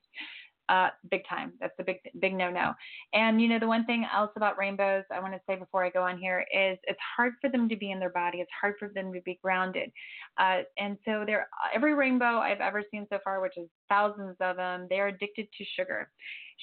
Uh, 0.68 0.88
big 1.10 1.22
time. 1.28 1.52
That's 1.60 1.74
a 1.80 1.84
big, 1.84 1.98
big 2.20 2.34
no-no. 2.34 2.72
And 3.12 3.42
you 3.42 3.48
know, 3.48 3.58
the 3.58 3.66
one 3.66 3.84
thing 3.84 4.06
else 4.14 4.30
about 4.36 4.58
rainbows 4.58 5.04
I 5.12 5.20
want 5.20 5.34
to 5.34 5.40
say 5.46 5.56
before 5.56 5.84
I 5.84 5.90
go 5.90 6.02
on 6.02 6.18
here 6.18 6.46
is 6.54 6.78
it's 6.84 7.00
hard 7.16 7.34
for 7.40 7.50
them 7.50 7.68
to 7.68 7.76
be 7.76 7.90
in 7.90 7.98
their 7.98 8.10
body. 8.10 8.38
It's 8.38 8.50
hard 8.58 8.76
for 8.78 8.88
them 8.88 9.12
to 9.12 9.20
be 9.20 9.38
grounded. 9.42 9.90
Uh, 10.38 10.60
and 10.78 10.96
so, 11.04 11.24
they're, 11.26 11.48
every 11.74 11.94
rainbow 11.94 12.38
I've 12.38 12.60
ever 12.60 12.82
seen 12.90 13.06
so 13.10 13.18
far, 13.24 13.42
which 13.42 13.56
is 13.56 13.68
thousands 13.88 14.36
of 14.40 14.56
them, 14.56 14.86
they 14.88 15.00
are 15.00 15.08
addicted 15.08 15.48
to 15.58 15.64
sugar. 15.76 16.10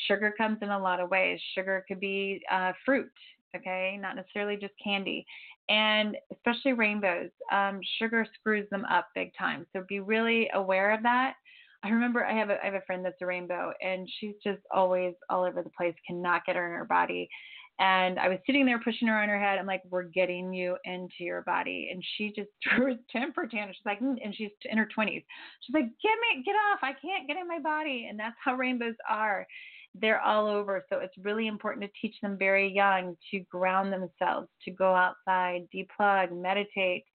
Sugar 0.08 0.34
comes 0.38 0.60
in 0.62 0.70
a 0.70 0.80
lot 0.80 1.00
of 1.00 1.10
ways. 1.10 1.40
Sugar 1.54 1.84
could 1.88 2.00
be 2.00 2.42
uh, 2.52 2.72
fruit 2.86 3.12
okay, 3.56 3.98
not 4.00 4.16
necessarily 4.16 4.58
just 4.58 4.74
candy. 4.84 5.26
And 5.70 6.18
especially 6.32 6.74
rainbows, 6.74 7.30
um, 7.52 7.80
sugar 8.00 8.26
screws 8.40 8.68
them 8.72 8.86
up 8.86 9.10
big 9.14 9.32
time. 9.38 9.66
So 9.74 9.84
be 9.88 10.00
really 10.00 10.50
aware 10.54 10.94
of 10.94 11.04
that. 11.04 11.36
I 11.84 11.90
remember 11.90 12.26
I 12.26 12.38
have 12.38 12.50
a 12.50 12.62
I 12.62 12.66
have 12.66 12.74
a 12.74 12.82
friend 12.86 13.06
that's 13.06 13.22
a 13.22 13.26
rainbow, 13.26 13.72
and 13.82 14.08
she's 14.20 14.36
just 14.44 14.62
always 14.74 15.14
all 15.30 15.44
over 15.44 15.64
the 15.64 15.72
place. 15.78 15.96
Cannot 16.08 16.46
get 16.46 16.56
her 16.56 16.66
in 16.66 16.74
her 16.74 16.86
body. 16.86 17.30
And 17.80 18.20
I 18.20 18.28
was 18.28 18.40
sitting 18.46 18.66
there 18.66 18.80
pushing 18.80 19.08
her 19.08 19.18
on 19.18 19.30
her 19.30 19.40
head. 19.40 19.58
I'm 19.58 19.66
like, 19.66 19.84
"We're 19.90 20.04
getting 20.04 20.54
you 20.54 20.76
into 20.84 21.16
your 21.20 21.42
body," 21.44 21.90
and 21.92 22.04
she 22.18 22.34
just 22.36 22.50
threw 22.76 22.94
a 22.94 22.98
temper 23.12 23.48
tantrum. 23.48 23.74
She's 23.74 23.86
like, 23.86 24.02
mm, 24.02 24.18
and 24.24 24.36
she's 24.36 24.50
in 24.66 24.78
her 24.78 24.88
20s. 24.98 25.24
She's 25.62 25.74
like, 25.74 25.86
"Get 26.04 26.18
me, 26.20 26.44
get 26.44 26.56
off! 26.72 26.80
I 26.82 26.92
can't 26.94 27.28
get 27.28 27.38
in 27.38 27.48
my 27.48 27.60
body." 27.60 28.08
And 28.10 28.20
that's 28.20 28.36
how 28.44 28.56
rainbows 28.56 28.96
are 29.10 29.48
they're 29.96 30.22
all 30.22 30.48
over. 30.48 30.86
So 30.90 31.00
it's 31.00 31.14
really 31.18 31.48
important 31.48 31.86
to 31.86 31.92
teach 32.00 32.16
them 32.22 32.38
very 32.38 32.72
young 32.72 33.16
to 33.32 33.40
ground 33.52 33.92
themselves, 33.92 34.48
to 34.66 34.72
go 34.72 34.94
outside, 34.94 35.68
deplug, 35.74 36.32
meditate. 36.32 37.06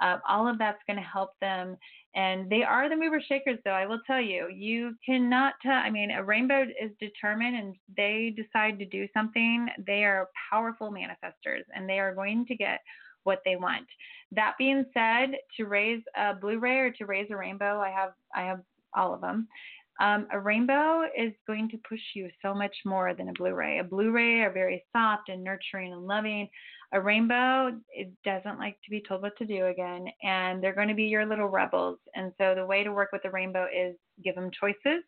Uh, 0.00 0.18
all 0.28 0.46
of 0.46 0.58
that's 0.58 0.78
going 0.86 0.98
to 0.98 1.02
help 1.02 1.30
them. 1.40 1.76
And 2.18 2.50
they 2.50 2.64
are 2.64 2.88
the 2.88 2.96
mover 2.96 3.20
shakers, 3.20 3.60
though. 3.64 3.70
I 3.70 3.86
will 3.86 4.00
tell 4.04 4.20
you, 4.20 4.48
you 4.52 4.96
cannot 5.06 5.54
tell. 5.62 5.70
I 5.70 5.88
mean, 5.88 6.10
a 6.10 6.24
rainbow 6.24 6.62
is 6.62 6.90
determined 6.98 7.54
and 7.54 7.76
they 7.96 8.34
decide 8.36 8.76
to 8.80 8.84
do 8.84 9.06
something. 9.14 9.68
They 9.86 10.02
are 10.02 10.28
powerful 10.50 10.90
manifestors 10.90 11.62
and 11.76 11.88
they 11.88 12.00
are 12.00 12.12
going 12.12 12.44
to 12.46 12.56
get 12.56 12.80
what 13.22 13.38
they 13.44 13.54
want. 13.54 13.86
That 14.32 14.54
being 14.58 14.84
said, 14.92 15.36
to 15.58 15.66
raise 15.66 16.02
a 16.16 16.34
blue 16.34 16.58
ray 16.58 16.78
or 16.78 16.90
to 16.90 17.06
raise 17.06 17.30
a 17.30 17.36
rainbow, 17.36 17.78
I 17.78 17.90
have 17.90 18.14
I 18.34 18.42
have 18.42 18.62
all 18.96 19.14
of 19.14 19.20
them. 19.20 19.46
Um, 20.00 20.26
a 20.32 20.40
rainbow 20.40 21.02
is 21.16 21.32
going 21.46 21.68
to 21.70 21.78
push 21.88 22.00
you 22.14 22.30
so 22.42 22.52
much 22.52 22.74
more 22.84 23.14
than 23.14 23.28
a 23.28 23.32
blue 23.34 23.54
ray. 23.54 23.78
A 23.78 23.84
blue 23.84 24.10
ray 24.10 24.40
are 24.40 24.52
very 24.52 24.84
soft 24.92 25.28
and 25.28 25.44
nurturing 25.44 25.92
and 25.92 26.04
loving. 26.04 26.48
A 26.92 27.00
rainbow 27.00 27.70
it 27.90 28.10
doesn't 28.24 28.58
like 28.58 28.78
to 28.84 28.90
be 28.90 29.02
told 29.06 29.22
what 29.22 29.36
to 29.38 29.44
do 29.44 29.66
again, 29.66 30.06
and 30.22 30.62
they're 30.62 30.74
going 30.74 30.88
to 30.88 30.94
be 30.94 31.04
your 31.04 31.26
little 31.26 31.48
rebels. 31.48 31.98
And 32.14 32.32
so 32.38 32.54
the 32.54 32.64
way 32.64 32.82
to 32.82 32.92
work 32.92 33.10
with 33.12 33.24
a 33.24 33.30
rainbow 33.30 33.66
is 33.66 33.94
give 34.24 34.34
them 34.34 34.50
choices. 34.58 35.04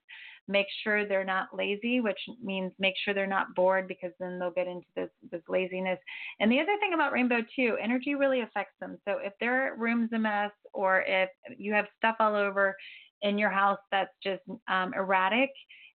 Make 0.49 0.67
sure 0.83 1.07
they're 1.07 1.25
not 1.25 1.57
lazy, 1.57 2.01
which 2.01 2.19
means 2.43 2.73
make 2.79 2.95
sure 3.03 3.15
they're 3.15 3.27
not 3.27 3.55
bored 3.55 3.89
because 3.89 4.11
then 4.19 4.39
they'll 4.39 4.51
get 4.51 4.67
into 4.67 4.87
this 4.95 5.11
this 5.31 5.43
laziness. 5.49 5.99
And 6.41 6.51
the 6.51 6.61
other 6.61 6.77
thing 6.81 6.93
about 6.93 7.13
rainbow 7.13 7.41
too, 7.57 7.77
energy 7.83 8.15
really 8.15 8.41
affects 8.41 8.75
them. 8.81 8.99
So 9.07 9.19
if 9.23 9.33
their 9.41 9.75
room's 9.79 10.13
a 10.13 10.19
mess 10.19 10.51
or 10.75 11.03
if 11.07 11.31
you 11.57 11.73
have 11.73 11.87
stuff 11.99 12.17
all 12.21 12.35
over, 12.35 12.77
in 13.23 13.39
your 13.39 13.51
house 13.51 13.79
that's 13.91 14.15
just 14.23 14.43
um, 14.69 14.93
erratic, 14.95 15.51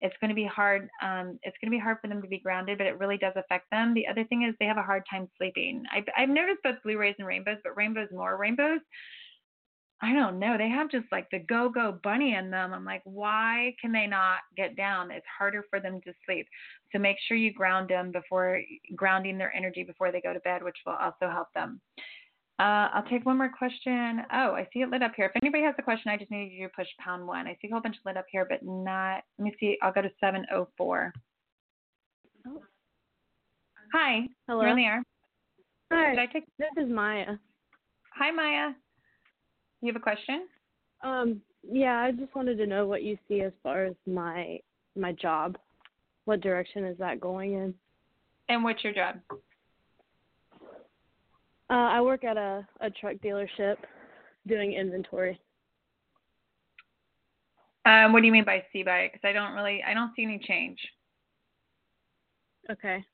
it's 0.04 0.14
going 0.20 0.28
to 0.28 0.34
be 0.34 0.44
hard. 0.44 0.90
Um, 1.02 1.38
it's 1.42 1.56
going 1.60 1.70
to 1.72 1.76
be 1.76 1.78
hard 1.78 1.96
for 2.02 2.08
them 2.08 2.20
to 2.20 2.28
be 2.28 2.38
grounded, 2.38 2.76
but 2.76 2.86
it 2.86 2.98
really 2.98 3.16
does 3.16 3.32
affect 3.36 3.70
them. 3.70 3.94
The 3.94 4.06
other 4.06 4.22
thing 4.24 4.42
is 4.42 4.54
they 4.60 4.66
have 4.66 4.76
a 4.76 4.82
hard 4.82 5.02
time 5.10 5.28
sleeping. 5.38 5.82
I've, 5.92 6.04
I've 6.16 6.28
noticed 6.28 6.62
both 6.62 6.76
blue 6.84 6.98
rays 6.98 7.14
and 7.18 7.26
rainbows, 7.26 7.56
but 7.64 7.74
rainbows 7.74 8.08
more. 8.12 8.36
Rainbows, 8.36 8.80
I 10.02 10.12
don't 10.12 10.38
know. 10.38 10.58
They 10.58 10.68
have 10.68 10.90
just 10.90 11.06
like 11.10 11.30
the 11.30 11.38
go 11.38 11.70
go 11.70 11.98
bunny 12.04 12.34
in 12.34 12.50
them. 12.50 12.74
I'm 12.74 12.84
like, 12.84 13.00
why 13.04 13.74
can 13.80 13.92
they 13.92 14.06
not 14.06 14.40
get 14.58 14.76
down? 14.76 15.10
It's 15.10 15.24
harder 15.38 15.64
for 15.70 15.80
them 15.80 16.02
to 16.04 16.12
sleep. 16.26 16.46
So 16.92 16.98
make 16.98 17.16
sure 17.26 17.38
you 17.38 17.54
ground 17.54 17.88
them 17.88 18.12
before 18.12 18.60
grounding 18.94 19.38
their 19.38 19.56
energy 19.56 19.84
before 19.84 20.12
they 20.12 20.20
go 20.20 20.34
to 20.34 20.40
bed, 20.40 20.62
which 20.62 20.76
will 20.84 20.96
also 21.00 21.30
help 21.30 21.48
them. 21.54 21.80
Uh, 22.60 22.88
I'll 22.94 23.08
take 23.10 23.26
one 23.26 23.38
more 23.38 23.50
question. 23.56 24.22
Oh, 24.32 24.52
I 24.52 24.68
see 24.72 24.80
it 24.80 24.88
lit 24.88 25.02
up 25.02 25.12
here. 25.16 25.26
If 25.26 25.42
anybody 25.42 25.64
has 25.64 25.74
a 25.78 25.82
question, 25.82 26.10
I 26.10 26.16
just 26.16 26.30
need 26.30 26.52
you 26.52 26.68
to 26.68 26.72
push 26.74 26.86
pound 27.00 27.26
one. 27.26 27.48
I 27.48 27.58
see 27.60 27.68
a 27.68 27.72
whole 27.72 27.80
bunch 27.80 27.96
lit 28.06 28.16
up 28.16 28.26
here, 28.30 28.46
but 28.48 28.60
not. 28.62 29.24
Let 29.38 29.44
me 29.44 29.54
see. 29.58 29.76
I'll 29.82 29.92
go 29.92 30.02
to 30.02 30.10
704. 30.20 31.12
Oh. 32.46 32.62
Hi. 33.92 34.20
Hello. 34.46 34.60
You're 34.60 34.70
on 34.70 34.76
the 34.76 34.84
air. 34.84 35.02
Hi. 35.92 36.10
Did 36.10 36.18
I 36.20 36.26
take... 36.26 36.44
This 36.58 36.68
is 36.84 36.92
Maya. 36.92 37.36
Hi, 38.16 38.30
Maya. 38.30 38.70
You 39.80 39.92
have 39.92 39.96
a 39.96 40.00
question? 40.00 40.46
Um. 41.02 41.40
Yeah, 41.70 41.96
I 41.98 42.12
just 42.12 42.34
wanted 42.34 42.58
to 42.58 42.66
know 42.66 42.86
what 42.86 43.02
you 43.02 43.16
see 43.26 43.40
as 43.40 43.52
far 43.62 43.86
as 43.86 43.94
my 44.06 44.58
my 44.96 45.12
job. 45.12 45.56
What 46.26 46.40
direction 46.40 46.84
is 46.84 46.98
that 46.98 47.20
going 47.20 47.54
in? 47.54 47.74
And 48.48 48.62
what's 48.62 48.84
your 48.84 48.92
job? 48.92 49.16
Uh, 51.70 51.74
I 51.74 52.00
work 52.00 52.24
at 52.24 52.36
a, 52.36 52.66
a 52.80 52.90
truck 52.90 53.16
dealership 53.24 53.76
doing 54.46 54.72
inventory. 54.72 55.40
Um, 57.86 58.12
what 58.12 58.20
do 58.20 58.26
you 58.26 58.32
mean 58.32 58.44
by 58.44 58.64
see 58.72 58.82
by? 58.82 59.10
Because 59.12 59.26
I 59.28 59.32
don't 59.32 59.52
really, 59.52 59.82
I 59.86 59.94
don't 59.94 60.12
see 60.16 60.24
any 60.24 60.38
change. 60.38 60.78
Okay. 62.70 63.04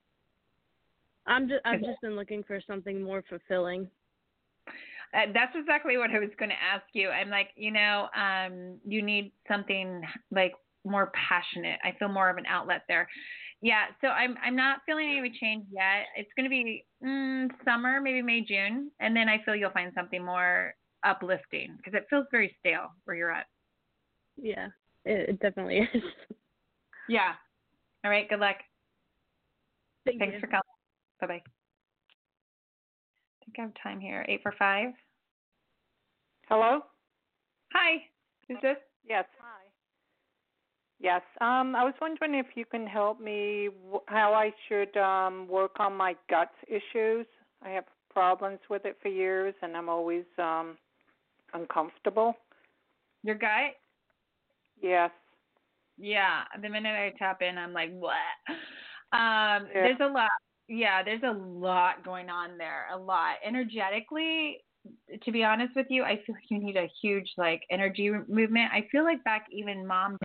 I'm 1.27 1.49
just, 1.49 1.61
I've 1.65 1.81
just 1.81 2.01
been 2.01 2.17
looking 2.17 2.43
for 2.43 2.61
something 2.67 3.03
more 3.03 3.23
fulfilling. 3.29 3.89
Uh, 5.13 5.27
that's 5.35 5.55
exactly 5.57 5.97
what 5.97 6.11
I 6.11 6.19
was 6.19 6.31
going 6.39 6.51
to 6.51 6.63
ask 6.63 6.85
you. 6.93 7.09
I'm 7.09 7.31
like, 7.31 7.49
you 7.57 7.73
know, 7.73 8.09
um, 8.17 8.79
you 8.87 9.03
need 9.03 9.33
something 9.49 10.03
like 10.31 10.53
more 10.85 11.13
passionate. 11.29 11.79
I 11.85 11.95
feel 11.99 12.09
more 12.09 12.31
of 12.31 12.37
an 12.37 12.47
outlet 12.47 12.83
there. 12.89 13.09
Yeah, 13.63 13.85
so 14.01 14.09
I'm 14.09 14.37
I'm 14.43 14.57
not 14.57 14.81
feeling 14.87 15.19
any 15.19 15.31
change 15.39 15.67
yet. 15.71 16.07
It's 16.17 16.31
going 16.37 16.45
to 16.45 16.51
be 16.51 16.87
mm, 17.05 17.49
summer, 17.65 18.01
maybe 18.01 18.23
May, 18.23 18.41
June, 18.41 18.91
and 19.01 19.15
then 19.15 19.29
I 19.29 19.43
feel 19.45 19.55
you'll 19.55 19.71
find 19.71 19.93
something 19.95 20.25
more 20.25 20.75
uplifting 21.05 21.77
because 21.77 21.95
it 21.95 22.07
feels 22.09 22.27
very 22.31 22.57
stale 22.61 22.89
where 23.05 23.17
you're 23.17 23.31
at. 23.31 23.47
Yeah, 24.37 24.69
it, 25.05 25.31
it 25.31 25.41
definitely 25.41 25.89
is. 25.93 26.03
Yeah. 27.09 27.33
All 28.05 28.11
right. 28.11 28.29
Good 28.29 28.39
luck. 28.39 28.57
Thank 30.07 30.21
Thanks 30.21 30.35
you. 30.35 30.41
for 30.41 30.47
calling. 30.47 30.63
Bye 31.21 31.27
bye. 31.27 31.35
I 31.35 31.41
think 33.45 33.59
I 33.59 33.63
have 33.63 33.73
time 33.83 33.99
here. 33.99 34.25
Eight 34.29 34.43
for 34.45 34.55
five. 34.57 34.91
Hello? 36.49 36.83
Hi. 37.73 37.97
Who's 38.47 38.59
this? 38.63 38.77
Yes. 39.09 39.25
Hi. 39.41 39.60
Yes. 41.01 41.23
Um, 41.41 41.75
I 41.75 41.85
was 41.85 41.95
wondering 42.01 42.35
if 42.35 42.47
you 42.55 42.65
can 42.67 42.87
help 42.87 43.21
me 43.21 43.69
w- 43.85 44.03
how 44.07 44.35
I 44.35 44.53
should 44.69 44.95
um, 44.99 45.49
work 45.49 45.73
on 45.81 45.97
my 45.97 46.15
gut 46.29 46.51
issues. 46.69 47.27
I 47.63 47.71
have 47.71 47.85
problems 48.11 48.59
with 48.69 48.85
it 48.85 48.99
for 49.03 49.09
years, 49.09 49.55
and 49.63 49.77
I'm 49.77 49.89
always 49.89 50.25
um, 50.39 50.77
uncomfortable. 51.55 52.35
Your 53.23 53.37
gut? 53.37 53.75
Yes. 54.83 55.11
Yeah. 55.99 56.43
The 56.61 56.69
minute 56.69 56.95
I 56.95 57.13
tap 57.19 57.43
in, 57.43 57.59
I'm 57.59 57.73
like, 57.73 57.91
what? 57.93 58.15
Um, 59.13 59.69
Yeah. 59.75 59.83
There's 59.83 60.01
a 60.01 60.07
lot. 60.13 60.31
Yeah, 60.69 61.03
there's 61.03 61.23
a 61.25 61.33
lot 61.33 62.05
going 62.05 62.31
on 62.31 62.57
there. 62.59 62.87
A 62.93 62.97
lot. 62.97 63.37
Energetically, 63.45 64.59
to 65.25 65.33
be 65.33 65.43
honest 65.43 65.75
with 65.75 65.87
you, 65.91 66.05
I 66.05 66.17
feel 66.25 66.35
like 66.37 66.45
you 66.49 66.61
need 66.61 66.77
a 66.77 66.89
huge 67.03 67.29
like 67.37 67.63
energy 67.71 68.11
movement. 68.29 68.71
I 68.73 68.87
feel 68.93 69.05
like 69.05 69.23
back 69.25 69.47
even 69.51 69.87
mom 69.87 70.17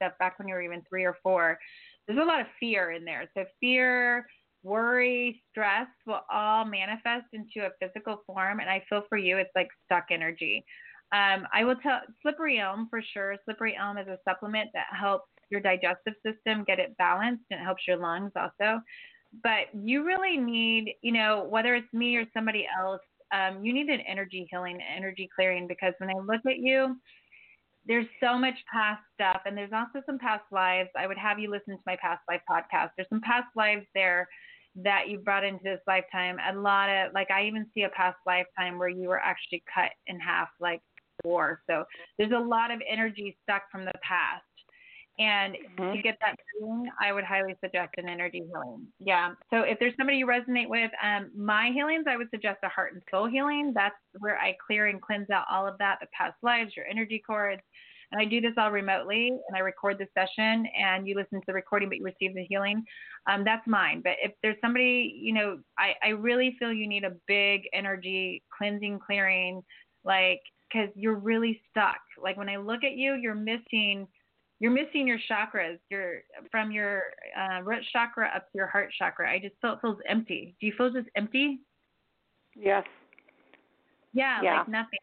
back 0.00 0.38
when 0.38 0.48
you 0.48 0.54
were 0.54 0.62
even 0.62 0.82
three 0.88 1.04
or 1.04 1.16
four, 1.22 1.58
there's 2.06 2.18
a 2.18 2.24
lot 2.24 2.40
of 2.40 2.46
fear 2.60 2.92
in 2.92 3.04
there. 3.04 3.28
So 3.36 3.44
fear, 3.60 4.26
worry, 4.62 5.42
stress 5.50 5.86
will 6.06 6.20
all 6.32 6.64
manifest 6.64 7.26
into 7.32 7.66
a 7.66 7.70
physical 7.80 8.22
form. 8.26 8.60
And 8.60 8.68
I 8.68 8.84
feel 8.88 9.04
for 9.08 9.18
you, 9.18 9.38
it's 9.38 9.50
like 9.54 9.68
stuck 9.84 10.06
energy. 10.10 10.64
Um, 11.12 11.46
I 11.52 11.64
will 11.64 11.76
tell 11.76 12.00
slippery 12.22 12.58
elm 12.58 12.88
for 12.90 13.00
sure. 13.02 13.36
Slippery 13.44 13.76
elm 13.78 13.98
is 13.98 14.08
a 14.08 14.18
supplement 14.28 14.70
that 14.74 14.86
helps 14.98 15.28
your 15.50 15.60
digestive 15.60 16.14
system 16.26 16.64
get 16.64 16.78
it 16.78 16.96
balanced 16.96 17.44
and 17.50 17.60
it 17.60 17.64
helps 17.64 17.82
your 17.86 17.98
lungs 17.98 18.32
also. 18.34 18.80
But 19.42 19.66
you 19.74 20.04
really 20.04 20.36
need, 20.36 20.94
you 21.02 21.12
know, 21.12 21.46
whether 21.48 21.74
it's 21.74 21.92
me 21.92 22.16
or 22.16 22.24
somebody 22.34 22.66
else, 22.78 23.00
um, 23.32 23.64
you 23.64 23.72
need 23.72 23.88
an 23.88 24.00
energy 24.00 24.46
healing, 24.50 24.78
energy 24.96 25.28
clearing 25.34 25.66
because 25.66 25.92
when 25.98 26.10
I 26.10 26.14
look 26.14 26.40
at 26.46 26.58
you, 26.58 26.96
there's 27.86 28.06
so 28.22 28.38
much 28.38 28.54
past 28.72 29.02
stuff 29.14 29.42
and 29.44 29.56
there's 29.56 29.72
also 29.72 30.04
some 30.06 30.18
past 30.18 30.44
lives. 30.50 30.88
I 30.96 31.06
would 31.06 31.18
have 31.18 31.38
you 31.38 31.50
listen 31.50 31.76
to 31.76 31.82
my 31.86 31.96
past 32.00 32.22
life 32.28 32.40
podcast. 32.50 32.90
There's 32.96 33.08
some 33.08 33.20
past 33.20 33.48
lives 33.56 33.84
there 33.94 34.28
that 34.76 35.08
you 35.08 35.18
brought 35.18 35.44
into 35.44 35.62
this 35.62 35.80
lifetime. 35.86 36.36
A 36.50 36.56
lot 36.58 36.88
of 36.88 37.12
like 37.12 37.30
I 37.30 37.46
even 37.46 37.66
see 37.74 37.82
a 37.82 37.90
past 37.90 38.16
lifetime 38.26 38.78
where 38.78 38.88
you 38.88 39.08
were 39.08 39.20
actually 39.20 39.62
cut 39.72 39.90
in 40.06 40.18
half 40.18 40.48
like 40.60 40.80
war. 41.24 41.60
So 41.68 41.84
there's 42.18 42.32
a 42.32 42.38
lot 42.38 42.70
of 42.70 42.80
energy 42.88 43.36
stuck 43.42 43.62
from 43.70 43.84
the 43.84 43.92
past. 44.02 44.44
And 45.16 45.56
to 45.78 46.02
get 46.02 46.18
that 46.20 46.34
healing, 46.58 46.90
I 47.00 47.12
would 47.12 47.22
highly 47.22 47.54
suggest 47.62 47.90
an 47.98 48.08
energy 48.08 48.42
healing. 48.48 48.86
Yeah. 48.98 49.34
So 49.50 49.60
if 49.60 49.78
there's 49.78 49.94
somebody 49.96 50.18
you 50.18 50.26
resonate 50.26 50.68
with, 50.68 50.90
um, 51.00 51.30
my 51.36 51.70
healings, 51.72 52.06
I 52.08 52.16
would 52.16 52.30
suggest 52.30 52.58
a 52.64 52.68
heart 52.68 52.94
and 52.94 53.02
soul 53.10 53.28
healing. 53.28 53.72
That's 53.74 53.94
where 54.18 54.36
I 54.38 54.56
clear 54.66 54.86
and 54.86 55.00
cleanse 55.00 55.30
out 55.30 55.44
all 55.48 55.68
of 55.68 55.78
that, 55.78 55.98
the 56.00 56.08
past 56.12 56.34
lives, 56.42 56.72
your 56.76 56.86
energy 56.86 57.22
cords. 57.24 57.62
And 58.10 58.20
I 58.20 58.24
do 58.24 58.40
this 58.40 58.54
all 58.56 58.70
remotely 58.70 59.28
and 59.28 59.56
I 59.56 59.60
record 59.60 59.98
the 59.98 60.06
session 60.18 60.66
and 60.76 61.06
you 61.06 61.14
listen 61.14 61.40
to 61.40 61.46
the 61.46 61.54
recording, 61.54 61.88
but 61.88 61.98
you 61.98 62.04
receive 62.04 62.34
the 62.34 62.44
healing. 62.48 62.82
Um, 63.28 63.44
that's 63.44 63.66
mine. 63.66 64.02
But 64.02 64.14
if 64.22 64.32
there's 64.42 64.56
somebody, 64.60 65.14
you 65.16 65.32
know, 65.32 65.58
I, 65.78 65.94
I 66.02 66.08
really 66.08 66.56
feel 66.58 66.72
you 66.72 66.88
need 66.88 67.04
a 67.04 67.12
big 67.26 67.62
energy 67.72 68.42
cleansing, 68.56 68.98
clearing, 69.04 69.62
like, 70.04 70.40
because 70.72 70.90
you're 70.96 71.14
really 71.14 71.60
stuck. 71.70 72.00
Like 72.20 72.36
when 72.36 72.48
I 72.48 72.56
look 72.56 72.84
at 72.84 72.92
you, 72.92 73.14
you're 73.14 73.34
missing 73.34 74.06
you're 74.60 74.70
missing 74.70 75.06
your 75.06 75.18
chakras. 75.30 75.78
You're 75.90 76.20
from 76.50 76.70
your 76.70 77.02
uh, 77.38 77.62
root 77.62 77.84
chakra 77.92 78.30
up 78.34 78.44
to 78.44 78.50
your 78.54 78.66
heart 78.66 78.90
chakra. 78.98 79.30
I 79.30 79.38
just 79.38 79.54
feel 79.60 79.72
it 79.72 79.78
feels 79.80 79.98
empty. 80.08 80.54
Do 80.60 80.66
you 80.66 80.72
feel 80.76 80.90
just 80.90 81.08
empty? 81.16 81.60
Yes. 82.54 82.84
Yeah, 84.12 84.40
Yeah. 84.42 84.58
like 84.58 84.68
nothing. 84.68 84.98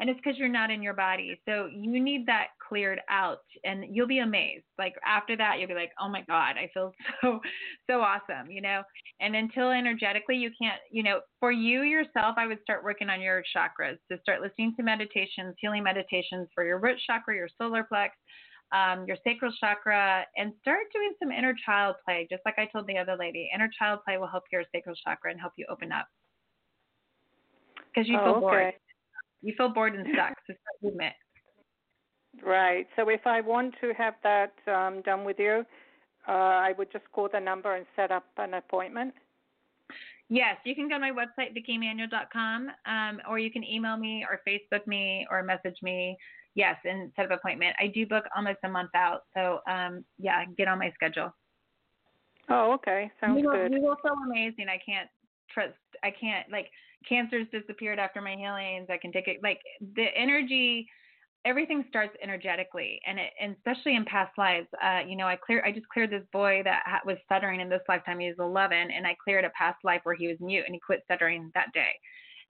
And 0.00 0.08
it's 0.08 0.20
because 0.22 0.38
you're 0.38 0.48
not 0.48 0.70
in 0.70 0.82
your 0.82 0.94
body. 0.94 1.40
So 1.48 1.66
you 1.72 2.00
need 2.00 2.26
that 2.26 2.48
cleared 2.68 3.00
out, 3.08 3.42
and 3.64 3.84
you'll 3.90 4.06
be 4.06 4.18
amazed. 4.18 4.64
Like 4.78 4.94
after 5.04 5.36
that, 5.36 5.58
you'll 5.58 5.68
be 5.68 5.74
like, 5.74 5.90
"Oh 6.00 6.08
my 6.08 6.22
God, 6.22 6.56
I 6.56 6.70
feel 6.72 6.92
so 7.22 7.40
so 7.88 8.00
awesome," 8.00 8.50
you 8.50 8.60
know. 8.60 8.82
And 9.20 9.34
until 9.34 9.70
energetically, 9.70 10.36
you 10.36 10.50
can't, 10.60 10.80
you 10.90 11.02
know, 11.02 11.20
for 11.40 11.50
you 11.50 11.82
yourself, 11.82 12.34
I 12.36 12.46
would 12.46 12.60
start 12.62 12.84
working 12.84 13.08
on 13.10 13.20
your 13.20 13.42
chakras. 13.56 13.98
To 14.10 14.20
start 14.20 14.40
listening 14.40 14.74
to 14.76 14.82
meditations, 14.84 15.56
healing 15.58 15.82
meditations 15.82 16.48
for 16.54 16.64
your 16.64 16.78
root 16.78 16.98
chakra, 17.04 17.34
your 17.34 17.48
solar 17.58 17.86
plex, 17.90 18.10
um, 18.72 19.06
your 19.06 19.16
sacral 19.24 19.52
chakra, 19.60 20.24
and 20.36 20.52
start 20.60 20.86
doing 20.92 21.12
some 21.22 21.32
inner 21.32 21.54
child 21.64 21.96
play. 22.04 22.26
Just 22.30 22.42
like 22.44 22.58
I 22.58 22.66
told 22.66 22.86
the 22.86 22.98
other 22.98 23.16
lady, 23.18 23.50
inner 23.54 23.70
child 23.78 24.00
play 24.04 24.18
will 24.18 24.26
help 24.26 24.44
your 24.52 24.62
sacral 24.74 24.94
chakra 25.04 25.30
and 25.30 25.40
help 25.40 25.52
you 25.56 25.66
open 25.70 25.92
up 25.92 26.06
because 27.98 28.08
you 28.08 28.18
feel 28.18 28.36
Oh, 28.36 28.40
bored. 28.40 28.74
You 29.42 29.54
feel 29.56 29.68
bored 29.68 29.94
and 29.94 30.06
stuck. 30.12 30.34
So 30.46 30.54
start 30.54 30.82
movement. 30.82 31.14
Right. 32.44 32.86
So 32.96 33.08
if 33.08 33.26
I 33.26 33.40
want 33.40 33.74
to 33.80 33.92
have 33.94 34.14
that 34.22 34.52
um, 34.66 35.02
done 35.02 35.24
with 35.24 35.38
you, 35.38 35.64
uh, 36.28 36.32
I 36.32 36.74
would 36.76 36.92
just 36.92 37.04
call 37.12 37.28
the 37.32 37.40
number 37.40 37.74
and 37.74 37.86
set 37.96 38.10
up 38.10 38.24
an 38.36 38.54
appointment. 38.54 39.14
Yes, 40.28 40.56
you 40.64 40.74
can 40.74 40.88
go 40.88 40.96
to 40.96 41.00
my 41.00 41.10
website, 41.10 41.56
vickieemanuele.com, 41.56 42.68
um, 42.84 43.20
or 43.28 43.38
you 43.38 43.50
can 43.50 43.64
email 43.64 43.96
me 43.96 44.26
or 44.28 44.40
Facebook 44.46 44.86
me 44.86 45.26
or 45.30 45.42
message 45.42 45.78
me. 45.82 46.18
Yes, 46.54 46.76
and 46.84 47.12
set 47.14 47.26
up 47.26 47.38
appointment. 47.38 47.76
I 47.80 47.88
do 47.88 48.06
book 48.06 48.24
almost 48.36 48.58
a 48.64 48.68
month 48.68 48.90
out. 48.94 49.22
So, 49.34 49.60
um, 49.70 50.04
yeah, 50.18 50.44
get 50.56 50.68
on 50.68 50.78
my 50.78 50.90
schedule. 50.94 51.32
Oh, 52.50 52.72
okay. 52.72 53.10
Sounds 53.20 53.40
you 53.40 53.48
will, 53.48 53.56
good. 53.56 53.72
You 53.72 53.82
will 53.82 53.96
feel 54.02 54.14
amazing. 54.26 54.66
I 54.68 54.78
can't 54.84 55.08
trust. 55.52 55.74
I 56.02 56.10
can't 56.10 56.50
like 56.50 56.68
cancer's 57.08 57.46
disappeared 57.52 57.98
after 57.98 58.20
my 58.20 58.34
healings. 58.34 58.88
I 58.90 58.96
can 58.96 59.12
take 59.12 59.28
it 59.28 59.38
like 59.42 59.60
the 59.94 60.06
energy. 60.16 60.88
Everything 61.44 61.84
starts 61.88 62.16
energetically, 62.22 63.00
and 63.06 63.18
it, 63.18 63.30
and 63.40 63.54
especially 63.56 63.94
in 63.96 64.04
past 64.04 64.36
lives. 64.36 64.66
Uh, 64.82 65.00
you 65.06 65.16
know, 65.16 65.26
I 65.26 65.36
clear. 65.36 65.62
I 65.64 65.72
just 65.72 65.88
cleared 65.88 66.10
this 66.10 66.24
boy 66.32 66.62
that 66.64 66.82
ha- 66.84 67.00
was 67.06 67.16
stuttering 67.24 67.60
in 67.60 67.68
this 67.68 67.82
lifetime. 67.88 68.18
He 68.18 68.28
was 68.28 68.36
11, 68.38 68.76
and 68.76 69.06
I 69.06 69.14
cleared 69.22 69.44
a 69.44 69.50
past 69.50 69.78
life 69.84 70.00
where 70.04 70.16
he 70.16 70.28
was 70.28 70.36
mute, 70.40 70.64
and 70.66 70.74
he 70.74 70.80
quit 70.80 71.02
stuttering 71.04 71.50
that 71.54 71.72
day. 71.72 71.90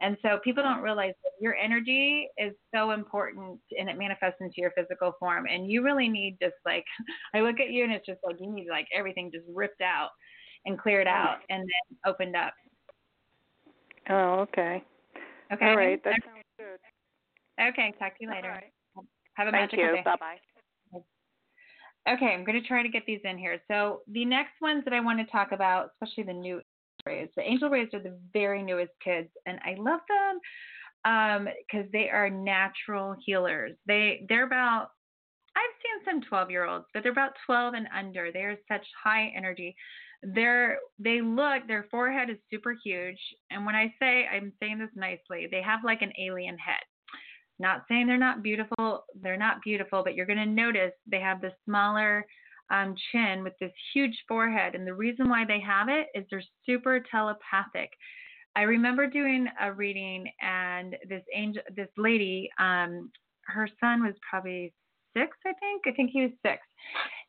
And 0.01 0.17
so 0.23 0.39
people 0.45 0.63
don't 0.63 0.81
realize 0.81 1.15
that 1.25 1.33
your 1.41 1.57
energy 1.57 2.29
is 2.39 2.53
so 2.73 2.93
important 2.93 3.59
and 3.77 3.89
it 3.89 3.99
manifests 3.99 4.41
into 4.41 4.55
your 4.59 4.71
physical 4.77 5.13
form. 5.19 5.47
And 5.51 5.71
you 5.71 5.83
really 5.83 6.09
need 6.09 6.39
just 6.41 6.55
like, 6.65 6.85
I 7.35 7.41
look 7.41 7.59
at 7.61 7.71
you 7.71 7.85
and 7.85 7.93
it's 7.93 8.07
just 8.07 8.21
like, 8.25 8.37
you 8.41 8.53
need 8.53 8.69
like 8.71 8.87
everything 8.95 9.31
just 9.33 9.47
ripped 9.53 9.81
out 9.81 10.11
and 10.67 10.79
cleared 10.79 11.09
out 11.09 11.39
and 11.51 11.63
then 11.63 11.99
opened 12.07 12.37
up. 12.37 12.55
Oh, 14.09 14.41
okay. 14.41 14.85
Okay. 15.53 15.67
All 15.67 15.77
right. 15.77 16.03
That 16.05 16.21
sounds 16.25 16.45
good. 16.59 17.69
Okay. 17.69 17.93
Talk 17.99 18.17
to 18.19 18.25
you 18.25 18.31
later. 18.31 18.49
Right. 18.49 18.73
Have 19.35 19.49
a 19.49 19.51
Thank 19.51 19.73
magical 19.73 19.85
you. 19.85 19.97
day. 19.97 20.03
Bye 20.05 20.17
bye. 20.19 20.37
Okay, 22.09 22.33
I'm 22.33 22.45
going 22.45 22.61
to 22.61 22.67
try 22.67 22.83
to 22.83 22.89
get 22.89 23.05
these 23.07 23.21
in 23.25 23.37
here. 23.37 23.61
So 23.69 24.01
the 24.11 24.25
next 24.25 24.55
ones 24.63 24.83
that 24.85 24.95
I 24.95 25.01
want 25.01 25.19
to 25.19 25.31
talk 25.31 25.53
about, 25.53 25.91
especially 25.93 26.25
the 26.25 26.33
new 26.33 26.63
rays, 27.09 27.29
the 27.37 27.43
angel 27.43 27.71
rays 27.71 27.89
are 27.93 28.03
the 28.03 28.19
very 28.33 28.63
newest 28.63 28.93
kids, 29.03 29.29
and 29.47 29.59
I 29.65 29.75
love 29.79 30.01
them 30.09 30.41
um, 31.05 31.49
because 31.67 31.91
they 31.93 32.09
are 32.11 32.31
natural 32.31 33.17
healers. 33.25 33.73
They 33.87 34.27
they're 34.29 34.47
about 34.47 34.91
I've 35.57 36.05
seen 36.05 36.21
some 36.21 36.29
12 36.29 36.51
year 36.51 36.67
olds, 36.67 36.85
but 36.93 37.03
they're 37.03 37.13
about 37.13 37.33
12 37.47 37.75
and 37.75 37.89
under. 37.97 38.31
They 38.31 38.41
are 38.41 38.57
such 38.71 38.87
high 39.03 39.33
energy. 39.37 39.75
They're 40.23 40.79
they 40.99 41.21
look 41.21 41.67
their 41.67 41.87
forehead 41.91 42.31
is 42.31 42.37
super 42.51 42.77
huge, 42.85 43.19
and 43.51 43.65
when 43.65 43.75
I 43.75 43.93
say 44.01 44.27
I'm 44.27 44.53
saying 44.61 44.79
this 44.79 44.91
nicely, 44.95 45.49
they 45.51 45.63
have 45.63 45.81
like 45.85 46.03
an 46.03 46.13
alien 46.21 46.59
head. 46.59 46.83
Not 47.61 47.85
saying 47.89 48.07
they're 48.07 48.19
not 48.19 48.43
beautiful, 48.43 49.05
they're 49.21 49.37
not 49.37 49.63
beautiful, 49.65 50.03
but 50.05 50.15
you're 50.15 50.27
going 50.27 50.39
to 50.39 50.47
notice 50.47 50.93
they 51.11 51.21
have 51.21 51.41
the 51.41 51.51
smaller 51.65 52.25
um, 52.71 52.95
chin 53.13 53.43
with 53.43 53.55
this 53.61 53.73
huge 53.93 54.17
forehead. 54.27 54.75
And 54.75 54.87
the 54.87 54.95
reason 54.95 55.29
why 55.29 55.45
they 55.45 55.61
have 55.61 55.89
it 55.89 56.09
is 56.15 56.25
they're 56.31 56.43
super 56.67 57.03
telepathic. 57.11 57.91
I 58.57 58.63
remember 58.63 59.07
doing 59.07 59.47
a 59.61 59.73
reading, 59.73 60.27
and 60.41 60.97
this 61.09 61.23
angel, 61.35 61.63
this 61.77 61.89
lady, 61.97 62.51
um, 62.59 63.11
her 63.47 63.69
son 63.81 64.03
was 64.03 64.15
probably 64.29 64.73
six, 65.17 65.37
I 65.47 65.53
think. 65.61 65.83
I 65.87 65.93
think 65.93 66.11
he 66.13 66.23
was 66.23 66.33
six, 66.45 66.61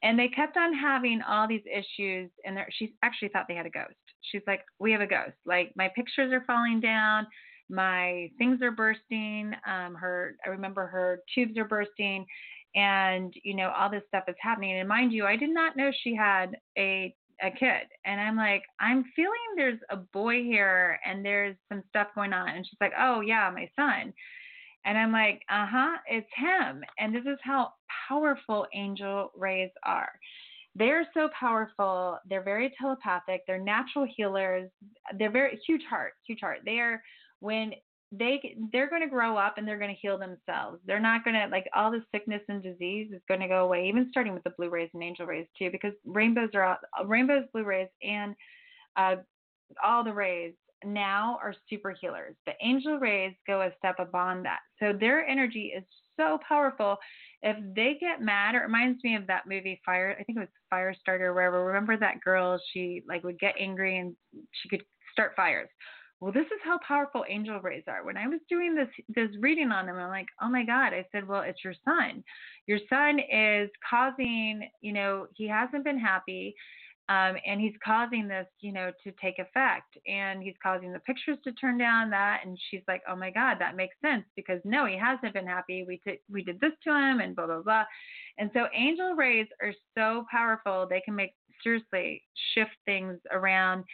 and 0.01 0.17
they 0.17 0.27
kept 0.29 0.57
on 0.57 0.73
having 0.73 1.21
all 1.21 1.47
these 1.47 1.63
issues. 1.71 2.31
And 2.45 2.57
she 2.71 2.95
actually 3.03 3.29
thought 3.29 3.45
they 3.47 3.55
had 3.55 3.65
a 3.65 3.69
ghost. 3.69 3.95
She's 4.21 4.41
like, 4.47 4.61
"We 4.79 4.91
have 4.91 5.01
a 5.01 5.07
ghost. 5.07 5.37
Like 5.45 5.71
my 5.75 5.89
pictures 5.95 6.33
are 6.33 6.43
falling 6.47 6.79
down." 6.79 7.27
my 7.69 8.29
things 8.37 8.61
are 8.61 8.71
bursting. 8.71 9.53
Um, 9.67 9.95
her, 9.95 10.35
I 10.45 10.49
remember 10.49 10.87
her 10.87 11.21
tubes 11.33 11.57
are 11.57 11.65
bursting, 11.65 12.25
and 12.75 13.33
you 13.43 13.55
know 13.55 13.71
all 13.77 13.89
this 13.89 14.03
stuff 14.07 14.25
is 14.27 14.35
happening. 14.41 14.79
And 14.79 14.87
mind 14.87 15.11
you, 15.11 15.25
I 15.25 15.35
did 15.35 15.53
not 15.53 15.77
know 15.77 15.91
she 16.03 16.15
had 16.15 16.55
a 16.77 17.13
a 17.41 17.51
kid, 17.51 17.87
and 18.05 18.19
I'm 18.19 18.35
like, 18.35 18.63
I'm 18.79 19.05
feeling 19.15 19.31
there's 19.55 19.79
a 19.89 19.97
boy 19.97 20.43
here, 20.43 20.99
and 21.05 21.23
there's 21.23 21.55
some 21.69 21.83
stuff 21.89 22.07
going 22.15 22.33
on. 22.33 22.49
And 22.49 22.65
she's 22.65 22.77
like, 22.81 22.93
Oh 22.99 23.21
yeah, 23.21 23.51
my 23.53 23.69
son. 23.75 24.13
And 24.85 24.97
I'm 24.97 25.11
like, 25.11 25.41
uh 25.49 25.67
huh, 25.69 25.97
it's 26.07 26.29
him. 26.35 26.83
And 26.97 27.13
this 27.13 27.25
is 27.25 27.37
how 27.43 27.73
powerful 28.07 28.65
angel 28.73 29.31
rays 29.35 29.71
are. 29.83 30.11
They're 30.75 31.07
so 31.13 31.29
powerful. 31.37 32.17
They're 32.29 32.43
very 32.43 32.73
telepathic. 32.79 33.41
They're 33.45 33.61
natural 33.61 34.07
healers. 34.15 34.69
They're 35.17 35.31
very 35.31 35.59
huge 35.67 35.81
heart, 35.89 36.13
huge 36.25 36.39
heart. 36.41 36.59
They 36.63 36.79
are 36.79 37.01
when 37.39 37.73
they 38.11 38.55
they're 38.71 38.89
going 38.89 39.03
to 39.03 39.07
grow 39.07 39.37
up 39.37 39.57
and 39.57 39.67
they're 39.67 39.77
going 39.77 39.93
to 39.93 40.01
heal 40.01 40.17
themselves. 40.17 40.79
They're 40.85 40.99
not 40.99 41.23
going 41.23 41.35
to 41.35 41.47
like 41.47 41.69
all 41.75 41.91
the 41.91 42.03
sickness 42.11 42.41
and 42.49 42.61
disease 42.61 43.11
is 43.13 43.21
going 43.27 43.39
to 43.39 43.47
go 43.47 43.65
away. 43.65 43.87
Even 43.87 44.07
starting 44.09 44.33
with 44.33 44.43
the 44.43 44.53
blue 44.57 44.69
rays 44.69 44.89
and 44.93 45.03
angel 45.03 45.25
rays 45.25 45.47
too, 45.57 45.69
because 45.71 45.93
rainbows 46.05 46.49
are 46.55 46.63
all, 46.63 47.05
rainbows, 47.05 47.43
blue 47.53 47.63
rays, 47.63 47.89
and 48.01 48.35
uh, 48.95 49.15
all 49.83 50.03
the 50.03 50.13
rays 50.13 50.53
now 50.83 51.37
are 51.43 51.53
super 51.69 51.95
healers. 51.99 52.35
The 52.45 52.53
angel 52.63 52.97
rays 52.97 53.33
go 53.45 53.61
a 53.61 53.71
step 53.77 53.95
above 53.99 54.43
that. 54.43 54.59
So 54.79 54.93
their 54.97 55.27
energy 55.27 55.73
is 55.75 55.83
so 56.17 56.39
powerful. 56.47 56.97
If 57.41 57.57
they 57.75 57.97
get 57.99 58.21
mad, 58.21 58.55
it 58.55 58.59
reminds 58.59 59.03
me 59.03 59.15
of 59.15 59.27
that 59.27 59.47
movie 59.47 59.81
Fire. 59.85 60.15
I 60.19 60.23
think 60.23 60.37
it 60.37 60.41
was 60.41 60.49
Firestarter 60.73 61.21
or 61.21 61.33
wherever. 61.33 61.63
Remember 61.63 61.97
that 61.97 62.21
girl? 62.21 62.59
She 62.73 63.03
like 63.07 63.23
would 63.23 63.39
get 63.39 63.55
angry 63.59 63.99
and 63.99 64.15
she 64.51 64.69
could 64.69 64.83
start 65.11 65.33
fires. 65.35 65.69
Well, 66.21 66.33
this 66.33 66.45
is 66.47 66.59
how 66.63 66.79
powerful 66.85 67.23
angel 67.29 67.59
rays 67.61 67.83
are. 67.87 68.03
When 68.03 68.17
I 68.17 68.27
was 68.27 68.41
doing 68.49 68.75
this 68.75 68.89
this 69.07 69.29
reading 69.39 69.71
on 69.71 69.85
them, 69.85 69.95
I'm 69.97 70.09
like, 70.09 70.27
oh 70.41 70.49
my 70.49 70.65
god. 70.65 70.93
I 70.93 71.05
said, 71.11 71.27
well, 71.27 71.41
it's 71.41 71.63
your 71.63 71.73
son. 71.85 72.23
Your 72.67 72.79
son 72.89 73.19
is 73.19 73.69
causing. 73.89 74.69
You 74.81 74.93
know, 74.93 75.27
he 75.35 75.47
hasn't 75.47 75.85
been 75.85 75.99
happy 75.99 76.55
um, 77.09 77.37
and 77.43 77.59
he's 77.59 77.73
causing 77.83 78.27
this, 78.27 78.45
you 78.59 78.71
know, 78.71 78.91
to 79.03 79.11
take 79.19 79.39
effect, 79.39 79.97
and 80.07 80.43
he's 80.43 80.53
causing 80.61 80.93
the 80.93 80.99
pictures 80.99 81.39
to 81.43 81.51
turn 81.53 81.75
down. 81.79 82.11
That, 82.11 82.41
and 82.45 82.55
she's 82.69 82.83
like, 82.87 83.01
"Oh 83.09 83.15
my 83.15 83.31
God, 83.31 83.57
that 83.59 83.75
makes 83.75 83.95
sense 83.99 84.25
because 84.35 84.61
no, 84.63 84.85
he 84.85 84.95
hasn't 84.95 85.33
been 85.33 85.47
happy. 85.47 85.83
We 85.87 85.97
t- 85.97 86.19
we 86.31 86.43
did 86.43 86.59
this 86.61 86.73
to 86.83 86.91
him, 86.91 87.19
and 87.19 87.35
blah 87.35 87.47
blah 87.47 87.63
blah." 87.63 87.85
And 88.37 88.51
so, 88.53 88.67
angel 88.75 89.15
rays 89.15 89.47
are 89.59 89.73
so 89.97 90.25
powerful; 90.29 90.85
they 90.87 91.01
can 91.01 91.15
make 91.15 91.33
seriously 91.63 92.21
shift 92.53 92.75
things 92.85 93.19
around 93.31 93.85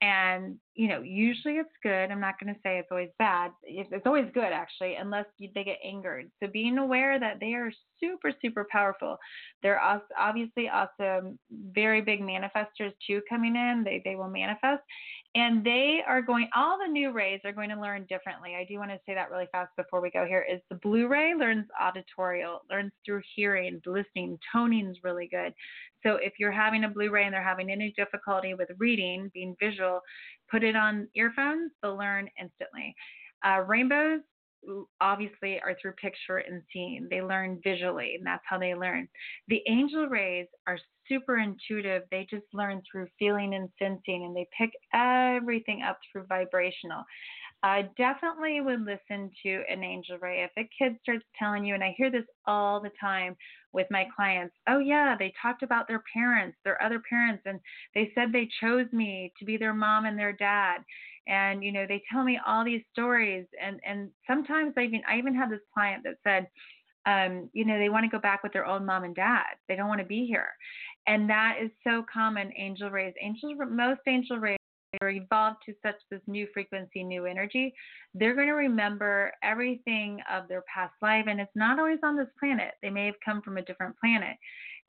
and 0.00 0.56
you 0.74 0.86
know 0.86 1.00
usually 1.02 1.54
it's 1.54 1.68
good 1.82 2.10
i'm 2.10 2.20
not 2.20 2.34
going 2.40 2.52
to 2.52 2.60
say 2.62 2.78
it's 2.78 2.88
always 2.90 3.08
bad 3.18 3.50
it's 3.64 4.06
always 4.06 4.26
good 4.32 4.52
actually 4.52 4.94
unless 4.94 5.24
they 5.40 5.64
get 5.64 5.78
angered 5.84 6.30
so 6.40 6.48
being 6.48 6.78
aware 6.78 7.18
that 7.18 7.40
they 7.40 7.52
are 7.54 7.72
super 7.98 8.30
super 8.40 8.66
powerful 8.70 9.16
they're 9.62 9.80
obviously 10.16 10.68
also 10.68 11.34
very 11.72 12.00
big 12.00 12.20
manifestors 12.20 12.92
too 13.04 13.20
coming 13.28 13.56
in 13.56 13.82
they 13.84 14.00
they 14.04 14.14
will 14.14 14.28
manifest 14.28 14.82
and 15.34 15.64
they 15.64 16.00
are 16.06 16.22
going 16.22 16.48
all 16.56 16.78
the 16.78 16.90
new 16.90 17.12
rays 17.12 17.40
are 17.44 17.52
going 17.52 17.68
to 17.68 17.80
learn 17.80 18.06
differently. 18.08 18.54
I 18.54 18.64
do 18.64 18.78
want 18.78 18.90
to 18.90 19.00
say 19.06 19.14
that 19.14 19.30
really 19.30 19.48
fast 19.52 19.70
before 19.76 20.00
we 20.00 20.10
go 20.10 20.24
here 20.26 20.46
is 20.50 20.60
the 20.70 20.76
blue 20.76 21.06
ray 21.06 21.34
learns 21.34 21.66
auditorial 21.80 22.62
learns 22.70 22.92
through 23.04 23.22
hearing 23.36 23.80
listening 23.86 24.38
toning 24.52 24.88
is 24.88 24.96
really 25.04 25.28
good. 25.30 25.52
So 26.02 26.18
if 26.22 26.34
you're 26.38 26.52
having 26.52 26.84
a 26.84 26.88
blue 26.88 27.10
ray 27.10 27.24
and 27.24 27.34
they're 27.34 27.42
having 27.42 27.70
any 27.70 27.92
difficulty 27.96 28.54
with 28.54 28.68
reading 28.78 29.30
being 29.34 29.54
visual 29.60 30.00
put 30.50 30.64
it 30.64 30.76
on 30.76 31.08
earphones 31.14 31.72
they'll 31.82 31.98
learn 31.98 32.28
instantly. 32.40 32.94
Uh, 33.44 33.62
rainbows 33.66 34.20
obviously 35.00 35.60
are 35.60 35.76
through 35.80 35.92
picture 35.92 36.38
and 36.38 36.62
seeing. 36.72 37.06
They 37.10 37.22
learn 37.22 37.60
visually, 37.62 38.14
and 38.16 38.26
that's 38.26 38.44
how 38.46 38.58
they 38.58 38.74
learn. 38.74 39.08
The 39.48 39.62
angel 39.68 40.06
rays 40.06 40.46
are 40.66 40.78
super 41.08 41.38
intuitive. 41.38 42.02
They 42.10 42.26
just 42.30 42.46
learn 42.52 42.82
through 42.90 43.08
feeling 43.18 43.54
and 43.54 43.68
sensing, 43.78 44.24
and 44.24 44.36
they 44.36 44.48
pick 44.56 44.70
everything 44.94 45.82
up 45.82 45.98
through 46.12 46.26
vibrational. 46.26 47.04
I 47.62 47.88
definitely 47.96 48.60
would 48.60 48.84
listen 48.84 49.30
to 49.42 49.62
an 49.68 49.82
angel 49.82 50.18
ray. 50.18 50.44
If 50.44 50.50
a 50.56 50.68
kid 50.78 50.96
starts 51.02 51.24
telling 51.36 51.64
you, 51.64 51.74
and 51.74 51.82
I 51.82 51.94
hear 51.96 52.10
this 52.10 52.26
all 52.46 52.80
the 52.80 52.92
time 53.00 53.36
with 53.72 53.88
my 53.90 54.06
clients, 54.14 54.54
oh, 54.68 54.78
yeah, 54.78 55.16
they 55.18 55.32
talked 55.42 55.64
about 55.64 55.88
their 55.88 56.02
parents, 56.12 56.56
their 56.64 56.80
other 56.80 57.02
parents, 57.08 57.42
and 57.46 57.58
they 57.94 58.12
said 58.14 58.32
they 58.32 58.48
chose 58.60 58.86
me 58.92 59.32
to 59.38 59.44
be 59.44 59.56
their 59.56 59.74
mom 59.74 60.04
and 60.04 60.16
their 60.16 60.32
dad 60.32 60.78
and 61.28 61.62
you 61.62 61.70
know 61.70 61.86
they 61.86 62.02
tell 62.10 62.24
me 62.24 62.38
all 62.46 62.64
these 62.64 62.82
stories 62.92 63.46
and 63.62 63.80
and 63.86 64.10
sometimes 64.26 64.72
i 64.76 64.82
even 64.82 65.02
i 65.08 65.16
even 65.18 65.34
had 65.34 65.50
this 65.50 65.60
client 65.72 66.02
that 66.02 66.16
said 66.24 66.48
um 67.06 67.48
you 67.52 67.64
know 67.64 67.78
they 67.78 67.88
want 67.88 68.04
to 68.04 68.10
go 68.10 68.20
back 68.20 68.42
with 68.42 68.52
their 68.52 68.66
own 68.66 68.84
mom 68.84 69.04
and 69.04 69.14
dad. 69.14 69.56
They 69.68 69.76
don't 69.76 69.88
want 69.88 70.00
to 70.00 70.06
be 70.06 70.26
here. 70.26 70.48
And 71.06 71.28
that 71.30 71.56
is 71.62 71.70
so 71.84 72.04
common 72.12 72.52
angel 72.56 72.90
rays. 72.90 73.14
Angels 73.22 73.54
most 73.70 74.00
angel 74.06 74.38
rays 74.38 74.58
are 75.00 75.10
evolved 75.10 75.58
to 75.66 75.74
such 75.82 75.96
this 76.10 76.20
new 76.26 76.46
frequency 76.52 77.02
new 77.02 77.26
energy. 77.26 77.74
They're 78.14 78.34
going 78.34 78.48
to 78.48 78.54
remember 78.54 79.32
everything 79.42 80.20
of 80.30 80.48
their 80.48 80.64
past 80.72 80.94
life 81.02 81.26
and 81.28 81.40
it's 81.40 81.50
not 81.54 81.78
always 81.78 81.98
on 82.02 82.16
this 82.16 82.28
planet. 82.38 82.74
They 82.82 82.90
may 82.90 83.06
have 83.06 83.20
come 83.24 83.42
from 83.42 83.58
a 83.58 83.62
different 83.62 83.96
planet 83.98 84.36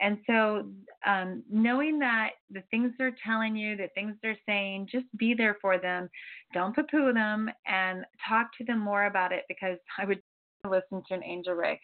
and 0.02 0.18
so, 0.28 0.66
um, 1.06 1.43
knowing 1.50 2.00
that 2.00 2.32
the 2.52 2.64
things 2.72 2.93
they're 2.97 3.16
telling 3.26 3.56
you, 3.56 3.76
the 3.76 3.89
things 3.95 4.16
they're 4.22 4.38
saying, 4.45 4.88
just 4.91 5.06
be 5.18 5.34
there 5.34 5.58
for 5.62 5.78
them. 5.78 6.10
Don't 6.54 6.76
poo 6.76 6.84
poo 6.89 7.14
them 7.14 7.50
and 7.68 8.06
talk 8.28 8.47
to 8.58 8.64
them 8.64 8.80
more 8.80 9.06
about 9.06 9.32
it 9.32 9.43
because 9.47 9.78
I 9.97 10.06
would 10.06 10.22
listen 10.70 11.04
to 11.08 11.14
an 11.14 11.24
angel 11.24 11.54
ray. 11.54 11.80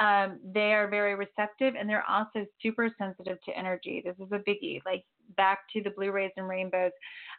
Um, 0.00 0.40
they 0.54 0.72
are 0.72 0.88
very 0.88 1.14
receptive 1.14 1.74
and 1.78 1.88
they're 1.88 2.08
also 2.08 2.46
super 2.60 2.90
sensitive 2.98 3.38
to 3.44 3.56
energy. 3.56 4.02
This 4.04 4.16
is 4.18 4.32
a 4.32 4.38
biggie. 4.38 4.80
Like 4.84 5.04
back 5.36 5.60
to 5.72 5.82
the 5.82 5.90
blue 5.90 6.10
rays 6.10 6.32
and 6.36 6.48
rainbows, 6.48 6.92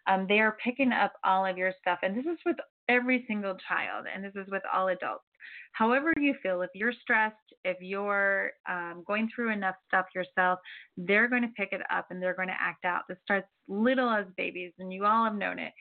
um, 0.07 0.25
they 0.29 0.39
are 0.39 0.57
picking 0.63 0.93
up 0.93 1.13
all 1.23 1.45
of 1.45 1.57
your 1.57 1.73
stuff. 1.81 1.99
And 2.03 2.15
this 2.15 2.25
is 2.25 2.37
with 2.45 2.57
every 2.89 3.25
single 3.27 3.55
child, 3.67 4.05
and 4.13 4.23
this 4.23 4.33
is 4.35 4.49
with 4.51 4.63
all 4.73 4.87
adults 4.87 5.25
however 5.73 6.13
you 6.17 6.35
feel, 6.41 6.61
if 6.61 6.69
you're 6.73 6.93
stressed, 7.01 7.35
if 7.65 7.77
you're 7.81 8.51
um, 8.69 9.03
going 9.05 9.29
through 9.35 9.51
enough 9.51 9.75
stuff 9.87 10.05
yourself, 10.15 10.59
they're 10.95 11.27
going 11.27 11.41
to 11.41 11.49
pick 11.49 11.69
it 11.73 11.81
up 11.91 12.07
and 12.09 12.21
they're 12.21 12.35
going 12.35 12.47
to 12.47 12.53
act 12.59 12.85
out. 12.85 13.01
This 13.09 13.17
starts 13.23 13.47
little 13.67 14.09
as 14.09 14.25
babies, 14.37 14.71
and 14.79 14.93
you 14.93 15.05
all 15.05 15.25
have 15.25 15.35
known 15.35 15.59
it. 15.59 15.73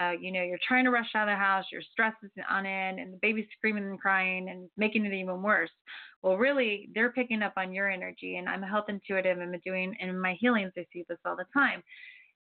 Uh, 0.00 0.12
you 0.12 0.30
know, 0.30 0.42
you're 0.42 0.58
trying 0.66 0.84
to 0.84 0.92
rush 0.92 1.08
out 1.16 1.28
of 1.28 1.32
the 1.32 1.36
house, 1.36 1.64
your 1.72 1.82
stress 1.82 2.14
is 2.22 2.30
on 2.48 2.66
end, 2.66 3.00
and 3.00 3.12
the 3.12 3.18
baby's 3.20 3.46
screaming 3.56 3.82
and 3.82 3.98
crying 3.98 4.48
and 4.48 4.68
making 4.76 5.04
it 5.04 5.12
even 5.12 5.42
worse. 5.42 5.70
Well, 6.22 6.36
really, 6.36 6.88
they're 6.94 7.10
picking 7.10 7.42
up 7.42 7.54
on 7.56 7.72
your 7.72 7.90
energy, 7.90 8.36
and 8.36 8.48
I'm 8.48 8.62
a 8.62 8.68
health 8.68 8.84
intuitive 8.88 9.38
and 9.38 9.60
doing 9.64 9.96
in 9.98 10.20
my 10.20 10.36
healings. 10.38 10.72
I 10.76 10.84
see 10.92 11.04
this 11.08 11.18
all 11.24 11.34
the 11.34 11.46
time. 11.52 11.82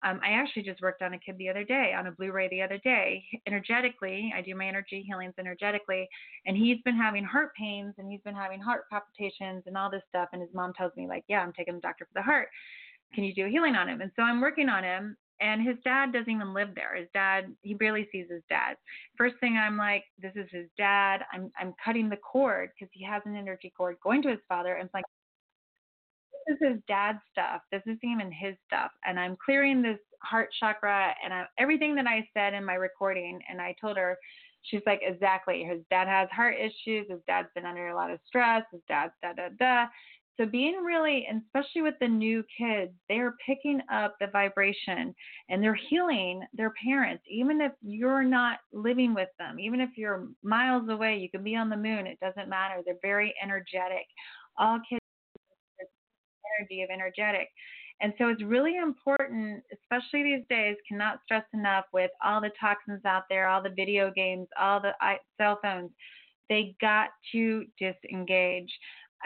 Um, 0.04 0.20
I 0.22 0.32
actually 0.32 0.62
just 0.62 0.82
worked 0.82 1.00
on 1.00 1.14
a 1.14 1.18
kid 1.18 1.36
the 1.38 1.48
other 1.48 1.64
day, 1.64 1.94
on 1.98 2.06
a 2.06 2.12
blue 2.12 2.30
ray 2.30 2.48
the 2.48 2.60
other 2.60 2.78
day. 2.78 3.24
Energetically, 3.46 4.32
I 4.36 4.42
do 4.42 4.54
my 4.54 4.66
energy 4.66 5.02
healings 5.06 5.34
energetically, 5.38 6.06
and 6.46 6.56
he's 6.56 6.78
been 6.84 6.96
having 6.96 7.24
heart 7.24 7.54
pains 7.58 7.94
and 7.96 8.10
he's 8.10 8.20
been 8.20 8.34
having 8.34 8.60
heart 8.60 8.84
palpitations 8.90 9.62
and 9.66 9.76
all 9.76 9.90
this 9.90 10.02
stuff. 10.10 10.28
And 10.32 10.42
his 10.42 10.52
mom 10.52 10.74
tells 10.74 10.92
me, 10.94 11.08
like, 11.08 11.24
yeah, 11.28 11.40
I'm 11.40 11.54
taking 11.54 11.74
the 11.74 11.80
doctor 11.80 12.04
for 12.04 12.12
the 12.14 12.22
heart. 12.22 12.48
Can 13.14 13.24
you 13.24 13.34
do 13.34 13.46
a 13.46 13.48
healing 13.48 13.76
on 13.76 13.88
him? 13.88 14.02
And 14.02 14.10
so 14.14 14.22
I'm 14.22 14.40
working 14.40 14.68
on 14.68 14.84
him. 14.84 15.16
And 15.40 15.66
his 15.66 15.76
dad 15.84 16.12
doesn't 16.12 16.30
even 16.30 16.54
live 16.54 16.74
there. 16.76 16.94
His 16.96 17.08
dad, 17.12 17.52
he 17.62 17.74
barely 17.74 18.08
sees 18.12 18.26
his 18.30 18.42
dad. 18.48 18.76
First 19.18 19.34
thing 19.40 19.56
I'm 19.56 19.76
like, 19.76 20.04
this 20.20 20.32
is 20.36 20.46
his 20.50 20.66
dad. 20.78 21.22
I'm 21.32 21.50
I'm 21.58 21.74
cutting 21.84 22.08
the 22.08 22.16
cord 22.18 22.70
because 22.74 22.90
he 22.92 23.04
has 23.04 23.20
an 23.26 23.36
energy 23.36 23.72
cord 23.76 23.96
going 24.02 24.22
to 24.22 24.28
his 24.28 24.38
father. 24.48 24.74
And 24.74 24.86
it's 24.86 24.94
like, 24.94 25.04
is 26.48 26.58
his 26.60 26.80
dad's 26.88 27.18
stuff. 27.32 27.62
This 27.70 27.82
isn't 27.86 28.04
even 28.04 28.32
his 28.32 28.54
stuff. 28.66 28.90
And 29.04 29.18
I'm 29.18 29.36
clearing 29.44 29.82
this 29.82 29.98
heart 30.22 30.48
chakra 30.58 31.14
and 31.22 31.32
I, 31.32 31.44
everything 31.58 31.94
that 31.96 32.06
I 32.06 32.26
said 32.34 32.54
in 32.54 32.64
my 32.64 32.74
recording. 32.74 33.40
And 33.48 33.60
I 33.60 33.74
told 33.80 33.96
her, 33.96 34.18
she's 34.62 34.82
like, 34.86 35.00
exactly. 35.02 35.64
His 35.64 35.80
dad 35.90 36.08
has 36.08 36.28
heart 36.30 36.56
issues. 36.58 37.06
His 37.08 37.20
dad's 37.26 37.48
been 37.54 37.66
under 37.66 37.88
a 37.88 37.94
lot 37.94 38.10
of 38.10 38.20
stress. 38.26 38.62
His 38.72 38.80
dad's 38.88 39.12
da 39.22 39.32
da 39.32 39.48
da. 39.58 39.86
So 40.36 40.46
being 40.46 40.82
really, 40.84 41.26
and 41.30 41.42
especially 41.46 41.82
with 41.82 41.94
the 42.00 42.08
new 42.08 42.42
kids, 42.58 42.90
they're 43.08 43.34
picking 43.46 43.80
up 43.92 44.16
the 44.18 44.26
vibration 44.26 45.14
and 45.48 45.62
they're 45.62 45.78
healing 45.88 46.42
their 46.52 46.72
parents. 46.84 47.22
Even 47.30 47.60
if 47.60 47.70
you're 47.82 48.24
not 48.24 48.58
living 48.72 49.14
with 49.14 49.28
them, 49.38 49.60
even 49.60 49.80
if 49.80 49.90
you're 49.96 50.26
miles 50.42 50.88
away, 50.88 51.18
you 51.18 51.30
can 51.30 51.44
be 51.44 51.54
on 51.54 51.70
the 51.70 51.76
moon. 51.76 52.08
It 52.08 52.18
doesn't 52.20 52.48
matter. 52.48 52.82
They're 52.84 52.96
very 53.00 53.32
energetic. 53.40 54.06
All 54.58 54.80
kids 54.88 55.03
energy 56.58 56.82
of 56.82 56.90
energetic. 56.90 57.48
And 58.00 58.12
so 58.18 58.28
it's 58.28 58.42
really 58.42 58.76
important, 58.76 59.62
especially 59.72 60.22
these 60.22 60.44
days, 60.50 60.76
cannot 60.88 61.20
stress 61.24 61.44
enough 61.54 61.84
with 61.92 62.10
all 62.24 62.40
the 62.40 62.50
toxins 62.60 63.04
out 63.04 63.24
there, 63.28 63.48
all 63.48 63.62
the 63.62 63.70
video 63.70 64.10
games, 64.14 64.48
all 64.58 64.80
the 64.80 64.92
cell 65.38 65.58
phones. 65.62 65.90
They 66.48 66.74
got 66.80 67.10
to 67.32 67.64
disengage. 67.78 68.70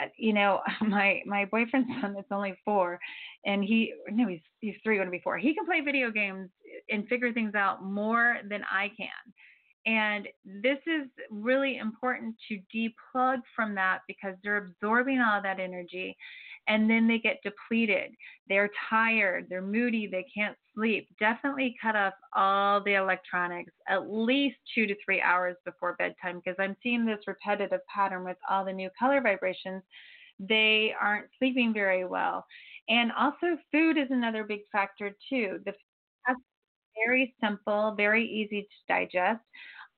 Uh, 0.00 0.06
you 0.16 0.32
know, 0.32 0.60
my 0.86 1.22
my 1.26 1.46
boyfriend's 1.46 1.88
son 2.00 2.14
is 2.18 2.24
only 2.30 2.54
four, 2.64 3.00
and 3.46 3.64
he 3.64 3.94
no, 4.10 4.28
he's 4.28 4.42
he's 4.60 4.76
three, 4.84 4.96
going 4.96 5.08
to 5.08 5.12
be 5.12 5.20
four. 5.24 5.38
He 5.38 5.54
can 5.54 5.64
play 5.64 5.80
video 5.80 6.10
games 6.10 6.50
and 6.90 7.08
figure 7.08 7.32
things 7.32 7.54
out 7.54 7.82
more 7.82 8.38
than 8.48 8.62
I 8.70 8.92
can 8.96 9.08
And 9.88 10.28
this 10.44 10.76
is 10.86 11.08
really 11.30 11.78
important 11.78 12.36
to 12.48 12.60
deplug 12.76 13.38
from 13.56 13.74
that 13.76 14.00
because 14.06 14.34
they're 14.44 14.58
absorbing 14.58 15.18
all 15.18 15.40
that 15.40 15.58
energy 15.58 16.14
and 16.68 16.90
then 16.90 17.08
they 17.08 17.18
get 17.18 17.38
depleted. 17.42 18.10
They're 18.50 18.68
tired, 18.90 19.46
they're 19.48 19.62
moody, 19.62 20.06
they 20.06 20.26
can't 20.34 20.58
sleep. 20.74 21.08
Definitely 21.18 21.74
cut 21.80 21.96
off 21.96 22.12
all 22.36 22.82
the 22.84 22.96
electronics 22.96 23.72
at 23.88 24.10
least 24.10 24.56
two 24.74 24.86
to 24.86 24.94
three 25.02 25.22
hours 25.22 25.56
before 25.64 25.96
bedtime 25.98 26.42
because 26.44 26.56
I'm 26.58 26.76
seeing 26.82 27.06
this 27.06 27.26
repetitive 27.26 27.80
pattern 27.86 28.24
with 28.24 28.36
all 28.50 28.66
the 28.66 28.72
new 28.74 28.90
color 28.98 29.22
vibrations. 29.22 29.82
They 30.38 30.94
aren't 31.00 31.28
sleeping 31.38 31.72
very 31.72 32.04
well. 32.04 32.44
And 32.90 33.10
also, 33.12 33.56
food 33.72 33.96
is 33.96 34.08
another 34.10 34.44
big 34.44 34.60
factor 34.70 35.16
too. 35.30 35.60
The 35.64 35.72
very 37.06 37.34
simple, 37.42 37.94
very 37.96 38.26
easy 38.26 38.62
to 38.62 38.92
digest. 38.92 39.40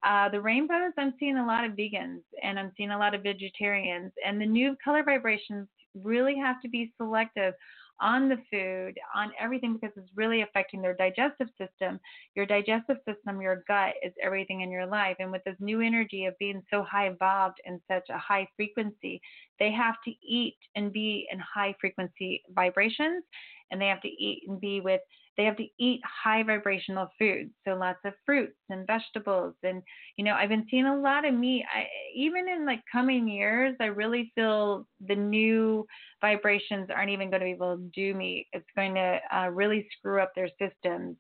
Uh, 0.03 0.29
the 0.31 0.41
rainbows, 0.41 0.93
I'm 0.97 1.15
seeing 1.19 1.37
a 1.37 1.47
lot 1.47 1.65
of 1.65 1.73
vegans 1.73 2.23
and 2.43 2.59
I'm 2.59 2.73
seeing 2.77 2.91
a 2.91 2.99
lot 2.99 3.15
of 3.15 3.23
vegetarians. 3.23 4.13
And 4.27 4.41
the 4.41 4.47
new 4.47 4.77
color 4.83 5.03
vibrations 5.03 5.69
really 5.95 6.37
have 6.37 6.61
to 6.63 6.69
be 6.69 6.93
selective 6.97 7.55
on 8.01 8.31
the 8.31 8.39
food, 8.51 8.99
on 9.15 9.31
everything, 9.39 9.75
because 9.75 9.95
it's 9.95 10.11
really 10.17 10.41
affecting 10.41 10.81
their 10.81 10.95
digestive 10.95 11.49
system. 11.59 12.01
Your 12.35 12.47
digestive 12.47 12.97
system, 13.07 13.43
your 13.43 13.63
gut, 13.69 13.93
is 14.03 14.15
everything 14.23 14.63
in 14.63 14.71
your 14.71 14.87
life. 14.87 15.17
And 15.19 15.31
with 15.31 15.45
this 15.45 15.57
new 15.61 15.83
energy 15.83 16.25
of 16.25 16.39
being 16.39 16.63
so 16.71 16.83
high 16.83 17.09
evolved 17.09 17.59
and 17.67 17.79
such 17.91 18.09
a 18.09 18.17
high 18.17 18.49
frequency, 18.57 19.21
they 19.59 19.71
have 19.71 19.97
to 20.07 20.13
eat 20.27 20.57
and 20.77 20.93
be 20.93 21.29
in 21.31 21.39
high 21.41 21.75
frequency 21.79 22.43
vibrations, 22.55 23.23
and 23.71 23.79
they 23.79 23.89
have 23.89 24.01
to 24.01 24.09
eat 24.09 24.45
and 24.49 24.59
be 24.61 24.81
with 24.81 25.03
they 25.41 25.47
have 25.47 25.57
to 25.57 25.67
eat 25.79 26.03
high 26.05 26.43
vibrational 26.43 27.09
foods 27.19 27.51
so 27.67 27.75
lots 27.75 27.99
of 28.05 28.13
fruits 28.27 28.59
and 28.69 28.87
vegetables 28.87 29.55
and 29.63 29.83
you 30.19 30.25
know 30.25 30.35
i've 30.35 30.51
been 30.51 30.67
seeing 30.71 30.85
a 30.85 31.01
lot 31.01 31.25
of 31.25 31.33
meat 31.33 31.65
I, 31.75 31.87
even 32.15 32.47
in 32.47 32.67
like 32.67 32.83
coming 32.93 33.27
years 33.27 33.75
i 33.81 33.87
really 33.87 34.31
feel 34.35 34.87
the 35.09 35.15
new 35.15 35.87
vibrations 36.21 36.91
aren't 36.95 37.09
even 37.09 37.31
going 37.31 37.41
to 37.41 37.47
be 37.47 37.53
able 37.53 37.79
to 37.79 37.91
do 37.95 38.13
meat 38.13 38.49
it's 38.53 38.67
going 38.77 38.95
to 38.97 39.19
uh, 39.35 39.49
really 39.49 39.89
screw 39.97 40.21
up 40.21 40.33
their 40.37 40.51
systems 40.61 41.17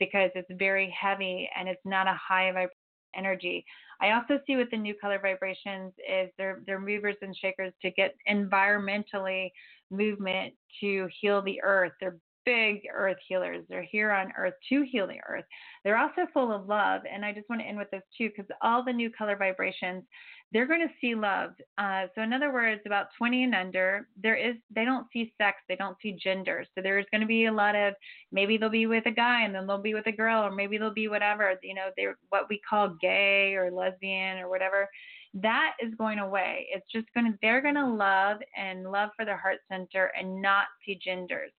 because 0.00 0.32
it's 0.34 0.50
very 0.58 0.92
heavy 1.00 1.48
and 1.56 1.68
it's 1.68 1.80
not 1.84 2.08
a 2.08 2.18
high 2.28 2.50
vibration 2.50 2.74
energy. 3.16 3.64
I 4.00 4.12
also 4.12 4.40
see 4.46 4.54
with 4.54 4.70
the 4.70 4.76
new 4.76 4.94
color 4.94 5.18
vibrations 5.20 5.92
is 6.08 6.30
they're 6.38 6.62
they're 6.64 6.80
movers 6.80 7.16
and 7.22 7.36
shakers 7.36 7.72
to 7.82 7.90
get 7.90 8.14
environmentally 8.28 9.50
movement 9.90 10.54
to 10.80 11.08
heal 11.20 11.42
the 11.42 11.60
earth. 11.62 11.92
They're 12.00 12.16
big 12.44 12.82
earth 12.92 13.16
healers. 13.26 13.64
They're 13.68 13.82
here 13.82 14.10
on 14.10 14.32
earth 14.36 14.54
to 14.68 14.82
heal 14.90 15.06
the 15.06 15.20
earth. 15.28 15.44
They're 15.84 15.98
also 15.98 16.26
full 16.32 16.52
of 16.52 16.66
love. 16.66 17.02
And 17.10 17.24
I 17.24 17.32
just 17.32 17.48
want 17.48 17.62
to 17.62 17.66
end 17.66 17.78
with 17.78 17.90
this 17.90 18.02
too, 18.16 18.28
because 18.28 18.50
all 18.62 18.84
the 18.84 18.92
new 18.92 19.10
color 19.10 19.36
vibrations, 19.36 20.04
they're 20.52 20.66
going 20.66 20.80
to 20.80 20.94
see 21.00 21.14
love. 21.14 21.50
Uh, 21.78 22.06
so 22.14 22.22
in 22.22 22.32
other 22.32 22.52
words, 22.52 22.80
about 22.84 23.06
20 23.16 23.44
and 23.44 23.54
under, 23.54 24.08
there 24.20 24.36
is 24.36 24.56
they 24.74 24.84
don't 24.84 25.06
see 25.12 25.32
sex, 25.38 25.58
they 25.68 25.76
don't 25.76 25.96
see 26.02 26.18
gender. 26.22 26.64
So 26.74 26.82
there's 26.82 27.06
going 27.12 27.20
to 27.20 27.26
be 27.26 27.46
a 27.46 27.52
lot 27.52 27.76
of 27.76 27.94
maybe 28.32 28.56
they'll 28.56 28.68
be 28.68 28.86
with 28.86 29.06
a 29.06 29.12
guy 29.12 29.42
and 29.42 29.54
then 29.54 29.66
they'll 29.66 29.78
be 29.78 29.94
with 29.94 30.06
a 30.06 30.12
girl, 30.12 30.42
or 30.42 30.50
maybe 30.50 30.76
they'll 30.76 30.92
be 30.92 31.08
whatever. 31.08 31.54
You 31.62 31.74
know, 31.74 31.90
they're 31.96 32.16
what 32.30 32.48
we 32.48 32.60
call 32.68 32.96
gay 33.00 33.54
or 33.54 33.70
lesbian 33.70 34.38
or 34.38 34.48
whatever 34.48 34.88
that 35.34 35.74
is 35.80 35.94
going 35.96 36.18
away. 36.18 36.66
It's 36.72 36.86
just 36.92 37.06
going 37.14 37.30
to, 37.30 37.38
they're 37.40 37.62
going 37.62 37.76
to 37.76 37.86
love 37.86 38.38
and 38.56 38.90
love 38.90 39.10
for 39.16 39.24
their 39.24 39.36
heart 39.36 39.58
center 39.70 40.10
and 40.18 40.42
not 40.42 40.64
see 40.84 40.98
genders. 41.02 41.52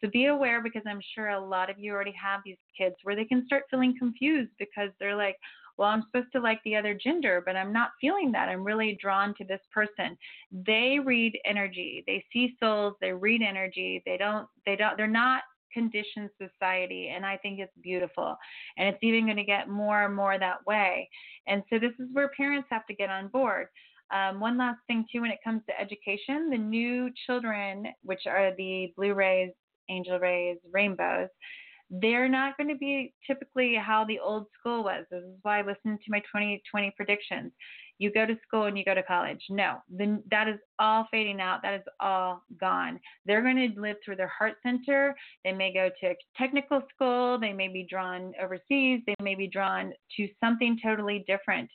So 0.00 0.10
be 0.10 0.26
aware 0.26 0.62
because 0.62 0.82
I'm 0.86 1.00
sure 1.14 1.28
a 1.28 1.44
lot 1.44 1.70
of 1.70 1.78
you 1.78 1.92
already 1.92 2.14
have 2.20 2.40
these 2.44 2.56
kids 2.76 2.96
where 3.02 3.16
they 3.16 3.24
can 3.24 3.46
start 3.46 3.64
feeling 3.70 3.94
confused 3.98 4.52
because 4.58 4.90
they're 4.98 5.16
like, 5.16 5.36
well, 5.78 5.88
I'm 5.88 6.04
supposed 6.10 6.32
to 6.32 6.40
like 6.40 6.60
the 6.64 6.76
other 6.76 6.94
gender, 6.94 7.42
but 7.44 7.56
I'm 7.56 7.72
not 7.72 7.90
feeling 8.00 8.32
that. 8.32 8.48
I'm 8.48 8.64
really 8.64 8.98
drawn 9.00 9.34
to 9.34 9.44
this 9.44 9.60
person. 9.72 10.16
They 10.50 10.98
read 11.04 11.38
energy. 11.44 12.02
They 12.06 12.24
see 12.32 12.56
souls. 12.60 12.94
They 13.00 13.12
read 13.12 13.42
energy. 13.42 14.02
They 14.06 14.16
don't, 14.16 14.46
they 14.64 14.76
don't, 14.76 14.96
they're 14.96 15.06
not 15.06 15.42
conditioned 15.72 16.30
society. 16.40 17.12
And 17.14 17.26
I 17.26 17.36
think 17.36 17.60
it's 17.60 17.72
beautiful. 17.82 18.36
And 18.78 18.88
it's 18.88 19.02
even 19.02 19.26
going 19.26 19.36
to 19.36 19.44
get 19.44 19.68
more 19.68 20.04
and 20.04 20.14
more 20.14 20.38
that 20.38 20.64
way. 20.66 21.10
And 21.46 21.62
so 21.68 21.78
this 21.78 21.92
is 21.98 22.08
where 22.12 22.30
parents 22.36 22.68
have 22.70 22.86
to 22.86 22.94
get 22.94 23.10
on 23.10 23.28
board. 23.28 23.66
Um, 24.10 24.40
one 24.40 24.56
last 24.56 24.78
thing, 24.86 25.04
too, 25.12 25.20
when 25.20 25.30
it 25.30 25.40
comes 25.44 25.62
to 25.68 25.78
education, 25.78 26.48
the 26.48 26.56
new 26.56 27.10
children, 27.26 27.88
which 28.02 28.22
are 28.26 28.54
the 28.56 28.92
Blue 28.96 29.14
Rays, 29.14 29.50
angel 29.88 30.18
rays, 30.18 30.58
rainbows, 30.72 31.28
they're 31.90 32.28
not 32.28 32.56
going 32.56 32.68
to 32.68 32.76
be 32.76 33.14
typically 33.26 33.74
how 33.74 34.04
the 34.04 34.18
old 34.18 34.46
school 34.58 34.82
was. 34.82 35.04
This 35.10 35.22
is 35.22 35.38
why 35.42 35.60
I 35.60 35.62
listened 35.62 36.00
to 36.04 36.10
my 36.10 36.18
2020 36.20 36.92
predictions. 36.96 37.52
You 37.98 38.12
go 38.12 38.26
to 38.26 38.36
school 38.46 38.64
and 38.64 38.76
you 38.76 38.84
go 38.84 38.94
to 38.94 39.02
college. 39.02 39.40
No, 39.48 39.78
then 39.88 40.22
that 40.30 40.48
is 40.48 40.58
all 40.78 41.06
fading 41.10 41.40
out. 41.40 41.62
That 41.62 41.74
is 41.74 41.86
all 42.00 42.42
gone. 42.60 43.00
They're 43.24 43.40
going 43.40 43.72
to 43.72 43.80
live 43.80 43.96
through 44.04 44.16
their 44.16 44.32
heart 44.36 44.56
center. 44.62 45.14
They 45.44 45.52
may 45.52 45.72
go 45.72 45.90
to 46.00 46.14
technical 46.36 46.82
school. 46.94 47.38
They 47.38 47.52
may 47.52 47.68
be 47.68 47.86
drawn 47.88 48.32
overseas. 48.42 49.00
They 49.06 49.14
may 49.22 49.34
be 49.34 49.46
drawn 49.46 49.92
to 50.16 50.28
something 50.42 50.78
totally 50.82 51.24
different. 51.26 51.70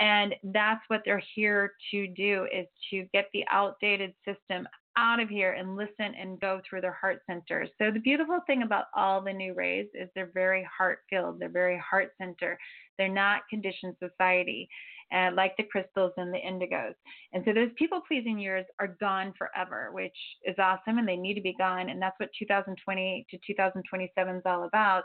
And 0.00 0.34
that's 0.44 0.82
what 0.88 1.02
they're 1.04 1.22
here 1.34 1.72
to 1.90 2.06
do 2.06 2.46
is 2.54 2.66
to 2.90 3.06
get 3.12 3.26
the 3.34 3.44
outdated 3.50 4.14
system 4.24 4.66
out 4.98 5.20
of 5.20 5.28
here 5.28 5.52
and 5.52 5.76
listen 5.76 6.12
and 6.20 6.40
go 6.40 6.60
through 6.68 6.80
their 6.80 6.98
heart 7.00 7.22
centers. 7.26 7.70
So 7.78 7.90
the 7.92 8.00
beautiful 8.00 8.40
thing 8.46 8.62
about 8.62 8.86
all 8.94 9.22
the 9.22 9.32
new 9.32 9.54
rays 9.54 9.86
is 9.94 10.08
they're 10.14 10.32
very 10.34 10.68
heart 10.76 11.00
filled. 11.08 11.38
They're 11.38 11.48
very 11.48 11.78
heart 11.78 12.10
center. 12.18 12.58
They're 12.98 13.08
not 13.08 13.42
conditioned 13.48 13.94
society. 14.02 14.68
Uh, 15.10 15.30
like 15.34 15.56
the 15.56 15.62
crystals 15.62 16.12
and 16.18 16.34
the 16.34 16.38
indigos. 16.38 16.92
And 17.32 17.42
so 17.46 17.54
those 17.54 17.70
people 17.78 18.02
pleasing 18.06 18.38
years 18.38 18.66
are 18.78 18.94
gone 19.00 19.32
forever, 19.38 19.88
which 19.90 20.12
is 20.44 20.54
awesome 20.58 20.98
and 20.98 21.08
they 21.08 21.16
need 21.16 21.32
to 21.32 21.40
be 21.40 21.54
gone. 21.56 21.88
And 21.88 22.02
that's 22.02 22.20
what 22.20 22.28
2020 22.38 23.26
to 23.30 23.38
2027 23.46 24.36
is 24.36 24.42
all 24.44 24.64
about 24.64 25.04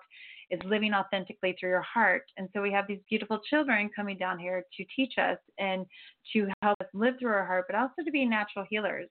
is 0.52 0.60
living 0.66 0.94
authentically 0.94 1.56
through 1.58 1.70
your 1.70 1.84
heart. 1.84 2.24
And 2.36 2.50
so 2.54 2.62
we 2.62 2.74
have 2.74 2.86
these 2.86 3.00
beautiful 3.10 3.40
children 3.50 3.90
coming 3.96 4.18
down 4.18 4.40
here 4.40 4.66
to 4.76 4.86
teach 4.94 5.14
us 5.18 5.38
and 5.58 5.86
to 6.34 6.50
help 6.62 6.82
us 6.82 6.88
live 6.94 7.14
through 7.18 7.32
our 7.32 7.46
heart, 7.46 7.68
but 7.70 7.78
also 7.78 8.04
to 8.04 8.12
be 8.12 8.26
natural 8.26 8.66
healers. 8.70 9.08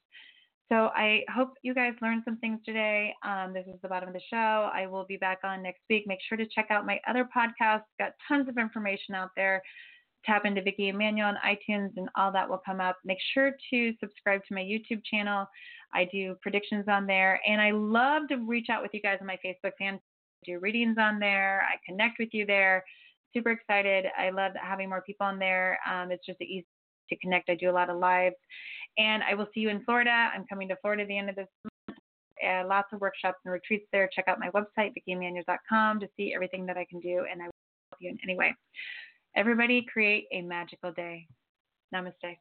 So 0.73 0.91
I 0.97 1.23
hope 1.31 1.53
you 1.63 1.75
guys 1.75 1.93
learned 2.01 2.23
some 2.25 2.39
things 2.39 2.59
today. 2.65 3.13
Um, 3.23 3.53
this 3.53 3.67
is 3.67 3.79
the 3.83 3.89
bottom 3.89 4.09
of 4.09 4.15
the 4.15 4.23
show. 4.31 4.71
I 4.73 4.87
will 4.87 5.05
be 5.05 5.19
back 5.19 5.41
on 5.45 5.63
next 5.63 5.83
week. 5.91 6.05
Make 6.07 6.21
sure 6.27 6.39
to 6.39 6.47
check 6.47 6.69
out 6.71 6.87
my 6.87 6.99
other 7.07 7.29
podcasts. 7.37 7.83
Got 7.99 8.13
tons 8.27 8.49
of 8.49 8.57
information 8.57 9.15
out 9.15 9.29
there. 9.37 9.61
Tap 10.25 10.47
into 10.47 10.63
Vickie 10.63 10.89
Emanuele 10.89 11.27
on 11.27 11.37
iTunes 11.45 11.91
and 11.99 12.09
all 12.17 12.33
that 12.33 12.49
will 12.49 12.63
come 12.65 12.81
up. 12.81 12.97
Make 13.05 13.19
sure 13.35 13.53
to 13.69 13.93
subscribe 14.01 14.41
to 14.49 14.55
my 14.55 14.63
YouTube 14.63 15.03
channel. 15.05 15.47
I 15.93 16.09
do 16.11 16.37
predictions 16.41 16.87
on 16.89 17.07
there. 17.07 17.39
And 17.47 17.61
I 17.61 17.73
love 17.73 18.29
to 18.29 18.37
reach 18.37 18.69
out 18.71 18.81
with 18.81 18.93
you 18.95 19.03
guys 19.03 19.19
on 19.21 19.27
my 19.27 19.39
Facebook 19.45 19.73
fan. 19.79 19.97
I 19.97 19.99
do 20.47 20.59
readings 20.59 20.97
on 20.99 21.19
there. 21.19 21.67
I 21.71 21.77
connect 21.87 22.19
with 22.19 22.31
you 22.33 22.47
there. 22.47 22.83
Super 23.35 23.51
excited. 23.51 24.07
I 24.19 24.31
love 24.31 24.53
having 24.59 24.89
more 24.89 25.03
people 25.03 25.27
on 25.27 25.39
there. 25.39 25.79
Um, 25.87 26.11
it's 26.11 26.25
just 26.25 26.41
easy 26.41 26.65
to 27.13 27.21
connect. 27.21 27.51
I 27.51 27.55
do 27.55 27.71
a 27.71 27.73
lot 27.73 27.91
of 27.91 27.99
lives. 27.99 28.37
And 28.99 29.23
I 29.23 29.35
will 29.35 29.49
see 29.55 29.61
you 29.61 29.69
in 29.71 29.85
Florida. 29.85 30.31
I'm 30.35 30.45
coming 30.47 30.69
to 30.69 30.77
Florida 30.83 31.03
at 31.03 31.09
the 31.09 31.17
end 31.17 31.31
of 31.31 31.37
this 31.37 31.49
month. 31.65 31.99
Lots 32.69 32.89
of 32.93 33.01
workshops 33.01 33.39
and 33.45 33.53
retreats 33.53 33.87
there. 33.93 34.09
Check 34.13 34.27
out 34.29 34.41
my 34.41 34.51
website, 34.51 34.93
VickieEmanuele.com, 34.97 36.01
to 36.01 36.09
see 36.17 36.35
everything 36.35 36.67
that 36.67 36.77
I 36.77 36.85
can 36.85 37.01
do, 37.01 37.25
and 37.31 37.41
I 37.41 37.47
will 37.47 37.53
help 37.91 38.01
you 38.01 38.11
in 38.11 38.19
any 38.23 38.37
way. 38.37 38.55
Everybody, 39.35 39.87
create 39.91 40.27
a 40.33 40.43
magical 40.43 40.93
day. 40.93 41.27
Namaste. 41.95 42.37